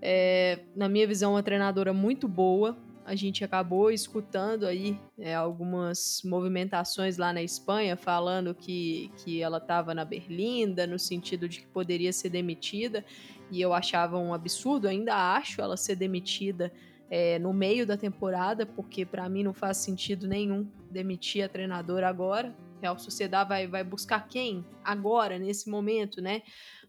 é, 0.00 0.60
na 0.74 0.88
minha 0.88 1.06
visão, 1.06 1.32
uma 1.32 1.42
treinadora 1.42 1.92
muito 1.92 2.28
boa, 2.28 2.76
a 3.06 3.14
gente 3.14 3.44
acabou 3.44 3.88
escutando 3.88 4.66
aí 4.66 4.98
é, 5.16 5.32
algumas 5.32 6.22
movimentações 6.24 7.16
lá 7.16 7.32
na 7.32 7.40
Espanha 7.40 7.96
falando 7.96 8.52
que, 8.52 9.12
que 9.18 9.40
ela 9.40 9.58
estava 9.58 9.94
na 9.94 10.04
Berlinda, 10.04 10.88
no 10.88 10.98
sentido 10.98 11.48
de 11.48 11.60
que 11.60 11.66
poderia 11.68 12.12
ser 12.12 12.30
demitida, 12.30 13.04
e 13.48 13.60
eu 13.60 13.72
achava 13.72 14.18
um 14.18 14.34
absurdo, 14.34 14.88
ainda 14.88 15.36
acho 15.36 15.60
ela 15.60 15.76
ser 15.76 15.94
demitida 15.94 16.72
é, 17.08 17.38
no 17.38 17.52
meio 17.52 17.86
da 17.86 17.96
temporada, 17.96 18.66
porque 18.66 19.06
para 19.06 19.28
mim 19.28 19.44
não 19.44 19.54
faz 19.54 19.76
sentido 19.76 20.26
nenhum 20.26 20.68
demitir 20.90 21.44
a 21.44 21.48
treinadora 21.48 22.08
agora. 22.08 22.52
Real 22.82 22.98
Sociedade 22.98 23.48
vai, 23.48 23.68
vai 23.68 23.84
buscar 23.84 24.26
quem? 24.26 24.66
Agora, 24.84 25.38
nesse 25.38 25.70
momento, 25.70 26.20
né? 26.20 26.42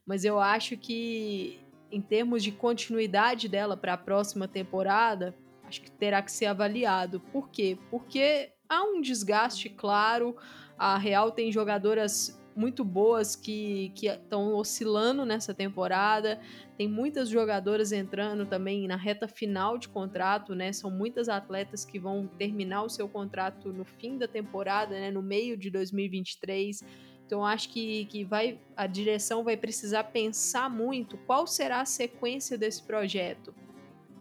Mas 0.04 0.26
eu 0.26 0.40
acho 0.40 0.76
que 0.78 1.60
em 1.92 2.02
termos 2.02 2.44
de 2.44 2.52
continuidade 2.52 3.48
dela 3.48 3.78
para 3.78 3.94
a 3.94 3.98
próxima 3.98 4.48
temporada, 4.48 5.36
acho 5.68 5.82
que 5.82 5.92
terá 5.92 6.22
que 6.22 6.32
ser 6.32 6.46
avaliado. 6.46 7.20
Por 7.20 7.50
quê? 7.50 7.78
Porque 7.92 8.52
há 8.70 8.84
um 8.84 9.02
desgaste 9.02 9.70
claro. 9.70 10.36
A 10.78 10.98
Real 10.98 11.32
tem 11.32 11.52
jogadoras 11.52 12.40
muito 12.56 12.84
boas 12.84 13.36
que 13.36 13.94
estão 14.02 14.56
oscilando 14.56 15.24
nessa 15.24 15.54
temporada. 15.54 16.40
Tem 16.76 16.88
muitas 16.88 17.30
jogadoras 17.30 17.92
entrando 17.92 18.48
também 18.48 18.88
na 18.88 18.96
reta 18.96 19.28
final 19.28 19.78
de 19.78 19.88
contrato, 19.88 20.56
né? 20.56 20.74
São 20.74 20.90
muitas 20.90 21.30
atletas 21.30 21.86
que 21.86 22.00
vão 22.00 22.26
terminar 22.26 22.84
o 22.84 22.90
seu 22.90 23.08
contrato 23.08 23.72
no 23.72 23.86
fim 23.86 24.18
da 24.18 24.28
temporada, 24.28 25.00
né? 25.00 25.12
No 25.12 25.22
meio 25.22 25.56
de 25.56 25.70
2023. 25.70 26.84
Então 27.28 27.46
acho 27.46 27.70
que, 27.70 28.06
que 28.06 28.24
vai 28.24 28.58
a 28.76 28.88
direção 28.88 29.44
vai 29.44 29.58
precisar 29.58 30.06
pensar 30.06 30.70
muito 30.70 31.18
qual 31.28 31.46
será 31.46 31.82
a 31.82 31.86
sequência 31.86 32.58
desse 32.58 32.82
projeto. 32.82 33.54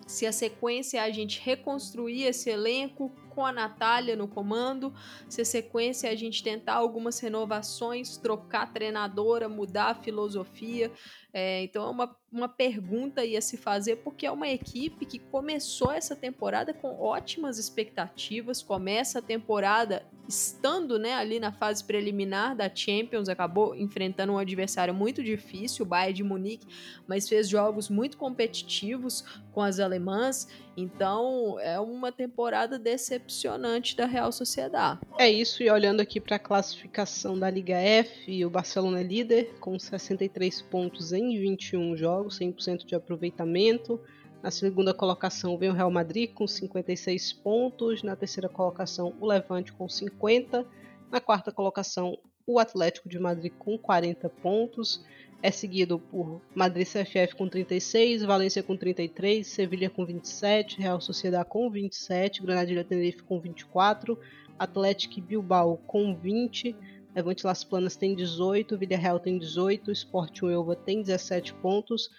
Se 0.07 0.25
a 0.25 0.33
sequência 0.33 0.99
é 0.99 1.01
a 1.01 1.11
gente 1.11 1.41
reconstruir 1.41 2.23
esse 2.23 2.49
elenco 2.49 3.13
com 3.29 3.45
a 3.45 3.53
Natália 3.53 4.17
no 4.17 4.29
comando, 4.29 4.95
se 5.29 5.43
a 5.43 5.45
sequência 5.45 6.07
é 6.09 6.13
a 6.13 6.17
gente 6.17 6.43
tentar 6.43 6.75
algumas 6.75 7.19
renovações, 7.19 8.17
trocar 8.17 8.73
treinadora, 8.73 9.49
mudar 9.49 9.91
a 9.91 9.95
filosofia. 9.95 10.91
É, 11.39 11.65
então 11.65 11.85
é 11.85 11.91
uma, 11.91 12.17
uma 12.33 12.49
pergunta 12.49 13.23
ia 13.23 13.43
se 13.43 13.59
fazer, 13.59 13.97
porque 13.97 14.25
é 14.25 14.31
uma 14.31 14.49
equipe 14.49 15.05
que 15.05 15.19
começou 15.19 15.93
essa 15.93 16.17
temporada 16.17 16.73
com 16.73 16.99
ótimas 16.99 17.59
expectativas, 17.59 18.63
começa 18.63 19.19
a 19.19 19.23
temporada 19.23 20.03
estando 20.29 20.99
né, 20.99 21.15
ali 21.15 21.39
na 21.39 21.53
fase 21.53 21.85
preliminar 21.85 22.57
da 22.57 22.75
Champions, 22.75 23.29
acabou 23.29 23.75
enfrentando 23.75 24.33
um 24.33 24.39
adversário 24.39 24.93
muito 24.93 25.23
difícil, 25.23 25.85
o 25.85 25.89
Bayern 25.89 26.15
de 26.15 26.23
Munique, 26.25 26.67
mas 27.07 27.29
fez 27.29 27.49
jogos 27.49 27.89
muito 27.89 28.17
competitivos 28.17 29.25
com 29.53 29.63
as 29.63 29.79
alemãs, 29.79 30.49
então 30.77 31.59
é 31.61 31.79
uma 31.81 32.13
temporada 32.13 32.79
decepcionante 32.79 33.97
da 33.97 34.05
Real 34.05 34.31
Sociedade. 34.33 35.01
É 35.19 35.31
isso, 35.31 35.63
e 35.63 35.71
olhando 35.71 36.01
aqui 36.01 36.21
para 36.21 36.37
a 36.37 36.41
classificação 36.41 37.39
da 37.39 37.49
Liga 37.49 37.77
F, 37.77 38.45
o 38.45 38.51
Barcelona 38.51 39.01
é 39.01 39.05
líder 39.05 39.55
com 39.61 39.79
63 39.79 40.61
pontos 40.63 41.13
em 41.13 41.26
em 41.27 41.39
21 41.39 41.97
jogos, 41.97 42.39
100% 42.39 42.85
de 42.87 42.95
aproveitamento. 42.95 44.01
Na 44.43 44.51
segunda 44.51 44.95
colocação 44.95 45.59
vem 45.59 45.71
o 45.71 45.73
Real 45.73 45.91
Madrid 45.91 46.33
com 46.33 46.47
56 46.47 47.33
pontos. 47.33 48.03
Na 48.03 48.15
terceira 48.15 48.49
colocação, 48.49 49.15
o 49.21 49.27
Levante 49.27 49.73
com 49.73 49.89
50. 49.89 50.67
Na 51.11 51.21
quarta 51.21 51.51
colocação, 51.51 52.19
o 52.47 52.59
Atlético 52.59 53.09
de 53.09 53.19
Madrid 53.19 53.53
com 53.59 53.77
40 53.77 54.29
pontos. 54.29 55.05
É 55.43 55.51
seguido 55.51 55.99
por 55.99 56.41
Madrid 56.55 56.87
CFF 56.87 57.37
com 57.37 57.49
36, 57.49 58.23
Valência 58.23 58.63
com 58.63 58.77
33, 58.77 59.47
Sevilha 59.47 59.91
com 59.91 60.05
27, 60.05 60.81
Real 60.81 61.01
Sociedade 61.01 61.49
com 61.49 61.71
27, 61.71 62.43
Granadilha 62.43 62.83
Tenerife 62.83 63.23
com 63.23 63.39
24, 63.39 64.19
Atlético 64.59 65.21
Bilbao 65.21 65.77
com 65.87 66.15
20. 66.15 66.75
Levante 67.17 67.47
Las 67.47 67.65
Planas 67.65 67.97
tem 67.97 68.15
18, 68.15 68.77
Villarreal 68.77 69.19
tem 69.19 69.39
18, 69.39 69.91
Sport 69.91 70.43
Uelva 70.43 70.77
tem 70.77 71.01
17 71.01 71.55
pontos, 71.55 72.11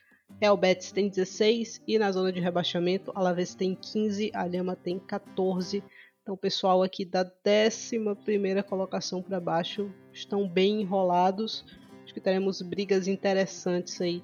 Real 0.42 0.58
Betis 0.58 0.92
tem 0.92 1.08
16 1.08 1.84
e 1.88 2.00
na 2.00 2.12
zona 2.12 2.32
de 2.32 2.40
rebaixamento 2.40 3.12
Alavés 3.14 3.54
tem 3.54 3.76
15, 3.76 4.32
a 4.34 4.44
Lhama 4.46 4.76
tem 4.76 4.98
14. 4.98 5.84
Então 6.24 6.34
o 6.34 6.38
pessoal 6.38 6.82
aqui 6.82 7.06
da 7.06 7.22
11 7.24 8.64
colocação 8.64 9.22
para 9.22 9.40
baixo 9.40 9.92
estão 10.12 10.48
bem 10.50 10.82
enrolados. 10.82 11.64
Acho 12.04 12.14
que 12.14 12.20
teremos 12.20 12.62
brigas 12.64 13.08
interessantes 13.08 14.02
aí 14.02 14.24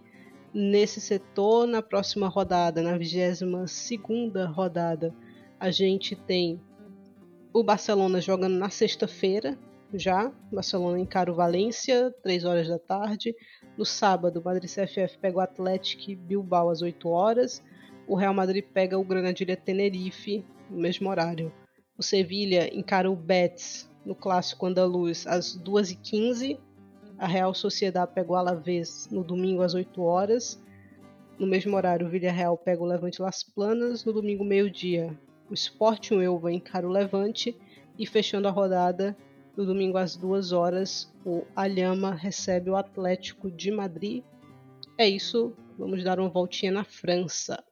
nesse 0.51 0.99
setor. 0.99 1.67
Na 1.67 1.83
próxima 1.83 2.27
rodada, 2.27 2.81
na 2.81 2.97
22 2.97 3.91
rodada, 4.53 5.13
a 5.59 5.69
gente 5.69 6.15
tem 6.15 6.59
o 7.53 7.63
Barcelona 7.63 8.19
jogando 8.19 8.57
na 8.57 8.71
sexta-feira, 8.71 9.55
já. 9.97 10.31
Barcelona 10.51 10.99
encara 10.99 11.31
o 11.31 11.35
Valência, 11.35 12.13
3 12.21 12.45
horas 12.45 12.67
da 12.67 12.79
tarde. 12.79 13.35
No 13.77 13.85
sábado, 13.85 14.39
o 14.39 14.43
Madrid 14.43 14.69
CFF 14.69 15.17
pega 15.19 15.37
o 15.37 15.41
Atlético 15.41 16.15
Bilbao 16.15 16.69
às 16.69 16.81
8 16.81 17.09
horas. 17.09 17.63
O 18.07 18.15
Real 18.15 18.33
Madrid 18.33 18.63
pega 18.63 18.97
o 18.97 19.03
Granadilha 19.03 19.55
Tenerife 19.55 20.45
no 20.69 20.77
mesmo 20.77 21.09
horário. 21.09 21.51
O 21.97 22.03
Sevilha 22.03 22.75
encara 22.75 23.09
o 23.09 23.15
Betis 23.15 23.89
no 24.05 24.15
clássico 24.15 24.65
andaluz 24.65 25.25
às 25.27 25.57
2h15. 25.57 26.59
A 27.17 27.27
Real 27.27 27.53
Sociedade 27.53 28.11
pega 28.13 28.31
o 28.31 28.35
Alavés 28.35 29.07
no 29.11 29.23
domingo 29.23 29.61
às 29.61 29.73
8 29.73 30.01
horas. 30.01 30.61
No 31.37 31.47
mesmo 31.47 31.75
horário, 31.75 32.05
o 32.05 32.09
Villarreal 32.09 32.57
pega 32.57 32.83
o 32.83 32.85
Levante 32.85 33.21
Las 33.21 33.43
Planas. 33.43 34.03
No 34.05 34.13
domingo, 34.13 34.43
meio-dia, 34.43 35.17
o 35.49 35.53
Sporting 35.53 36.21
Elva 36.21 36.51
encara 36.51 36.87
o 36.87 36.91
Levante. 36.91 37.57
E 37.97 38.07
fechando 38.07 38.47
a 38.47 38.51
rodada, 38.51 39.15
no 39.55 39.65
domingo 39.65 39.97
às 39.97 40.15
duas 40.15 40.51
horas, 40.51 41.13
o 41.25 41.43
Alhama 41.55 42.13
recebe 42.13 42.69
o 42.69 42.75
Atlético 42.75 43.51
de 43.51 43.71
Madrid. 43.71 44.23
É 44.97 45.07
isso, 45.07 45.53
vamos 45.77 46.03
dar 46.03 46.19
uma 46.19 46.29
voltinha 46.29 46.71
na 46.71 46.83
França. 46.83 47.63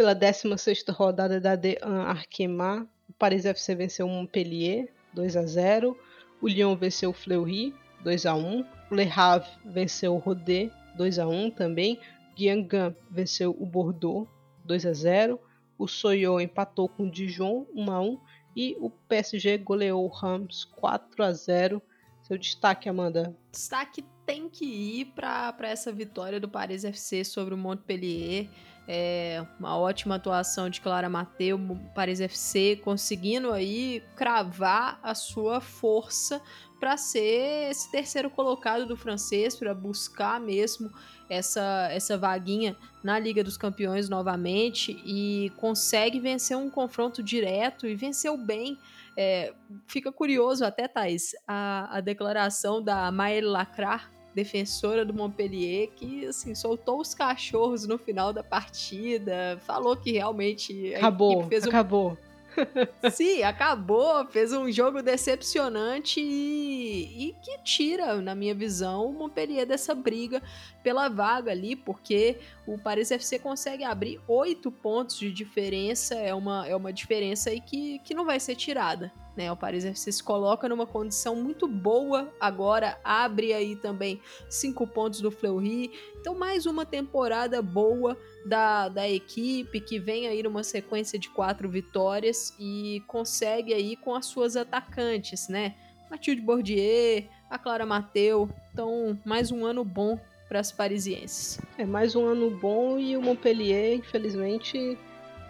Pela 0.00 0.16
16ª 0.16 0.94
rodada 0.94 1.38
da 1.38 1.54
D1 1.54 2.06
Arkema, 2.06 2.88
o 3.06 3.12
Paris 3.12 3.44
FC 3.44 3.74
venceu 3.74 4.06
o 4.06 4.08
Montpellier 4.08 4.90
2 5.12 5.36
a 5.36 5.44
0, 5.44 5.94
o 6.40 6.48
Lyon 6.48 6.74
venceu 6.74 7.10
o 7.10 7.12
Fleury 7.12 7.74
2 8.02 8.24
a 8.24 8.34
1, 8.34 8.64
o 8.90 8.94
Le 8.94 9.06
Havre 9.14 9.50
venceu 9.62 10.14
o 10.14 10.18
Rodé 10.18 10.70
2 10.96 11.18
a 11.18 11.28
1 11.28 11.50
também, 11.50 12.00
Guingamp 12.34 12.96
venceu 13.10 13.54
o 13.60 13.66
Bordeaux 13.66 14.26
2 14.64 14.86
a 14.86 14.92
0, 14.94 15.38
o 15.78 15.86
Soyo 15.86 16.40
empatou 16.40 16.88
com 16.88 17.02
o 17.02 17.10
Dijon 17.10 17.66
1 17.74 17.90
a 17.90 18.00
1 18.00 18.20
e 18.56 18.76
o 18.80 18.88
PSG 18.88 19.58
goleou 19.58 20.06
o 20.06 20.08
Rams 20.08 20.64
4 20.64 21.22
a 21.22 21.30
0. 21.30 21.82
Seu 22.22 22.38
destaque, 22.38 22.88
Amanda? 22.88 23.36
Destaque 23.52 24.02
tem 24.24 24.48
que 24.48 24.64
ir 24.64 25.12
para 25.14 25.54
essa 25.62 25.92
vitória 25.92 26.40
do 26.40 26.48
Paris 26.48 26.84
FC 26.84 27.22
sobre 27.22 27.52
o 27.52 27.58
Montpellier. 27.58 28.48
É 28.88 29.44
uma 29.58 29.76
ótima 29.78 30.16
atuação 30.16 30.68
de 30.68 30.80
Clara 30.80 31.08
Mateu, 31.08 31.58
Paris 31.94 32.20
FC, 32.20 32.80
conseguindo 32.82 33.52
aí 33.52 34.02
cravar 34.16 34.98
a 35.02 35.14
sua 35.14 35.60
força 35.60 36.42
para 36.80 36.96
ser 36.96 37.70
esse 37.70 37.90
terceiro 37.92 38.30
colocado 38.30 38.86
do 38.86 38.96
francês, 38.96 39.54
para 39.54 39.74
buscar 39.74 40.40
mesmo 40.40 40.90
essa, 41.28 41.88
essa 41.92 42.16
vaguinha 42.16 42.74
na 43.04 43.18
Liga 43.18 43.44
dos 43.44 43.56
Campeões 43.56 44.08
novamente 44.08 45.00
e 45.04 45.52
consegue 45.58 46.18
vencer 46.18 46.56
um 46.56 46.70
confronto 46.70 47.22
direto 47.22 47.86
e 47.86 47.94
venceu 47.94 48.36
bem. 48.36 48.78
É, 49.16 49.52
fica 49.86 50.10
curioso 50.10 50.64
até, 50.64 50.88
Thais, 50.88 51.32
a, 51.46 51.98
a 51.98 52.00
declaração 52.00 52.82
da 52.82 53.12
Maëlle 53.12 53.46
Lacrar, 53.46 54.10
defensora 54.34 55.04
do 55.04 55.12
Montpellier, 55.12 55.88
que 55.96 56.26
assim, 56.26 56.54
soltou 56.54 57.00
os 57.00 57.14
cachorros 57.14 57.86
no 57.86 57.98
final 57.98 58.32
da 58.32 58.42
partida, 58.42 59.58
falou 59.66 59.96
que 59.96 60.12
realmente 60.12 60.94
acabou, 60.94 61.48
fez 61.48 61.64
acabou. 61.64 62.12
Um... 62.12 62.30
Sim, 63.10 63.42
acabou, 63.42 64.26
fez 64.26 64.52
um 64.52 64.70
jogo 64.70 65.02
decepcionante 65.02 66.20
e, 66.20 67.28
e, 67.28 67.36
que 67.42 67.58
tira, 67.62 68.20
na 68.20 68.34
minha 68.34 68.54
visão, 68.54 69.06
o 69.06 69.12
Montpellier 69.12 69.66
dessa 69.66 69.94
briga 69.94 70.42
pela 70.82 71.08
vaga 71.08 71.50
ali, 71.50 71.76
porque 71.76 72.38
o 72.72 72.78
Paris 72.78 73.10
FC 73.10 73.36
consegue 73.40 73.82
abrir 73.82 74.20
oito 74.28 74.70
pontos 74.70 75.18
de 75.18 75.32
diferença, 75.32 76.14
é 76.14 76.32
uma, 76.32 76.68
é 76.68 76.76
uma 76.76 76.92
diferença 76.92 77.50
aí 77.50 77.60
que, 77.60 77.98
que 77.98 78.14
não 78.14 78.24
vai 78.24 78.38
ser 78.38 78.54
tirada. 78.54 79.12
Né? 79.36 79.50
O 79.50 79.56
Paris 79.56 79.84
FC 79.84 80.12
se 80.12 80.22
coloca 80.22 80.68
numa 80.68 80.86
condição 80.86 81.34
muito 81.34 81.66
boa 81.66 82.32
agora, 82.40 82.96
abre 83.02 83.52
aí 83.52 83.74
também 83.74 84.20
cinco 84.48 84.86
pontos 84.86 85.20
do 85.20 85.32
Fleury. 85.32 85.90
Então, 86.20 86.36
mais 86.36 86.64
uma 86.64 86.86
temporada 86.86 87.60
boa 87.60 88.16
da, 88.46 88.88
da 88.88 89.08
equipe 89.08 89.80
que 89.80 89.98
vem 89.98 90.28
aí 90.28 90.40
numa 90.40 90.62
sequência 90.62 91.18
de 91.18 91.28
quatro 91.28 91.68
vitórias 91.68 92.54
e 92.56 93.02
consegue 93.08 93.74
aí 93.74 93.96
com 93.96 94.14
as 94.14 94.26
suas 94.26 94.56
atacantes, 94.56 95.48
né? 95.48 95.74
Mathilde 96.08 96.40
Bordier, 96.40 97.28
a 97.48 97.58
Clara 97.58 97.84
Mateu. 97.84 98.48
Então, 98.72 99.18
mais 99.24 99.50
um 99.50 99.64
ano 99.64 99.84
bom 99.84 100.20
para 100.50 100.58
as 100.58 100.72
parisienses. 100.72 101.60
É 101.78 101.86
mais 101.86 102.16
um 102.16 102.26
ano 102.26 102.50
bom 102.50 102.98
e 102.98 103.16
o 103.16 103.22
Montpellier, 103.22 103.94
infelizmente, 103.94 104.98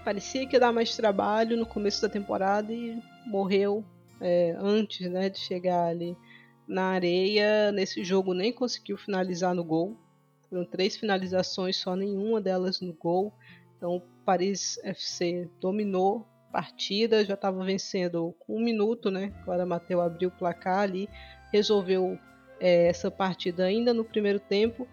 parecia 0.05 0.46
que 0.46 0.57
ia 0.57 0.61
dar 0.61 0.74
mais 0.74 0.94
trabalho 0.94 1.57
no 1.57 1.64
começo 1.64 2.03
da 2.03 2.09
temporada 2.11 2.70
e 2.70 3.03
morreu 3.26 3.82
é, 4.20 4.55
antes 4.59 5.11
né, 5.11 5.30
de 5.30 5.38
chegar 5.38 5.86
ali 5.86 6.14
na 6.68 6.90
areia. 6.90 7.72
Nesse 7.72 8.05
jogo 8.05 8.34
nem 8.34 8.53
conseguiu 8.53 8.98
finalizar 8.98 9.55
no 9.55 9.64
gol. 9.64 9.96
Foram 10.51 10.66
três 10.66 10.98
finalizações, 10.98 11.78
só 11.78 11.96
nenhuma 11.96 12.38
delas 12.38 12.82
no 12.82 12.92
gol. 12.92 13.32
Então 13.78 13.96
o 13.96 14.03
Paris 14.26 14.78
FC 14.84 15.48
dominou 15.62 16.26
a 16.51 16.53
partida, 16.53 17.24
já 17.24 17.32
estava 17.32 17.64
vencendo 17.64 18.34
com 18.40 18.59
um 18.59 18.62
minuto, 18.62 19.11
né? 19.11 19.32
Agora 19.40 19.64
Mateu 19.64 20.03
abriu 20.03 20.28
o 20.28 20.32
placar 20.32 20.80
ali, 20.80 21.09
resolveu 21.51 22.18
é, 22.61 22.86
essa 22.86 23.11
partida 23.11 23.64
ainda 23.64 23.92
no 23.92 24.04
primeiro 24.04 24.38
tempo. 24.38 24.86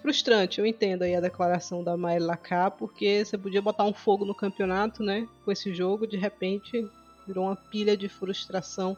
Frustrante, 0.00 0.60
eu 0.60 0.66
entendo 0.66 1.02
aí 1.02 1.16
a 1.16 1.20
declaração 1.20 1.82
da 1.82 1.96
Maia 1.96 2.22
Lacá, 2.22 2.70
porque 2.70 3.24
você 3.24 3.38
podia 3.38 3.62
botar 3.62 3.84
um 3.84 3.94
fogo 3.94 4.24
no 4.24 4.34
campeonato, 4.34 5.02
né? 5.02 5.26
Com 5.44 5.50
esse 5.50 5.74
jogo, 5.74 6.06
de 6.06 6.18
repente 6.18 6.86
virou 7.26 7.46
uma 7.46 7.56
pilha 7.56 7.96
de 7.96 8.08
frustração 8.08 8.96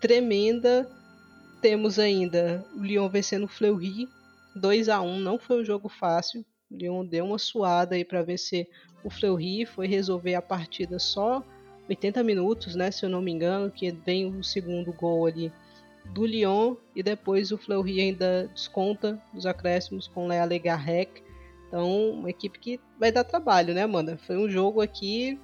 tremenda. 0.00 0.88
Temos 1.60 1.98
ainda 1.98 2.64
o 2.76 2.80
Lyon 2.80 3.08
vencendo 3.08 3.44
o 3.44 3.48
Fleury 3.48 4.08
2 4.58 4.88
a 4.88 5.00
1 5.00 5.20
não 5.20 5.38
foi 5.38 5.60
um 5.60 5.64
jogo 5.64 5.88
fácil. 5.88 6.44
O 6.70 6.76
Lyon 6.76 7.04
deu 7.04 7.24
uma 7.24 7.38
suada 7.38 7.94
aí 7.94 8.04
para 8.04 8.22
vencer 8.22 8.68
o 9.02 9.10
Fleury, 9.10 9.64
foi 9.64 9.86
resolver 9.86 10.34
a 10.34 10.42
partida 10.42 10.98
só 10.98 11.42
80 11.88 12.22
minutos, 12.22 12.74
né, 12.74 12.90
se 12.90 13.06
eu 13.06 13.08
não 13.08 13.22
me 13.22 13.32
engano, 13.32 13.70
que 13.70 13.90
vem 13.90 14.26
o 14.26 14.44
segundo 14.44 14.92
gol 14.92 15.26
ali 15.26 15.50
do 16.12 16.26
Lyon 16.26 16.76
e 16.94 17.02
depois 17.02 17.52
o 17.52 17.58
Fleury 17.58 18.00
ainda 18.00 18.48
desconta 18.54 19.20
os 19.34 19.46
acréscimos 19.46 20.08
com 20.08 20.24
o 20.24 20.28
Lea 20.28 20.44
Legarrec. 20.44 21.22
Então, 21.66 22.10
uma 22.10 22.30
equipe 22.30 22.58
que 22.58 22.80
vai 22.98 23.12
dar 23.12 23.24
trabalho, 23.24 23.74
né, 23.74 23.82
Amanda? 23.82 24.16
Foi 24.16 24.36
um 24.36 24.48
jogo 24.48 24.80
aqui 24.80 25.38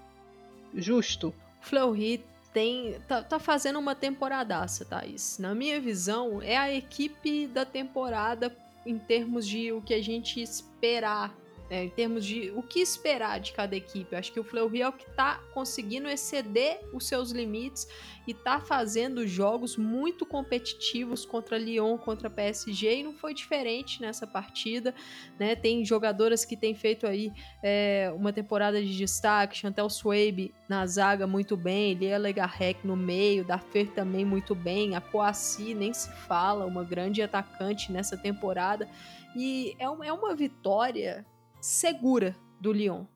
justo. 0.74 1.28
O 1.60 1.66
Fleury 1.66 2.24
tem 2.52 2.96
tá, 3.06 3.22
tá 3.22 3.38
fazendo 3.38 3.78
uma 3.78 3.94
temporadaça, 3.94 4.84
Thaís. 4.84 5.38
Na 5.38 5.54
minha 5.54 5.80
visão, 5.80 6.40
é 6.40 6.56
a 6.56 6.72
equipe 6.72 7.46
da 7.46 7.64
temporada 7.64 8.56
em 8.86 8.98
termos 8.98 9.46
de 9.46 9.72
o 9.72 9.82
que 9.82 9.92
a 9.92 10.02
gente 10.02 10.40
esperar 10.40 11.34
é, 11.74 11.82
em 11.82 11.90
termos 11.90 12.24
de 12.24 12.52
o 12.54 12.62
que 12.62 12.78
esperar 12.78 13.40
de 13.40 13.52
cada 13.52 13.74
equipe. 13.74 14.12
Eu 14.12 14.18
acho 14.20 14.32
que 14.32 14.38
o 14.38 14.44
Fleury 14.44 14.82
é 14.82 14.88
o 14.88 14.92
que 14.92 15.10
está 15.10 15.40
conseguindo 15.52 16.08
exceder 16.08 16.78
os 16.92 17.08
seus 17.08 17.32
limites 17.32 17.88
e 18.28 18.30
está 18.30 18.60
fazendo 18.60 19.26
jogos 19.26 19.76
muito 19.76 20.24
competitivos 20.24 21.26
contra 21.26 21.58
Lyon, 21.58 21.98
contra 21.98 22.30
PSG, 22.30 23.00
e 23.00 23.02
não 23.02 23.12
foi 23.12 23.34
diferente 23.34 24.00
nessa 24.00 24.24
partida. 24.24 24.94
Né? 25.36 25.56
Tem 25.56 25.84
jogadoras 25.84 26.44
que 26.44 26.56
têm 26.56 26.76
feito 26.76 27.08
aí 27.08 27.32
é, 27.60 28.12
uma 28.14 28.32
temporada 28.32 28.80
de 28.80 28.96
destaque, 28.96 29.58
Chantel 29.58 29.90
Swabe 29.90 30.54
na 30.68 30.86
zaga 30.86 31.26
muito 31.26 31.56
bem, 31.56 31.94
Lia 31.94 32.16
Legarrec 32.18 32.86
no 32.86 32.94
meio, 32.94 33.44
Dafer 33.44 33.90
também 33.90 34.24
muito 34.24 34.54
bem, 34.54 34.94
a 34.94 35.00
Coassi 35.00 35.74
nem 35.74 35.92
se 35.92 36.12
fala, 36.28 36.66
uma 36.66 36.84
grande 36.84 37.20
atacante 37.20 37.90
nessa 37.90 38.16
temporada. 38.16 38.88
E 39.36 39.74
é 39.80 39.88
uma, 39.88 40.06
é 40.06 40.12
uma 40.12 40.36
vitória 40.36 41.26
segura 41.64 42.36
do 42.60 42.74
Lyon. 42.74 43.06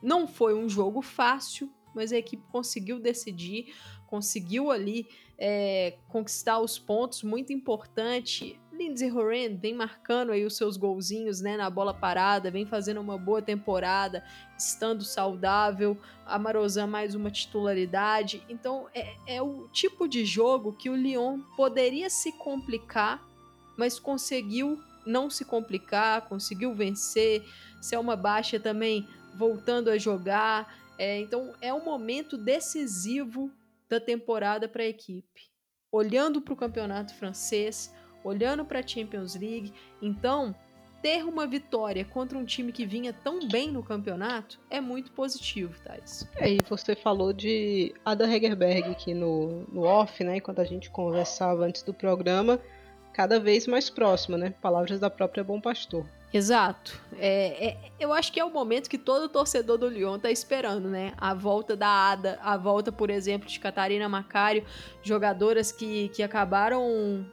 Não 0.00 0.28
foi 0.28 0.54
um 0.54 0.68
jogo 0.68 1.02
fácil, 1.02 1.68
mas 1.92 2.12
a 2.12 2.16
equipe 2.16 2.44
conseguiu 2.52 3.00
decidir, 3.00 3.74
conseguiu 4.06 4.70
ali 4.70 5.08
é, 5.36 5.98
conquistar 6.06 6.60
os 6.60 6.78
pontos, 6.78 7.24
muito 7.24 7.52
importante. 7.52 8.60
Lindsay 8.72 9.10
Horan 9.10 9.56
vem 9.56 9.74
marcando 9.74 10.30
aí 10.30 10.44
os 10.44 10.56
seus 10.56 10.76
golzinhos 10.76 11.40
né, 11.40 11.56
na 11.56 11.68
bola 11.68 11.92
parada, 11.92 12.48
vem 12.48 12.64
fazendo 12.64 13.00
uma 13.00 13.18
boa 13.18 13.42
temporada, 13.42 14.22
estando 14.56 15.02
saudável. 15.02 15.98
A 16.24 16.38
Marozan 16.38 16.86
mais 16.86 17.12
uma 17.16 17.30
titularidade. 17.30 18.40
Então 18.48 18.86
é, 18.94 19.16
é 19.26 19.42
o 19.42 19.66
tipo 19.72 20.06
de 20.06 20.24
jogo 20.24 20.74
que 20.74 20.88
o 20.88 20.94
Lyon 20.94 21.40
poderia 21.56 22.08
se 22.08 22.30
complicar, 22.38 23.20
mas 23.76 23.98
conseguiu 23.98 24.78
não 25.06 25.30
se 25.30 25.44
complicar, 25.44 26.28
conseguiu 26.28 26.74
vencer. 26.74 27.42
Selma 27.80 28.16
Baixa 28.16 28.58
também 28.58 29.08
voltando 29.34 29.88
a 29.88 29.98
jogar. 29.98 30.74
É, 30.98 31.20
então 31.20 31.52
é 31.60 31.72
um 31.72 31.84
momento 31.84 32.36
decisivo 32.36 33.50
da 33.88 34.00
temporada 34.00 34.68
para 34.68 34.82
a 34.82 34.86
equipe. 34.86 35.50
Olhando 35.92 36.40
para 36.40 36.54
o 36.54 36.56
campeonato 36.56 37.14
francês, 37.14 37.94
olhando 38.24 38.64
para 38.64 38.80
a 38.80 38.86
Champions 38.86 39.34
League. 39.34 39.72
Então, 40.02 40.54
ter 41.00 41.24
uma 41.24 41.46
vitória 41.46 42.04
contra 42.04 42.36
um 42.36 42.44
time 42.44 42.72
que 42.72 42.84
vinha 42.84 43.12
tão 43.12 43.46
bem 43.48 43.70
no 43.70 43.82
campeonato 43.82 44.58
é 44.68 44.80
muito 44.80 45.12
positivo, 45.12 45.72
Thais. 45.84 46.28
É, 46.36 46.50
e 46.50 46.58
você 46.68 46.96
falou 46.96 47.32
de 47.32 47.94
Ada 48.04 48.28
Hegerberg 48.28 48.90
aqui 48.90 49.14
no, 49.14 49.64
no 49.72 49.82
off, 49.82 50.24
né? 50.24 50.38
Enquanto 50.38 50.60
a 50.60 50.64
gente 50.64 50.90
conversava 50.90 51.64
antes 51.64 51.82
do 51.82 51.94
programa 51.94 52.60
cada 53.16 53.40
vez 53.40 53.66
mais 53.66 53.88
próxima, 53.88 54.36
né? 54.36 54.52
Palavras 54.60 55.00
da 55.00 55.08
própria 55.08 55.42
Bom 55.42 55.58
Pastor. 55.58 56.04
Exato. 56.30 57.00
É, 57.18 57.68
é, 57.68 57.76
eu 57.98 58.12
acho 58.12 58.30
que 58.30 58.38
é 58.38 58.44
o 58.44 58.52
momento 58.52 58.90
que 58.90 58.98
todo 58.98 59.26
torcedor 59.26 59.78
do 59.78 59.88
Lyon 59.88 60.18
tá 60.18 60.30
esperando, 60.30 60.86
né? 60.86 61.14
A 61.16 61.32
volta 61.32 61.74
da 61.74 61.88
Ada, 61.88 62.38
a 62.42 62.58
volta, 62.58 62.92
por 62.92 63.08
exemplo, 63.08 63.48
de 63.48 63.58
Catarina 63.58 64.06
Macário, 64.06 64.66
jogadoras 65.02 65.72
que, 65.72 66.10
que 66.10 66.22
acabaram 66.22 67.24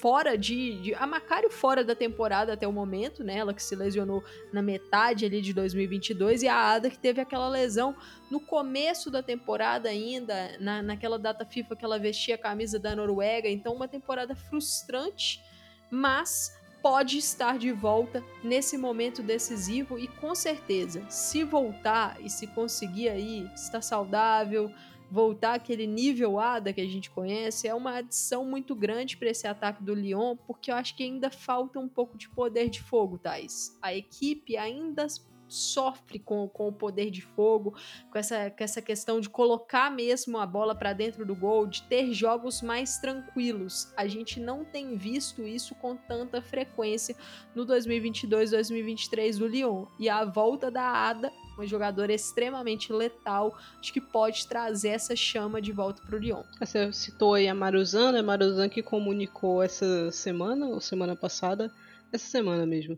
fora 0.00 0.38
de, 0.38 0.80
de, 0.80 0.94
A 0.94 1.06
Macário 1.06 1.50
fora 1.50 1.82
da 1.82 1.94
temporada 1.94 2.52
até 2.52 2.66
o 2.66 2.72
momento, 2.72 3.24
né? 3.24 3.38
Ela 3.38 3.52
que 3.52 3.62
se 3.62 3.74
lesionou 3.74 4.22
na 4.52 4.62
metade 4.62 5.24
ali 5.26 5.42
de 5.42 5.52
2022 5.52 6.42
e 6.42 6.48
a 6.48 6.54
Ada 6.54 6.88
que 6.88 6.98
teve 6.98 7.20
aquela 7.20 7.48
lesão 7.48 7.96
no 8.30 8.38
começo 8.38 9.10
da 9.10 9.22
temporada 9.22 9.88
ainda, 9.88 10.56
na, 10.60 10.82
naquela 10.82 11.18
data 11.18 11.44
FIFA 11.44 11.74
que 11.74 11.84
ela 11.84 11.98
vestia 11.98 12.36
a 12.36 12.38
camisa 12.38 12.78
da 12.78 12.94
Noruega. 12.94 13.48
Então, 13.48 13.74
uma 13.74 13.88
temporada 13.88 14.36
frustrante, 14.36 15.42
mas 15.90 16.56
pode 16.80 17.18
estar 17.18 17.58
de 17.58 17.72
volta 17.72 18.22
nesse 18.42 18.78
momento 18.78 19.20
decisivo 19.20 19.98
e 19.98 20.06
com 20.06 20.32
certeza, 20.32 21.04
se 21.08 21.42
voltar 21.42 22.16
e 22.20 22.30
se 22.30 22.46
conseguir 22.46 23.08
aí 23.08 23.50
estar 23.52 23.82
saudável, 23.82 24.70
voltar 25.10 25.54
aquele 25.54 25.86
nível 25.86 26.38
ADA 26.38 26.72
que 26.72 26.80
a 26.80 26.86
gente 26.86 27.10
conhece, 27.10 27.66
é 27.66 27.74
uma 27.74 27.96
adição 27.96 28.44
muito 28.44 28.74
grande 28.74 29.16
para 29.16 29.30
esse 29.30 29.46
ataque 29.46 29.82
do 29.82 29.94
Lyon, 29.94 30.36
porque 30.46 30.70
eu 30.70 30.74
acho 30.74 30.94
que 30.94 31.02
ainda 31.02 31.30
falta 31.30 31.78
um 31.78 31.88
pouco 31.88 32.18
de 32.18 32.28
poder 32.28 32.68
de 32.68 32.82
fogo, 32.82 33.18
Thais. 33.18 33.78
A 33.80 33.94
equipe 33.94 34.56
ainda 34.56 35.06
sofre 35.48 36.18
com, 36.18 36.48
com 36.48 36.68
o 36.68 36.72
poder 36.72 37.10
de 37.10 37.22
fogo, 37.22 37.74
com 38.10 38.18
essa, 38.18 38.50
com 38.50 38.62
essa 38.62 38.82
questão 38.82 39.20
de 39.20 39.28
colocar 39.28 39.90
mesmo 39.90 40.38
a 40.38 40.46
bola 40.46 40.74
para 40.74 40.92
dentro 40.92 41.24
do 41.24 41.34
gol, 41.34 41.66
de 41.66 41.82
ter 41.82 42.12
jogos 42.12 42.62
mais 42.62 42.98
tranquilos. 42.98 43.92
A 43.96 44.06
gente 44.06 44.38
não 44.38 44.64
tem 44.64 44.96
visto 44.96 45.42
isso 45.42 45.74
com 45.74 45.96
tanta 45.96 46.40
frequência 46.42 47.16
no 47.54 47.66
2022-2023 47.66 49.38
do 49.38 49.46
Lyon. 49.46 49.86
E 49.98 50.08
a 50.08 50.24
volta 50.24 50.70
da 50.70 50.82
Ada 50.82 51.32
uma 51.58 51.66
jogadora 51.66 52.12
extremamente 52.12 52.92
letal, 52.92 53.58
acho 53.80 53.92
que 53.92 54.00
pode 54.00 54.46
trazer 54.46 54.90
essa 54.90 55.16
chama 55.16 55.60
de 55.60 55.72
volta 55.72 56.00
para 56.02 56.14
o 56.14 56.18
Lyon. 56.18 56.44
Você 56.60 56.92
citou 56.92 57.34
aí 57.34 57.48
a 57.48 57.54
Maruzan, 57.54 58.12
né? 58.12 58.22
Maruzan 58.22 58.68
que 58.68 58.80
comunicou 58.80 59.60
essa 59.60 60.10
semana, 60.12 60.66
ou 60.66 60.80
semana 60.80 61.16
passada, 61.16 61.72
essa 62.12 62.26
semana 62.26 62.64
mesmo, 62.64 62.96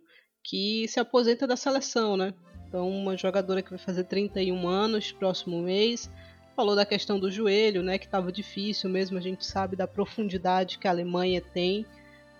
que 0.51 0.89
se 0.89 0.99
aposenta 0.99 1.47
da 1.47 1.57
seleção, 1.57 2.17
né? 2.17 2.35
Então, 2.67 2.91
uma 2.91 3.17
jogadora 3.17 3.63
que 3.63 3.71
vai 3.71 3.79
fazer 3.79 4.03
31 4.03 4.67
anos 4.67 5.13
próximo 5.13 5.63
mês. 5.63 6.11
Falou 6.57 6.75
da 6.75 6.85
questão 6.85 7.21
do 7.21 7.31
joelho, 7.31 7.85
né? 7.85 7.99
Que 7.99 8.07
estava 8.07 8.33
difícil 8.33 8.91
mesmo. 8.91 9.17
A 9.17 9.21
gente 9.21 9.47
sabe 9.47 9.77
da 9.77 9.87
profundidade 9.87 10.77
que 10.77 10.89
a 10.89 10.91
Alemanha 10.91 11.41
tem 11.41 11.87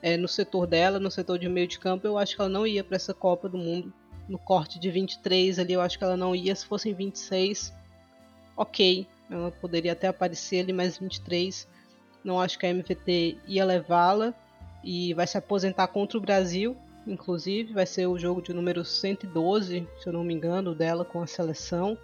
é, 0.03 0.17
no 0.17 0.27
setor 0.27 0.67
dela, 0.67 0.99
no 0.99 1.09
setor 1.09 1.39
de 1.39 1.49
meio 1.49 1.69
de 1.69 1.79
campo. 1.79 2.05
Eu 2.05 2.19
acho 2.19 2.35
que 2.35 2.41
ela 2.41 2.51
não 2.51 2.67
ia 2.67 2.83
para 2.83 2.97
essa 2.97 3.15
Copa 3.15 3.49
do 3.49 3.57
Mundo 3.57 3.93
no 4.29 4.39
corte 4.39 4.81
de 4.81 4.91
23 4.91 5.61
ali, 5.61 5.73
eu 5.73 5.81
acho 5.81 5.97
que 5.97 6.03
ela 6.03 6.17
não 6.17 6.35
ia. 6.35 6.55
Se 6.55 6.67
fossem 6.67 6.93
26, 6.93 7.73
ok, 8.57 9.07
ela 9.31 9.53
poderia 9.53 9.93
até 9.93 10.09
aparecer 10.09 10.61
ali, 10.61 10.73
mas 10.73 10.99
23, 10.99 11.69
não 12.25 12.41
acho 12.41 12.59
que 12.59 12.67
a 12.67 12.71
MVT 12.71 13.39
ia 13.47 13.65
levá-la. 13.65 14.35
E 14.83 15.15
vai 15.15 15.29
se 15.29 15.39
aposentar 15.39 15.87
contra 15.89 16.19
o 16.19 16.21
Brasil, 16.21 16.77
inclusive, 17.07 17.72
vai 17.72 17.86
ser 17.86 18.07
o 18.07 18.18
jogo 18.18 18.42
de 18.42 18.53
número 18.53 18.84
112, 18.84 19.88
se 20.01 20.07
eu 20.07 20.12
não 20.12 20.24
me 20.24 20.34
engano, 20.34 20.74
dela 20.74 21.05
com 21.05 21.22
a 21.22 21.26
seleção. 21.26 21.96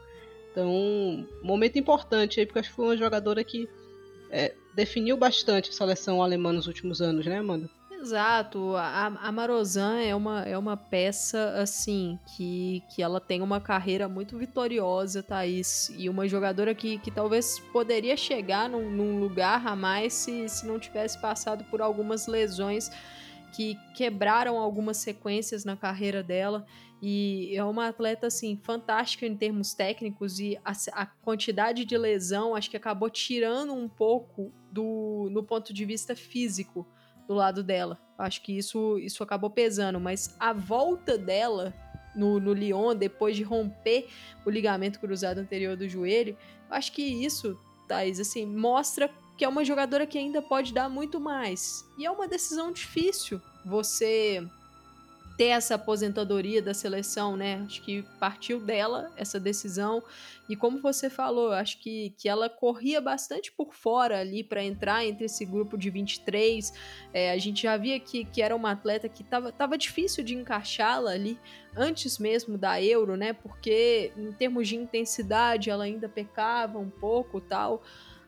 Então, 0.50 1.26
momento 1.42 1.78
importante 1.78 2.40
aí, 2.40 2.46
porque 2.46 2.60
acho 2.60 2.70
que 2.70 2.76
foi 2.76 2.86
uma 2.86 2.96
jogadora 2.96 3.44
que 3.44 3.68
é, 4.30 4.54
definiu 4.74 5.16
bastante 5.16 5.70
a 5.70 5.72
seleção 5.72 6.22
alemã 6.22 6.52
nos 6.52 6.66
últimos 6.66 7.00
anos, 7.00 7.26
né, 7.26 7.38
Amanda? 7.38 7.68
Exato, 7.98 8.76
a, 8.76 9.06
a 9.06 9.32
Marozan 9.32 10.00
é 10.00 10.14
uma, 10.14 10.42
é 10.42 10.56
uma 10.56 10.76
peça 10.76 11.54
assim 11.56 12.18
que, 12.36 12.82
que 12.94 13.02
ela 13.02 13.18
tem 13.18 13.40
uma 13.42 13.60
carreira 13.60 14.06
muito 14.06 14.36
vitoriosa, 14.36 15.22
Thaís, 15.22 15.90
e 15.96 16.08
uma 16.08 16.28
jogadora 16.28 16.74
que, 16.74 16.98
que 16.98 17.10
talvez 17.10 17.58
poderia 17.72 18.16
chegar 18.16 18.68
num, 18.68 18.90
num 18.90 19.18
lugar 19.18 19.66
a 19.66 19.74
mais 19.74 20.12
se, 20.12 20.48
se 20.48 20.66
não 20.66 20.78
tivesse 20.78 21.18
passado 21.18 21.64
por 21.64 21.80
algumas 21.80 22.26
lesões 22.26 22.90
que 23.56 23.78
quebraram 23.94 24.58
algumas 24.58 24.98
sequências 24.98 25.64
na 25.64 25.74
carreira 25.74 26.22
dela 26.22 26.66
e 27.00 27.56
é 27.56 27.64
uma 27.64 27.88
atleta 27.88 28.26
assim 28.26 28.60
fantástica 28.62 29.26
em 29.26 29.34
termos 29.34 29.72
técnicos 29.72 30.38
e 30.38 30.58
a, 30.62 30.72
a, 30.92 31.06
quantidade 31.06 31.86
de 31.86 31.96
lesão 31.96 32.54
acho 32.54 32.70
que 32.70 32.76
acabou 32.76 33.08
tirando 33.08 33.72
um 33.72 33.88
pouco 33.88 34.52
do 34.70 35.28
no 35.30 35.42
ponto 35.42 35.72
de 35.72 35.84
vista 35.86 36.14
físico 36.14 36.86
do 37.26 37.32
lado 37.32 37.62
dela. 37.62 37.98
Acho 38.18 38.42
que 38.42 38.56
isso, 38.56 38.98
isso 38.98 39.22
acabou 39.22 39.48
pesando, 39.48 39.98
mas 39.98 40.36
a 40.38 40.52
volta 40.52 41.16
dela 41.16 41.74
no, 42.14 42.38
no 42.38 42.52
Lyon, 42.52 42.94
depois 42.94 43.36
de 43.36 43.42
romper 43.42 44.06
o 44.44 44.50
ligamento 44.50 45.00
cruzado 45.00 45.38
anterior 45.38 45.76
do 45.76 45.88
joelho, 45.88 46.36
acho 46.68 46.92
que 46.92 47.02
isso, 47.02 47.58
Thaís, 47.88 48.20
assim, 48.20 48.44
mostra 48.46 49.10
que 49.36 49.44
é 49.44 49.48
uma 49.48 49.64
jogadora 49.64 50.06
que 50.06 50.18
ainda 50.18 50.40
pode 50.40 50.72
dar 50.72 50.88
muito 50.88 51.20
mais. 51.20 51.84
E 51.98 52.06
é 52.06 52.10
uma 52.10 52.26
decisão 52.26 52.72
difícil 52.72 53.40
você 53.64 54.46
ter 55.36 55.48
essa 55.48 55.74
aposentadoria 55.74 56.62
da 56.62 56.72
seleção, 56.72 57.36
né? 57.36 57.62
Acho 57.66 57.82
que 57.82 58.02
partiu 58.18 58.58
dela 58.58 59.12
essa 59.16 59.38
decisão. 59.38 60.02
E 60.48 60.56
como 60.56 60.80
você 60.80 61.10
falou, 61.10 61.52
acho 61.52 61.78
que, 61.80 62.14
que 62.16 62.28
ela 62.28 62.48
corria 62.48 63.00
bastante 63.00 63.52
por 63.52 63.74
fora 63.74 64.20
ali 64.20 64.42
para 64.42 64.64
entrar 64.64 65.04
entre 65.04 65.26
esse 65.26 65.44
grupo 65.44 65.76
de 65.76 65.90
23. 65.90 66.72
É, 67.12 67.32
a 67.32 67.38
gente 67.38 67.64
já 67.64 67.76
via 67.76 68.00
que, 68.00 68.24
que 68.24 68.40
era 68.40 68.56
uma 68.56 68.70
atleta 68.70 69.08
que 69.08 69.22
estava 69.22 69.52
tava 69.52 69.76
difícil 69.76 70.24
de 70.24 70.34
encaixá-la 70.34 71.10
ali 71.10 71.38
antes 71.76 72.18
mesmo 72.18 72.56
da 72.56 72.82
Euro, 72.82 73.14
né? 73.16 73.34
Porque 73.34 74.12
em 74.16 74.32
termos 74.32 74.66
de 74.66 74.76
intensidade 74.76 75.68
ela 75.68 75.84
ainda 75.84 76.08
pecava 76.08 76.78
um 76.78 76.88
pouco 76.88 77.42
tal 77.42 77.82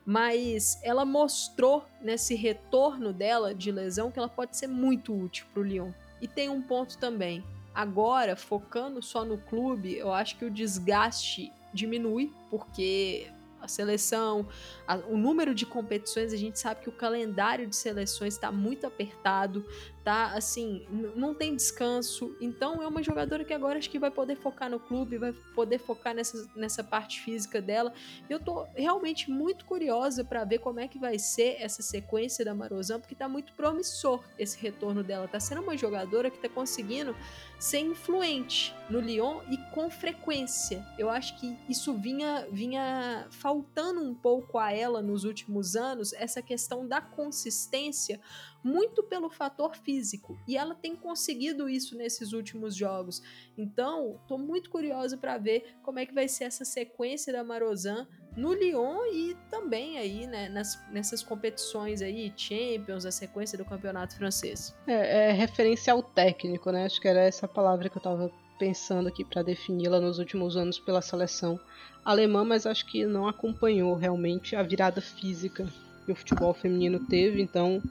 mas 0.09 0.79
ela 0.81 1.05
mostrou 1.05 1.85
nesse 2.01 2.33
retorno 2.33 3.13
dela 3.13 3.53
de 3.53 3.71
lesão 3.71 4.09
que 4.09 4.17
ela 4.17 4.27
pode 4.27 4.57
ser 4.57 4.65
muito 4.65 5.13
útil 5.13 5.45
para 5.53 5.61
o 5.61 5.63
Lyon. 5.63 5.91
E 6.19 6.27
tem 6.27 6.49
um 6.49 6.63
ponto 6.63 6.97
também. 6.97 7.43
Agora, 7.75 8.35
focando 8.35 9.03
só 9.03 9.23
no 9.23 9.37
clube, 9.37 9.95
eu 9.95 10.11
acho 10.11 10.35
que 10.35 10.45
o 10.45 10.49
desgaste 10.49 11.53
diminui, 11.71 12.33
porque 12.49 13.27
a 13.61 13.67
seleção, 13.67 14.47
a, 14.87 14.95
o 14.95 15.15
número 15.15 15.53
de 15.53 15.63
competições, 15.63 16.33
a 16.33 16.37
gente 16.37 16.57
sabe 16.57 16.81
que 16.81 16.89
o 16.89 16.93
calendário 16.93 17.67
de 17.67 17.75
seleções 17.75 18.33
está 18.33 18.51
muito 18.51 18.87
apertado, 18.87 19.63
tá? 20.03 20.33
Assim, 20.33 20.85
não 21.15 21.33
tem 21.33 21.55
descanso. 21.55 22.35
Então 22.39 22.81
é 22.81 22.87
uma 22.87 23.03
jogadora 23.03 23.43
que 23.43 23.53
agora 23.53 23.77
acho 23.77 23.89
que 23.89 23.99
vai 23.99 24.11
poder 24.11 24.35
focar 24.35 24.69
no 24.69 24.79
clube, 24.79 25.17
vai 25.17 25.33
poder 25.53 25.79
focar 25.79 26.13
nessa, 26.13 26.49
nessa 26.55 26.83
parte 26.83 27.21
física 27.21 27.61
dela. 27.61 27.93
Eu 28.29 28.39
tô 28.39 28.65
realmente 28.75 29.29
muito 29.29 29.65
curiosa 29.65 30.23
para 30.23 30.43
ver 30.43 30.59
como 30.59 30.79
é 30.79 30.87
que 30.87 30.97
vai 30.97 31.19
ser 31.19 31.57
essa 31.59 31.81
sequência 31.81 32.43
da 32.45 32.53
Marozan, 32.53 32.99
porque 32.99 33.15
tá 33.15 33.27
muito 33.27 33.53
promissor 33.53 34.23
esse 34.37 34.57
retorno 34.57 35.03
dela. 35.03 35.27
Tá 35.27 35.39
sendo 35.39 35.61
uma 35.61 35.77
jogadora 35.77 36.29
que 36.29 36.39
tá 36.39 36.49
conseguindo 36.49 37.15
ser 37.59 37.79
influente 37.79 38.73
no 38.89 38.99
Lyon 38.99 39.41
e 39.49 39.57
com 39.71 39.89
frequência. 39.89 40.85
Eu 40.97 41.09
acho 41.09 41.37
que 41.39 41.57
isso 41.67 41.93
vinha 41.93 42.47
vinha 42.51 43.27
faltando 43.29 44.01
um 44.01 44.15
pouco 44.15 44.57
a 44.57 44.71
ela 44.71 45.01
nos 45.01 45.23
últimos 45.23 45.75
anos, 45.75 46.13
essa 46.13 46.41
questão 46.41 46.87
da 46.87 47.01
consistência 47.01 48.19
muito 48.63 49.03
pelo 49.03 49.29
fator 49.29 49.75
físico. 49.75 50.39
E 50.47 50.57
ela 50.57 50.75
tem 50.75 50.95
conseguido 50.95 51.69
isso 51.69 51.95
nesses 51.95 52.33
últimos 52.33 52.75
jogos. 52.75 53.21
Então, 53.57 54.19
estou 54.21 54.37
muito 54.37 54.69
curiosa 54.69 55.17
para 55.17 55.37
ver 55.37 55.75
como 55.83 55.99
é 55.99 56.05
que 56.05 56.13
vai 56.13 56.27
ser 56.27 56.45
essa 56.45 56.65
sequência 56.65 57.31
da 57.31 57.43
Marozan 57.43 58.07
no 58.35 58.53
Lyon 58.53 59.05
e 59.11 59.35
também 59.49 59.97
aí, 59.97 60.27
né, 60.27 60.49
nas, 60.49 60.79
nessas 60.91 61.23
competições 61.23 62.01
aí, 62.01 62.31
Champions, 62.35 63.05
a 63.05 63.11
sequência 63.11 63.57
do 63.57 63.65
campeonato 63.65 64.15
francês. 64.15 64.75
É, 64.87 65.29
é 65.29 65.31
referencial 65.31 66.01
técnico, 66.01 66.71
né? 66.71 66.85
Acho 66.85 67.01
que 67.01 67.07
era 67.07 67.21
essa 67.21 67.47
palavra 67.47 67.89
que 67.89 67.97
eu 67.97 67.99
estava 67.99 68.31
pensando 68.57 69.07
aqui 69.07 69.23
para 69.23 69.41
defini-la 69.41 69.99
nos 69.99 70.19
últimos 70.19 70.57
anos 70.57 70.77
pela 70.77 71.01
seleção 71.01 71.59
alemã, 72.03 72.43
mas 72.43 72.65
acho 72.65 72.85
que 72.85 73.05
não 73.05 73.27
acompanhou 73.27 73.95
realmente 73.95 74.55
a 74.55 74.61
virada 74.61 75.01
física 75.01 75.67
que 76.05 76.11
o 76.11 76.15
futebol 76.15 76.53
feminino 76.53 76.99
teve, 77.05 77.41
então 77.41 77.81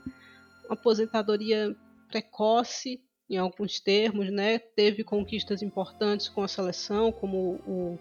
aposentadoria 0.68 1.74
precoce 2.08 3.00
em 3.28 3.36
alguns 3.36 3.78
termos, 3.78 4.30
né? 4.30 4.58
Teve 4.58 5.04
conquistas 5.04 5.62
importantes 5.62 6.28
com 6.28 6.42
a 6.42 6.48
seleção, 6.48 7.12
como 7.12 7.60
o, 7.66 7.98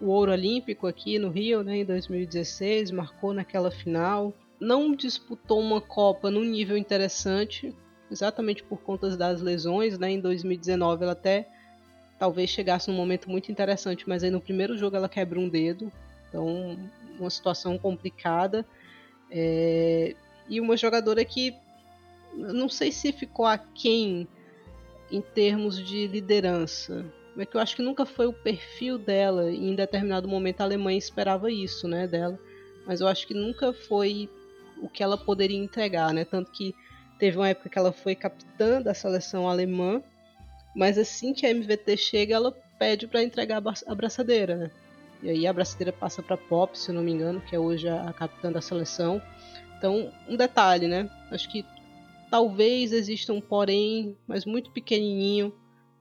o 0.00 0.06
ouro 0.06 0.32
olímpico 0.32 0.86
aqui 0.86 1.18
no 1.18 1.28
Rio, 1.28 1.62
né, 1.62 1.78
em 1.78 1.84
2016, 1.84 2.90
marcou 2.90 3.34
naquela 3.34 3.70
final. 3.70 4.32
Não 4.58 4.94
disputou 4.94 5.60
uma 5.60 5.80
Copa 5.80 6.30
num 6.30 6.44
nível 6.44 6.76
interessante, 6.76 7.74
exatamente 8.10 8.62
por 8.62 8.80
conta 8.80 9.14
das 9.16 9.42
lesões, 9.42 9.98
né? 9.98 10.10
Em 10.10 10.20
2019 10.20 11.02
ela 11.02 11.12
até 11.12 11.46
talvez 12.18 12.50
chegasse 12.50 12.90
num 12.90 12.96
momento 12.96 13.30
muito 13.30 13.50
interessante, 13.50 14.08
mas 14.08 14.22
aí 14.22 14.30
no 14.30 14.40
primeiro 14.40 14.76
jogo 14.76 14.96
ela 14.96 15.08
quebra 15.08 15.38
um 15.38 15.48
dedo, 15.48 15.90
então 16.28 16.78
uma 17.18 17.30
situação 17.30 17.78
complicada. 17.78 18.66
É... 19.30 20.14
E 20.48 20.60
uma 20.60 20.76
jogadora 20.76 21.24
que 21.24 21.54
não 22.34 22.68
sei 22.68 22.92
se 22.92 23.12
ficou 23.12 23.46
aquém 23.46 24.26
em 25.10 25.20
termos 25.20 25.76
de 25.84 26.06
liderança. 26.06 27.04
É 27.36 27.46
que 27.46 27.56
eu 27.56 27.60
acho 27.60 27.76
que 27.76 27.82
nunca 27.82 28.04
foi 28.04 28.26
o 28.26 28.32
perfil 28.32 28.98
dela 28.98 29.50
e 29.50 29.70
em 29.70 29.74
determinado 29.74 30.28
momento 30.28 30.60
a 30.60 30.64
Alemanha 30.64 30.98
esperava 30.98 31.50
isso, 31.50 31.88
né, 31.88 32.06
dela. 32.06 32.38
Mas 32.86 33.00
eu 33.00 33.08
acho 33.08 33.26
que 33.26 33.34
nunca 33.34 33.72
foi 33.72 34.28
o 34.82 34.88
que 34.88 35.02
ela 35.02 35.16
poderia 35.16 35.56
entregar, 35.56 36.12
né? 36.12 36.24
Tanto 36.24 36.50
que 36.50 36.74
teve 37.18 37.36
uma 37.36 37.48
época 37.48 37.68
que 37.68 37.78
ela 37.78 37.92
foi 37.92 38.14
capitã 38.14 38.80
da 38.80 38.94
seleção 38.94 39.48
alemã, 39.48 40.02
mas 40.74 40.98
assim 40.98 41.32
que 41.32 41.46
a 41.46 41.50
MVT 41.50 41.96
chega, 41.96 42.34
ela 42.34 42.52
pede 42.78 43.06
para 43.06 43.22
entregar 43.22 43.62
a 43.86 43.94
braçadeira, 43.94 44.56
né? 44.56 44.70
E 45.22 45.30
aí 45.30 45.46
a 45.46 45.52
braçadeira 45.52 45.92
passa 45.92 46.22
para 46.22 46.36
Pop, 46.36 46.78
se 46.78 46.90
eu 46.90 46.94
não 46.94 47.02
me 47.02 47.12
engano, 47.12 47.40
que 47.42 47.54
é 47.54 47.58
hoje 47.58 47.88
a 47.88 48.12
capitã 48.12 48.50
da 48.50 48.60
seleção. 48.60 49.20
Então, 49.76 50.10
um 50.28 50.36
detalhe, 50.36 50.88
né? 50.88 51.10
Acho 51.30 51.50
que 51.50 51.64
Talvez 52.30 52.92
exista 52.92 53.32
um 53.32 53.40
porém, 53.40 54.16
mas 54.26 54.44
muito 54.44 54.70
pequenininho, 54.70 55.52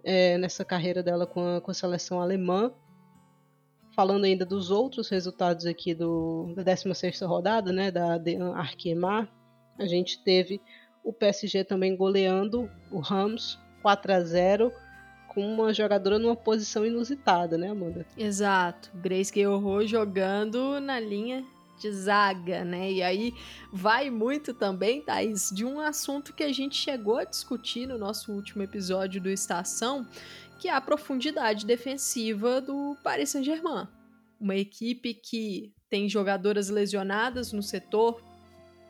é, 0.04 0.38
nessa 0.38 0.64
carreira 0.64 1.02
dela 1.02 1.26
com 1.26 1.58
a, 1.58 1.62
com 1.62 1.72
a 1.72 1.74
seleção 1.74 2.22
alemã. 2.22 2.72
Falando 3.96 4.26
ainda 4.26 4.46
dos 4.46 4.72
outros 4.72 5.10
resultados 5.10 5.66
aqui 5.66 5.94
do, 5.94 6.54
da 6.56 6.64
16ª 6.64 7.28
rodada, 7.28 7.74
né, 7.74 7.92
da 7.92 8.22
Arkemar, 8.56 9.28
a 9.78 9.86
gente 9.86 10.24
teve 10.24 10.62
o 11.04 11.12
PSG 11.12 11.64
também 11.64 11.96
goleando 11.96 12.70
o 12.92 13.00
Rams 13.00 13.58
4 13.82 14.14
a 14.14 14.22
0 14.22 14.72
com 15.30 15.46
uma 15.46 15.74
jogadora 15.74 16.20
numa 16.20 16.36
posição 16.36 16.86
inusitada, 16.86 17.58
né, 17.58 17.70
Amanda? 17.70 18.06
Exato. 18.18 18.92
Grace 18.96 19.32
Guerrero 19.32 19.88
jogando 19.88 20.80
na 20.80 21.00
linha 21.00 21.44
de 21.80 21.92
zaga, 21.92 22.64
né? 22.64 22.92
E 22.92 23.02
aí 23.02 23.34
vai 23.72 24.10
muito 24.10 24.54
também, 24.54 25.02
Thaís, 25.02 25.50
de 25.50 25.66
um 25.66 25.80
assunto 25.80 26.34
que 26.34 26.44
a 26.44 26.54
gente 26.54 26.76
chegou 26.76 27.18
a 27.18 27.24
discutir 27.24 27.88
no 27.88 27.98
nosso 27.98 28.32
último 28.32 28.62
episódio 28.62 29.22
do 29.22 29.30
Estação, 29.30 30.06
que 30.60 30.68
é 30.68 30.74
a 30.74 30.82
profundidade 30.82 31.66
defensiva 31.66 32.60
do 32.60 32.98
Paris 33.04 33.30
Saint-Germain. 33.30 33.88
Uma 34.40 34.56
equipe 34.56 35.14
que 35.14 35.74
tem 35.90 36.08
jogadoras 36.08 36.70
lesionadas 36.70 37.52
no 37.52 37.64
setor. 37.64 38.22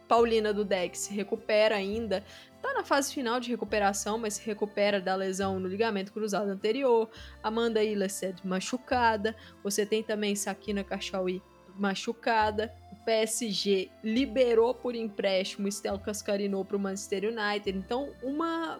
Paulina 0.07 0.51
do 0.51 0.65
Dex 0.65 0.97
se 0.97 1.13
recupera 1.13 1.75
ainda, 1.75 2.25
tá 2.63 2.73
na 2.73 2.83
fase 2.83 3.13
final 3.13 3.39
de 3.39 3.51
recuperação, 3.51 4.17
mas 4.17 4.33
se 4.33 4.45
recupera 4.45 4.99
da 4.99 5.15
lesão 5.15 5.59
no 5.59 5.67
ligamento 5.67 6.11
cruzado 6.11 6.49
anterior. 6.49 7.07
Amanda 7.43 7.83
Ilesed 7.83 8.41
machucada. 8.43 9.35
Você 9.63 9.85
tem 9.85 10.01
também 10.01 10.35
Sakina 10.35 10.83
Kachaui 10.83 11.43
machucada. 11.79 12.73
O 12.91 12.95
PSG 13.05 13.89
liberou 14.03 14.73
por 14.73 14.95
empréstimo 14.95 15.67
Estel 15.67 15.97
Cascarino 15.99 16.63
para 16.65 16.77
o 16.77 16.79
Manchester 16.79 17.25
United. 17.25 17.77
Então, 17.77 18.11
uma 18.21 18.79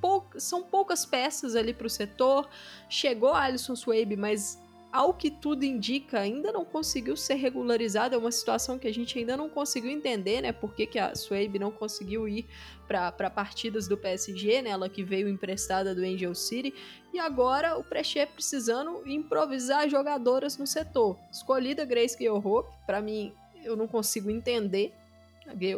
pou... 0.00 0.24
são 0.38 0.62
poucas 0.62 1.04
peças 1.04 1.56
ali 1.56 1.74
para 1.74 1.86
o 1.86 1.90
setor. 1.90 2.48
Chegou 2.88 3.32
Alisson 3.34 3.74
Swabe, 3.74 4.16
mas 4.16 4.61
ao 4.92 5.14
que 5.14 5.30
tudo 5.30 5.64
indica, 5.64 6.20
ainda 6.20 6.52
não 6.52 6.66
conseguiu 6.66 7.16
ser 7.16 7.34
regularizada. 7.34 8.14
É 8.14 8.18
uma 8.18 8.30
situação 8.30 8.78
que 8.78 8.86
a 8.86 8.92
gente 8.92 9.18
ainda 9.18 9.38
não 9.38 9.48
conseguiu 9.48 9.90
entender, 9.90 10.42
né? 10.42 10.52
Por 10.52 10.74
que, 10.74 10.86
que 10.86 10.98
a 10.98 11.14
Swabe 11.14 11.58
não 11.58 11.70
conseguiu 11.70 12.28
ir 12.28 12.46
para 12.86 13.30
partidas 13.30 13.88
do 13.88 13.96
PSG, 13.96 14.60
né? 14.60 14.68
Ela 14.68 14.90
que 14.90 15.02
veio 15.02 15.30
emprestada 15.30 15.94
do 15.94 16.02
Angel 16.02 16.34
City. 16.34 16.74
E 17.10 17.18
agora 17.18 17.78
o 17.78 17.82
Prechê 17.82 18.26
precisando 18.26 19.02
improvisar 19.06 19.88
jogadoras 19.88 20.58
no 20.58 20.66
setor. 20.66 21.18
Escolhida 21.32 21.86
Grace 21.86 22.18
Guilherme, 22.18 22.64
para 22.84 23.00
mim, 23.00 23.32
eu 23.64 23.74
não 23.74 23.88
consigo 23.88 24.30
entender. 24.30 24.92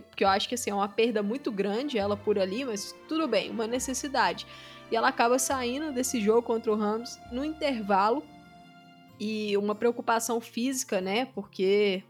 Porque 0.09 0.25
eu 0.25 0.29
acho 0.29 0.49
que 0.49 0.57
assim, 0.57 0.71
é 0.71 0.75
uma 0.75 0.89
perda 0.89 1.23
muito 1.23 1.53
grande 1.53 1.99
ela 1.99 2.17
por 2.17 2.37
ali, 2.37 2.65
mas 2.65 2.93
tudo 3.09 3.29
bem, 3.29 3.49
uma 3.51 3.67
necessidade. 3.67 4.45
E 4.91 4.97
ela 4.97 5.09
acaba 5.09 5.39
saindo 5.39 5.93
desse 5.93 6.21
jogo 6.21 6.43
contra 6.43 6.73
o 6.73 6.77
Rams 6.77 7.19
no 7.33 7.45
intervalo 7.45 8.23
e 9.19 9.57
uma 9.57 9.75
preocupação 9.75 10.41
física, 10.41 11.01
né? 11.01 11.27
Porque 11.27 12.05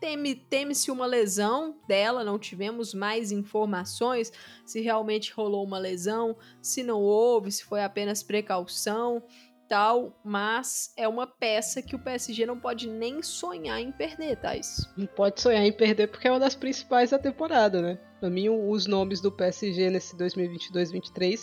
teme, 0.00 0.34
teme-se 0.34 0.90
uma 0.90 1.06
lesão 1.06 1.76
dela, 1.88 2.22
não 2.22 2.38
tivemos 2.38 2.94
mais 2.94 3.32
informações 3.32 4.32
se 4.64 4.80
realmente 4.80 5.32
rolou 5.32 5.64
uma 5.64 5.78
lesão, 5.78 6.36
se 6.62 6.82
não 6.82 7.00
houve, 7.00 7.50
se 7.50 7.64
foi 7.64 7.82
apenas 7.82 8.22
precaução. 8.22 9.22
tal, 9.68 10.16
mas 10.24 10.92
é 10.96 11.08
uma 11.08 11.26
peça 11.26 11.82
que 11.82 11.96
o 11.96 11.98
PSG 11.98 12.46
não 12.46 12.56
pode 12.58 12.88
nem 12.88 13.20
sonhar 13.20 13.80
em 13.80 13.90
perder, 13.90 14.36
Thais. 14.36 14.88
Não 14.96 15.06
pode 15.06 15.40
sonhar 15.40 15.64
em 15.64 15.72
perder 15.72 16.06
porque 16.06 16.28
é 16.28 16.30
uma 16.30 16.38
das 16.38 16.54
principais 16.54 17.10
da 17.10 17.18
temporada, 17.18 17.82
né? 17.82 17.98
Pra 18.20 18.30
mim, 18.30 18.48
os 18.48 18.86
nomes 18.86 19.20
do 19.20 19.32
PSG 19.32 19.90
nesse 19.90 20.16
2022-23 20.16 21.40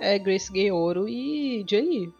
é 0.00 0.18
Grace 0.18 0.50
Gay 0.50 0.70
e 1.08 1.64
Gianni. 1.68 2.12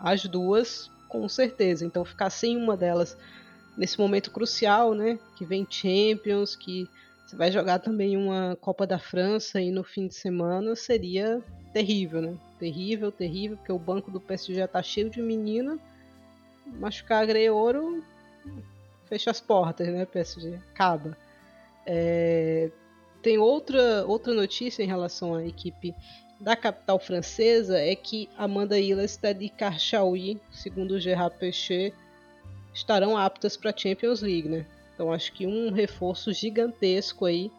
As 0.00 0.24
duas, 0.24 0.90
com 1.08 1.28
certeza. 1.28 1.84
Então, 1.84 2.04
ficar 2.04 2.30
sem 2.30 2.56
uma 2.56 2.76
delas 2.76 3.16
nesse 3.76 3.98
momento 3.98 4.30
crucial, 4.30 4.94
né? 4.94 5.18
Que 5.36 5.44
vem 5.44 5.66
Champions, 5.68 6.56
que 6.56 6.88
você 7.26 7.36
vai 7.36 7.52
jogar 7.52 7.78
também 7.78 8.16
uma 8.16 8.56
Copa 8.60 8.86
da 8.86 8.98
França 8.98 9.58
aí 9.58 9.70
no 9.70 9.84
fim 9.84 10.08
de 10.08 10.14
semana, 10.14 10.74
seria 10.74 11.40
terrível, 11.72 12.20
né? 12.20 12.36
Terrível, 12.58 13.12
terrível, 13.12 13.56
porque 13.56 13.72
o 13.72 13.78
banco 13.78 14.10
do 14.10 14.20
PSG 14.20 14.54
já 14.54 14.66
tá 14.66 14.82
cheio 14.82 15.08
de 15.08 15.22
menina. 15.22 15.78
Machucar 16.66 17.24
a 17.28 17.52
Ouro 17.52 18.02
fecha 19.10 19.30
as 19.30 19.40
portas, 19.40 19.88
né, 19.88 20.06
PSG? 20.06 20.54
Acaba. 20.72 21.16
É... 21.84 22.70
Tem 23.22 23.38
outra, 23.38 24.04
outra 24.06 24.32
notícia 24.32 24.82
em 24.82 24.86
relação 24.86 25.34
à 25.34 25.44
equipe 25.44 25.94
da 26.40 26.56
capital 26.56 26.98
francesa, 26.98 27.78
é 27.78 27.94
que 27.94 28.28
Amanda 28.36 28.80
Ilestad 28.80 29.40
e 29.42 29.50
Karchaoui, 29.50 30.40
segundo 30.50 30.98
Gerard 30.98 31.36
Pechet, 31.36 31.94
estarão 32.72 33.16
aptas 33.16 33.56
para 33.58 33.70
a 33.70 33.76
Champions 33.76 34.22
League, 34.22 34.48
né? 34.48 34.66
Então 34.94 35.12
acho 35.12 35.32
que 35.32 35.46
um 35.46 35.70
reforço 35.70 36.32
gigantesco 36.32 37.26
aí 37.26 37.52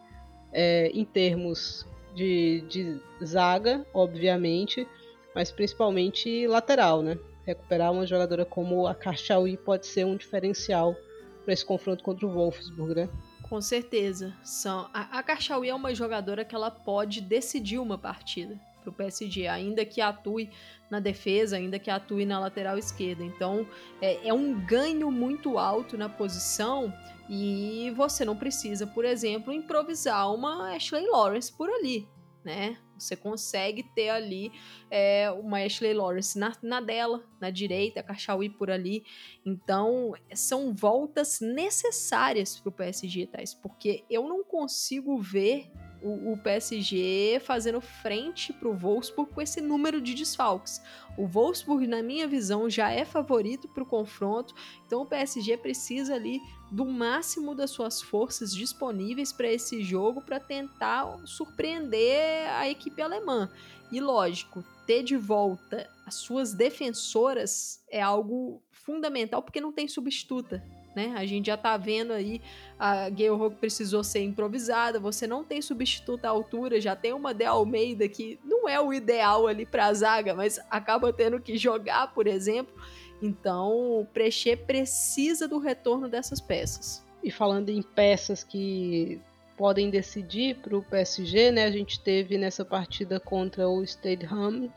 é, 0.52 0.90
em 0.92 1.04
termos 1.04 1.86
de, 2.14 2.62
de 2.68 3.00
zaga, 3.24 3.86
obviamente, 3.94 4.86
mas 5.34 5.52
principalmente 5.52 6.46
lateral, 6.48 7.02
né? 7.02 7.16
Recuperar 7.46 7.92
uma 7.92 8.06
jogadora 8.06 8.44
como 8.44 8.86
a 8.86 8.94
Karchaoui 8.94 9.56
pode 9.56 9.86
ser 9.86 10.04
um 10.04 10.16
diferencial 10.16 10.96
para 11.44 11.54
esse 11.54 11.64
confronto 11.64 12.02
contra 12.02 12.26
o 12.26 12.32
Wolfsburg, 12.32 12.94
né? 12.94 13.08
Com 13.48 13.60
certeza. 13.60 14.34
São, 14.42 14.88
a, 14.92 15.18
a 15.18 15.22
Karchaoui 15.22 15.68
é 15.68 15.74
uma 15.74 15.94
jogadora 15.94 16.44
que 16.44 16.54
ela 16.54 16.70
pode 16.70 17.20
decidir 17.20 17.78
uma 17.78 17.98
partida 17.98 18.58
para 18.82 18.90
o 18.90 18.92
PSG, 18.92 19.46
ainda 19.46 19.84
que 19.84 20.00
atue 20.00 20.50
na 20.90 21.00
defesa, 21.00 21.56
ainda 21.56 21.78
que 21.78 21.90
atue 21.90 22.26
na 22.26 22.38
lateral 22.38 22.76
esquerda. 22.76 23.24
Então 23.24 23.66
é, 24.00 24.28
é 24.28 24.34
um 24.34 24.60
ganho 24.66 25.10
muito 25.10 25.56
alto 25.58 25.96
na 25.96 26.08
posição 26.08 26.92
e 27.28 27.92
você 27.96 28.24
não 28.24 28.36
precisa, 28.36 28.86
por 28.86 29.04
exemplo, 29.04 29.52
improvisar 29.52 30.32
uma 30.34 30.74
Ashley 30.74 31.06
Lawrence 31.06 31.52
por 31.52 31.70
ali, 31.70 32.08
né? 32.44 32.76
Você 32.98 33.16
consegue 33.16 33.82
ter 33.82 34.10
ali 34.10 34.52
é, 34.90 35.30
uma 35.30 35.58
Ashley 35.58 35.92
Lawrence 35.92 36.38
na, 36.38 36.52
na 36.62 36.80
dela, 36.80 37.24
na 37.40 37.50
direita, 37.50 38.02
Cachauí 38.02 38.48
por 38.48 38.70
ali. 38.70 39.04
Então, 39.44 40.12
são 40.34 40.72
voltas 40.72 41.40
necessárias 41.40 42.60
para 42.60 42.68
o 42.68 42.72
PSG, 42.72 43.26
Thais, 43.26 43.54
porque 43.54 44.04
eu 44.08 44.28
não 44.28 44.44
consigo 44.44 45.18
ver 45.18 45.70
o, 46.02 46.32
o 46.32 46.36
PSG 46.38 47.40
fazendo 47.44 47.80
frente 47.80 48.52
para 48.52 48.68
o 48.68 48.76
Wolfsburg 48.76 49.32
com 49.32 49.40
esse 49.40 49.60
número 49.60 50.00
de 50.00 50.14
desfalques. 50.14 50.82
O 51.16 51.26
Wolfsburg, 51.26 51.86
na 51.86 52.02
minha 52.02 52.26
visão, 52.26 52.68
já 52.68 52.90
é 52.90 53.04
favorito 53.04 53.68
para 53.68 53.82
o 53.82 53.86
confronto, 53.86 54.54
então 54.86 55.02
o 55.02 55.06
PSG 55.06 55.56
precisa 55.58 56.14
ali 56.14 56.40
do 56.70 56.84
máximo 56.84 57.54
das 57.54 57.70
suas 57.70 58.00
forças 58.00 58.54
disponíveis 58.54 59.32
para 59.32 59.50
esse 59.50 59.82
jogo 59.82 60.22
para 60.22 60.40
tentar 60.40 61.18
surpreender 61.26 62.48
a 62.50 62.68
equipe 62.68 63.00
alemã. 63.00 63.50
E 63.90 64.00
lógico, 64.00 64.64
ter 64.86 65.02
de 65.02 65.16
volta 65.16 65.88
as 66.06 66.14
suas 66.14 66.54
defensoras 66.54 67.84
é 67.90 68.00
algo 68.00 68.62
fundamental 68.70 69.42
porque 69.42 69.60
não 69.60 69.72
tem 69.72 69.86
substituta 69.86 70.62
né? 70.94 71.14
A 71.16 71.24
gente 71.24 71.46
já 71.46 71.56
tá 71.56 71.76
vendo 71.76 72.12
aí 72.12 72.40
a 72.78 73.08
Rock 73.30 73.56
precisou 73.56 74.02
ser 74.02 74.22
improvisada, 74.22 74.98
você 74.98 75.26
não 75.26 75.44
tem 75.44 75.62
substituto 75.62 76.24
à 76.24 76.28
altura, 76.28 76.80
já 76.80 76.96
tem 76.96 77.12
uma 77.12 77.32
De 77.32 77.44
Almeida 77.44 78.08
que 78.08 78.38
não 78.44 78.68
é 78.68 78.80
o 78.80 78.92
ideal 78.92 79.46
ali 79.46 79.64
para 79.64 79.92
zaga, 79.92 80.34
mas 80.34 80.58
acaba 80.70 81.12
tendo 81.12 81.40
que 81.40 81.56
jogar, 81.56 82.12
por 82.12 82.26
exemplo. 82.26 82.74
Então, 83.20 84.00
o 84.00 84.06
Prechê 84.12 84.56
precisa 84.56 85.46
do 85.46 85.58
retorno 85.58 86.08
dessas 86.08 86.40
peças. 86.40 87.04
E 87.22 87.30
falando 87.30 87.68
em 87.68 87.80
peças 87.80 88.42
que 88.42 89.20
podem 89.56 89.90
decidir 89.90 90.56
para 90.56 90.76
o 90.76 90.82
PSG, 90.82 91.52
né? 91.52 91.64
A 91.64 91.70
gente 91.70 92.00
teve 92.00 92.36
nessa 92.36 92.64
partida 92.64 93.20
contra 93.20 93.68
o 93.68 93.84
Stade 93.86 94.26
Ham 94.26 94.68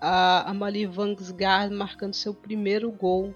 a 0.00 0.50
Amalie 0.50 0.86
Vangsgaard 0.86 1.74
marcando 1.74 2.14
seu 2.14 2.34
primeiro 2.34 2.90
gol 2.90 3.34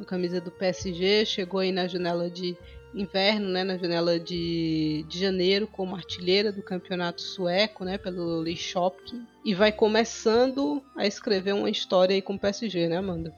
a 0.00 0.04
camisa 0.04 0.40
do 0.40 0.50
PSG, 0.50 1.24
chegou 1.24 1.60
aí 1.60 1.72
na 1.72 1.86
janela 1.86 2.30
de 2.30 2.56
inverno, 2.94 3.48
né, 3.48 3.64
na 3.64 3.76
janela 3.76 4.20
de, 4.20 5.04
de 5.08 5.18
janeiro 5.18 5.66
como 5.66 5.96
artilheira 5.96 6.52
do 6.52 6.62
campeonato 6.62 7.20
sueco, 7.20 7.84
né, 7.84 7.98
pelo 7.98 8.40
Lee 8.40 8.56
Shopkin, 8.56 9.26
e 9.44 9.52
vai 9.54 9.72
começando 9.72 10.82
a 10.96 11.06
escrever 11.06 11.54
uma 11.54 11.70
história 11.70 12.14
aí 12.14 12.22
com 12.22 12.34
o 12.34 12.38
PSG, 12.38 12.88
né, 12.88 12.98
Amanda? 12.98 13.34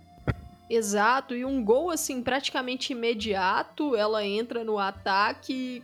Exato, 0.69 1.35
e 1.35 1.45
um 1.45 1.65
gol 1.65 1.91
assim 1.91 2.23
praticamente 2.23 2.93
imediato, 2.93 3.95
ela 3.95 4.25
entra 4.25 4.65
no 4.65 4.79
ataque 4.79 5.83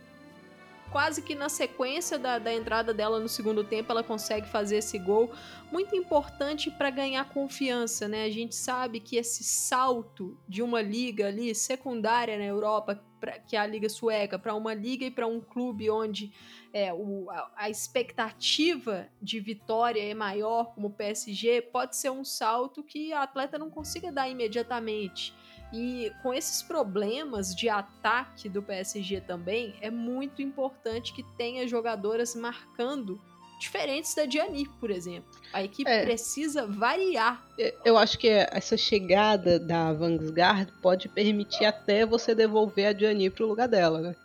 quase 0.93 1.23
que 1.23 1.33
na 1.33 1.49
sequência 1.49 2.19
da, 2.19 2.37
da 2.37 2.53
entrada 2.53 2.93
dela 2.93 3.19
no 3.19 3.27
segundo 3.27 3.63
tempo, 3.63 3.91
ela 3.91 4.03
consegue 4.03 4.47
fazer 4.47 4.77
esse 4.77 4.99
gol. 4.99 5.33
Muito 5.71 5.95
importante 5.95 6.69
para 6.69 6.91
ganhar 6.91 7.27
confiança, 7.29 8.07
né? 8.07 8.25
A 8.25 8.29
gente 8.29 8.53
sabe 8.53 8.99
que 8.99 9.15
esse 9.15 9.43
salto 9.43 10.37
de 10.47 10.61
uma 10.61 10.83
liga 10.83 11.29
ali 11.29 11.55
secundária 11.55 12.37
na 12.37 12.45
Europa, 12.45 13.03
que 13.47 13.55
é 13.55 13.59
a 13.59 13.65
Liga 13.65 13.89
Sueca, 13.89 14.37
para 14.37 14.53
uma 14.53 14.75
liga 14.75 15.03
e 15.03 15.09
para 15.09 15.25
um 15.25 15.41
clube 15.41 15.89
onde 15.89 16.31
é, 16.71 16.93
o, 16.93 17.27
a, 17.31 17.51
a, 17.55 17.69
expectativa 17.71 19.07
de 19.19 19.39
vitória 19.39 20.03
é 20.03 20.13
maior, 20.13 20.75
como 20.75 20.89
o 20.89 20.93
PSG, 20.93 21.61
pode 21.61 21.95
ser 21.95 22.11
um 22.11 22.23
salto 22.23 22.83
que 22.83 23.11
a 23.13 23.23
atleta 23.23 23.57
não 23.57 23.71
consiga 23.71 24.11
dar 24.11 24.29
imediatamente. 24.29 25.33
E 25.73 26.11
com 26.21 26.31
esses 26.31 26.61
problemas 26.61 27.55
de 27.55 27.67
ataque 27.67 28.47
do 28.47 28.61
PSG 28.61 29.21
também, 29.21 29.73
é 29.81 29.89
muito 29.89 30.41
importante 30.41 31.13
que 31.13 31.23
tenha 31.35 31.67
jogadoras 31.67 32.35
marcando 32.35 33.19
diferentes 33.59 34.13
da 34.13 34.25
Diani, 34.25 34.67
por 34.79 34.91
exemplo. 34.91 35.31
A 35.51 35.63
equipe 35.63 35.89
é. 35.89 36.03
precisa 36.03 36.67
variar. 36.67 37.43
Eu 37.83 37.97
acho 37.97 38.19
que 38.19 38.27
essa 38.27 38.77
chegada 38.77 39.59
da 39.59 39.91
Vanguard 39.93 40.69
pode 40.81 41.09
permitir 41.09 41.65
até 41.65 42.05
você 42.05 42.35
devolver 42.35 42.87
a 42.87 42.93
Diani 42.93 43.29
para 43.29 43.43
o 43.43 43.47
lugar 43.47 43.67
dela, 43.67 43.99
né? 43.99 44.15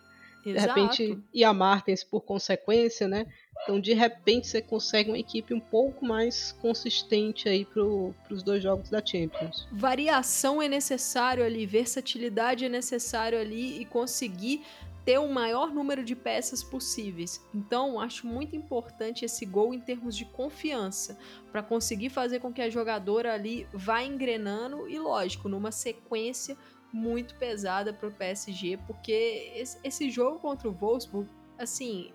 De 0.43 0.53
repente, 0.53 1.19
e 1.33 1.43
a 1.43 1.53
Martens 1.53 2.03
por 2.03 2.21
consequência, 2.21 3.07
né? 3.07 3.25
Então, 3.63 3.79
de 3.79 3.93
repente, 3.93 4.47
você 4.47 4.61
consegue 4.61 5.09
uma 5.09 5.19
equipe 5.19 5.53
um 5.53 5.59
pouco 5.59 6.05
mais 6.05 6.53
consistente 6.53 7.47
aí 7.47 7.65
para 7.65 7.83
os 7.83 8.41
dois 8.43 8.63
jogos 8.63 8.89
da 8.89 9.05
Champions. 9.05 9.67
Variação 9.71 10.61
é 10.61 10.67
necessário 10.67 11.43
ali, 11.43 11.65
versatilidade 11.65 12.65
é 12.65 12.69
necessário 12.69 13.39
ali 13.39 13.81
e 13.81 13.85
conseguir 13.85 14.63
ter 15.05 15.17
o 15.17 15.27
maior 15.27 15.73
número 15.73 16.03
de 16.03 16.15
peças 16.15 16.63
possíveis. 16.63 17.43
Então, 17.53 17.99
acho 17.99 18.27
muito 18.27 18.55
importante 18.55 19.25
esse 19.25 19.45
gol 19.45 19.73
em 19.73 19.79
termos 19.79 20.15
de 20.15 20.25
confiança, 20.25 21.17
para 21.51 21.63
conseguir 21.63 22.09
fazer 22.09 22.39
com 22.39 22.53
que 22.53 22.61
a 22.61 22.69
jogadora 22.69 23.33
ali 23.33 23.67
vá 23.73 24.03
engrenando 24.03 24.87
e, 24.87 24.99
lógico, 24.99 25.49
numa 25.49 25.71
sequência 25.71 26.57
muito 26.91 27.35
pesada 27.35 27.93
para 27.93 28.07
o 28.09 28.11
PSG, 28.11 28.77
porque 28.85 29.51
esse 29.83 30.09
jogo 30.09 30.39
contra 30.39 30.67
o 30.67 30.71
Wolfsburg, 30.71 31.29
assim, 31.57 32.11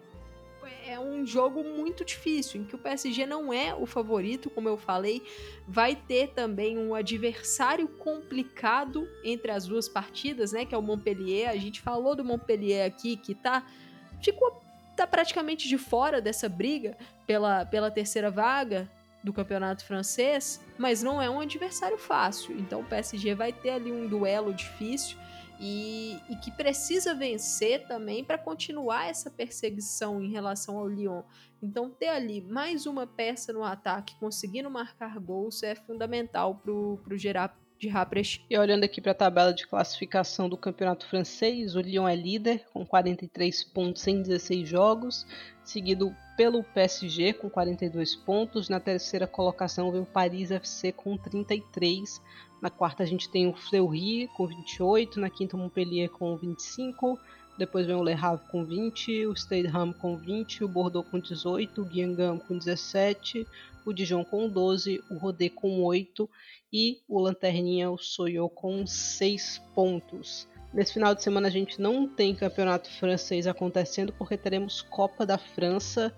é 0.66 0.98
um 0.98 1.24
jogo 1.26 1.62
muito 1.62 2.04
difícil, 2.04 2.60
em 2.60 2.64
que 2.64 2.74
o 2.74 2.78
PSG 2.78 3.26
não 3.26 3.52
é 3.52 3.74
o 3.74 3.86
favorito, 3.86 4.50
como 4.50 4.68
eu 4.68 4.76
falei, 4.76 5.22
vai 5.66 5.96
ter 5.96 6.28
também 6.28 6.78
um 6.78 6.94
adversário 6.94 7.88
complicado 7.88 9.08
entre 9.22 9.50
as 9.50 9.66
duas 9.66 9.88
partidas, 9.88 10.52
né, 10.52 10.64
que 10.64 10.74
é 10.74 10.78
o 10.78 10.82
Montpellier. 10.82 11.50
A 11.50 11.56
gente 11.56 11.80
falou 11.80 12.14
do 12.14 12.24
Montpellier 12.24 12.86
aqui 12.86 13.16
que 13.16 13.34
tá 13.34 13.66
ficou 14.22 14.62
tá 14.96 15.06
praticamente 15.06 15.68
de 15.68 15.76
fora 15.76 16.20
dessa 16.20 16.48
briga 16.48 16.96
pela, 17.26 17.66
pela 17.66 17.90
terceira 17.90 18.30
vaga 18.30 18.88
do 19.22 19.32
campeonato 19.32 19.84
francês, 19.84 20.62
mas 20.78 21.02
não 21.02 21.20
é 21.20 21.28
um 21.28 21.40
adversário 21.40 21.98
fácil. 21.98 22.56
Então 22.58 22.80
o 22.80 22.84
PSG 22.84 23.34
vai 23.34 23.52
ter 23.52 23.70
ali 23.70 23.90
um 23.90 24.06
duelo 24.06 24.52
difícil 24.52 25.16
e, 25.66 26.20
e 26.28 26.36
que 26.36 26.50
precisa 26.50 27.14
vencer 27.14 27.86
também 27.86 28.22
para 28.22 28.36
continuar 28.36 29.08
essa 29.08 29.30
perseguição 29.30 30.20
em 30.22 30.30
relação 30.30 30.76
ao 30.76 30.86
Lyon. 30.86 31.22
Então, 31.62 31.88
ter 31.88 32.08
ali 32.08 32.42
mais 32.42 32.84
uma 32.84 33.06
peça 33.06 33.50
no 33.50 33.64
ataque, 33.64 34.14
conseguindo 34.20 34.68
marcar 34.68 35.18
gols, 35.18 35.62
é 35.62 35.74
fundamental 35.74 36.56
para 36.56 36.70
o 36.70 37.16
Gerard 37.16 37.54
de 37.78 37.88
Rapres. 37.88 38.40
E 38.50 38.58
olhando 38.58 38.84
aqui 38.84 39.00
para 39.00 39.12
a 39.12 39.14
tabela 39.14 39.54
de 39.54 39.66
classificação 39.66 40.50
do 40.50 40.56
campeonato 40.56 41.08
francês, 41.08 41.74
o 41.74 41.80
Lyon 41.80 42.06
é 42.06 42.14
líder 42.14 42.66
com 42.70 42.84
43 42.84 43.64
pontos 43.64 44.06
em 44.06 44.20
16 44.20 44.68
jogos, 44.68 45.26
seguido 45.64 46.14
pelo 46.36 46.62
PSG 46.62 47.32
com 47.32 47.48
42 47.48 48.16
pontos. 48.16 48.68
Na 48.68 48.80
terceira 48.80 49.26
colocação 49.26 49.90
vem 49.90 50.02
o 50.02 50.06
Paris 50.06 50.50
FC 50.50 50.92
com 50.92 51.16
33. 51.16 52.20
Na 52.64 52.70
quarta 52.70 53.02
a 53.02 53.06
gente 53.06 53.28
tem 53.28 53.46
o 53.46 53.52
Fleury 53.52 54.26
com 54.34 54.46
28, 54.46 55.20
na 55.20 55.28
quinta 55.28 55.54
o 55.54 55.58
Montpellier 55.58 56.08
com 56.08 56.34
25, 56.34 57.20
depois 57.58 57.86
vem 57.86 57.94
o 57.94 58.02
Le 58.02 58.14
Havre 58.14 58.48
com 58.50 58.64
20, 58.64 59.26
o 59.26 59.36
Stade 59.36 59.66
Ham 59.66 59.92
com 59.92 60.16
20, 60.16 60.64
o 60.64 60.68
Bordeaux 60.68 61.06
com 61.10 61.20
18, 61.20 61.82
o 61.82 61.84
Guingamp 61.84 62.42
com 62.48 62.56
17, 62.56 63.46
o 63.84 63.92
Dijon 63.92 64.24
com 64.24 64.48
12, 64.48 65.04
o 65.10 65.18
Rodé 65.18 65.50
com 65.50 65.84
8 65.84 66.26
e 66.72 67.02
o 67.06 67.20
Lanterninha, 67.20 67.90
o 67.90 67.98
Soyo 67.98 68.48
com 68.48 68.86
6 68.86 69.60
pontos. 69.74 70.48
Nesse 70.72 70.94
final 70.94 71.14
de 71.14 71.22
semana 71.22 71.48
a 71.48 71.50
gente 71.50 71.78
não 71.78 72.08
tem 72.08 72.34
campeonato 72.34 72.90
francês 72.92 73.46
acontecendo 73.46 74.10
porque 74.14 74.38
teremos 74.38 74.80
Copa 74.80 75.26
da 75.26 75.36
França. 75.36 76.16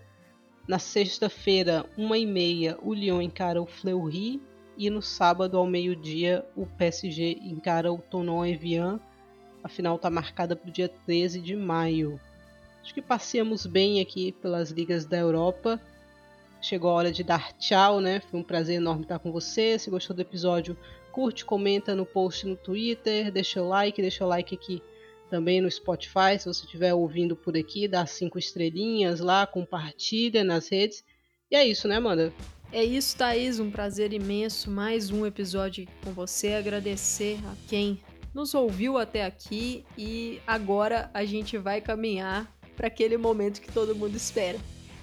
Na 0.69 0.79
sexta-feira, 0.79 1.85
1h30, 1.99 2.79
o 2.83 2.95
Lyon 2.95 3.21
encara 3.21 3.61
o 3.61 3.67
Fleury 3.67 4.41
e 4.77 4.91
no 4.91 5.03
sábado 5.03 5.57
ao 5.57 5.67
meio-dia 5.67 6.45
o 6.55 6.67
PSG 6.67 7.39
encara 7.43 7.93
o 7.93 7.99
Tonon 7.99 8.45
Evian. 8.45 9.01
A 9.63 9.69
final 9.69 9.97
está 9.97 10.11
marcada 10.11 10.55
para 10.55 10.69
o 10.69 10.73
dia 10.73 10.89
13 10.89 11.41
de 11.41 11.57
maio. 11.57 12.21
Acho 12.83 12.95
que 12.95 13.03
passeamos 13.03 13.67
bem 13.67 14.01
aqui 14.01 14.33
pelas 14.33 14.71
ligas 14.71 15.05
da 15.05 15.17
Europa 15.17 15.81
chegou 16.61 16.91
a 16.91 16.95
hora 16.95 17.13
de 17.13 17.23
dar 17.23 17.53
tchau, 17.53 18.01
né? 18.01 18.21
Foi 18.21 18.41
um 18.41 18.43
prazer 18.43 18.77
enorme 18.77 19.03
estar 19.03 19.19
com 19.19 19.31
você. 19.31 19.79
Se 19.79 19.91
gostou 19.91 20.15
do 20.15 20.23
episódio, 20.23 20.77
curte, 21.13 21.45
comenta 21.45 21.95
no 21.95 22.05
post 22.05 22.47
no 22.47 22.57
Twitter, 22.57 23.31
deixa 23.31 23.63
o 23.63 23.69
like, 23.69 24.01
deixa 24.01 24.25
o 24.25 24.29
like 24.29 24.55
aqui 24.55 24.83
também 25.31 25.61
no 25.61 25.71
Spotify. 25.71 26.39
Se 26.39 26.47
você 26.47 26.65
estiver 26.65 26.93
ouvindo 26.93 27.37
por 27.37 27.57
aqui, 27.57 27.87
dá 27.87 28.05
cinco 28.07 28.39
estrelinhas 28.39 29.21
lá, 29.21 29.47
compartilha 29.47 30.43
nas 30.43 30.69
redes. 30.69 31.05
E 31.51 31.57
é 31.57 31.65
isso, 31.65 31.87
né, 31.87 31.97
Amanda? 31.97 32.33
É 32.73 32.85
isso, 32.85 33.17
Thaís. 33.17 33.61
Um 33.61 33.71
prazer 33.71 34.13
imenso. 34.13 34.71
Mais 34.71 35.11
um 35.11 35.25
episódio 35.25 35.87
com 36.03 36.13
você. 36.13 36.55
Agradecer 36.55 37.39
a 37.47 37.55
quem 37.69 38.01
nos 38.35 38.55
ouviu 38.55 38.99
até 38.99 39.25
aqui. 39.25 39.85
E 39.97 40.41
agora 40.47 41.11
a 41.15 41.25
gente 41.25 41.57
vai 41.57 41.81
caminhar 41.81 42.53
para 42.77 42.89
aquele 42.89 43.17
momento 43.17 43.61
que 43.61 43.73
todo 43.73 43.95
mundo 43.95 44.17
espera 44.17 44.59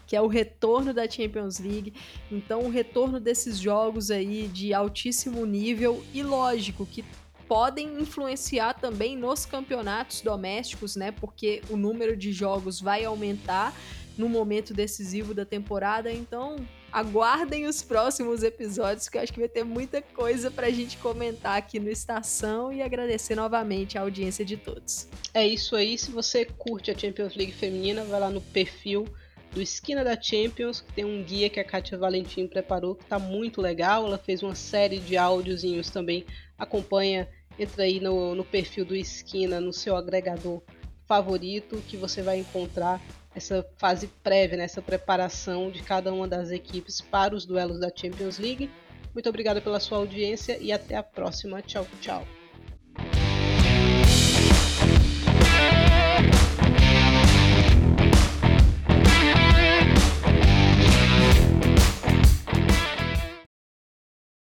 que 0.05 0.17
é 0.17 0.21
o 0.21 0.27
retorno 0.27 0.93
da 0.93 1.09
Champions 1.09 1.59
League. 1.59 1.93
Então, 2.31 2.61
o 2.61 2.69
retorno 2.69 3.19
desses 3.19 3.57
jogos 3.57 4.11
aí 4.11 4.47
de 4.47 4.73
altíssimo 4.73 5.45
nível 5.45 6.03
e 6.13 6.21
lógico 6.21 6.85
que 6.85 7.03
podem 7.47 7.99
influenciar 7.99 8.73
também 8.73 9.17
nos 9.17 9.45
campeonatos 9.45 10.21
domésticos, 10.21 10.95
né? 10.95 11.11
Porque 11.11 11.61
o 11.69 11.77
número 11.77 12.15
de 12.15 12.31
jogos 12.31 12.79
vai 12.79 13.05
aumentar 13.05 13.73
no 14.17 14.29
momento 14.29 14.73
decisivo 14.73 15.33
da 15.33 15.45
temporada. 15.45 16.11
Então, 16.11 16.57
aguardem 16.93 17.65
os 17.65 17.81
próximos 17.81 18.43
episódios, 18.43 19.09
que 19.09 19.17
eu 19.17 19.21
acho 19.23 19.33
que 19.33 19.39
vai 19.39 19.49
ter 19.49 19.63
muita 19.63 19.99
coisa 19.99 20.51
pra 20.51 20.69
gente 20.69 20.95
comentar 20.97 21.57
aqui 21.57 21.79
no 21.79 21.89
Estação 21.89 22.71
e 22.71 22.83
agradecer 22.83 23.33
novamente 23.33 23.97
a 23.97 24.01
audiência 24.01 24.45
de 24.45 24.55
todos. 24.55 25.07
É 25.33 25.45
isso 25.45 25.75
aí. 25.75 25.97
Se 25.97 26.11
você 26.11 26.45
curte 26.45 26.91
a 26.91 26.97
Champions 26.97 27.35
League 27.35 27.51
feminina, 27.51 28.03
vai 28.03 28.19
lá 28.19 28.29
no 28.29 28.39
perfil 28.39 29.07
do 29.51 29.59
Esquina 29.59 30.03
da 30.03 30.19
Champions, 30.19 30.81
que 30.81 30.93
tem 30.93 31.03
um 31.03 31.23
guia 31.23 31.49
que 31.49 31.59
a 31.59 31.63
Kátia 31.63 31.97
Valentim 31.97 32.47
preparou, 32.47 32.93
que 32.93 33.03
está 33.03 33.17
muito 33.17 33.59
legal. 33.59 34.05
Ela 34.05 34.19
fez 34.19 34.43
uma 34.43 34.53
série 34.53 34.99
de 34.99 35.17
áudiozinhos 35.17 35.89
também. 35.89 36.23
Acompanha, 36.59 37.27
entra 37.57 37.85
aí 37.85 37.99
no, 37.99 38.35
no 38.35 38.45
perfil 38.45 38.85
do 38.85 38.95
Esquina, 38.95 39.59
no 39.59 39.73
seu 39.73 39.95
agregador 39.95 40.61
favorito, 41.07 41.83
que 41.87 41.97
você 41.97 42.21
vai 42.21 42.39
encontrar 42.39 43.01
essa 43.35 43.65
fase 43.77 44.07
prévia, 44.23 44.57
né, 44.57 44.63
essa 44.63 44.81
preparação 44.81 45.71
de 45.71 45.81
cada 45.81 46.13
uma 46.13 46.27
das 46.27 46.51
equipes 46.51 47.01
para 47.01 47.35
os 47.35 47.45
duelos 47.45 47.79
da 47.79 47.91
Champions 47.93 48.37
League. 48.37 48.69
Muito 49.13 49.29
obrigada 49.29 49.61
pela 49.61 49.79
sua 49.79 49.97
audiência 49.97 50.57
e 50.59 50.71
até 50.71 50.95
a 50.95 51.03
próxima. 51.03 51.61
Tchau, 51.61 51.85
tchau. 52.01 52.25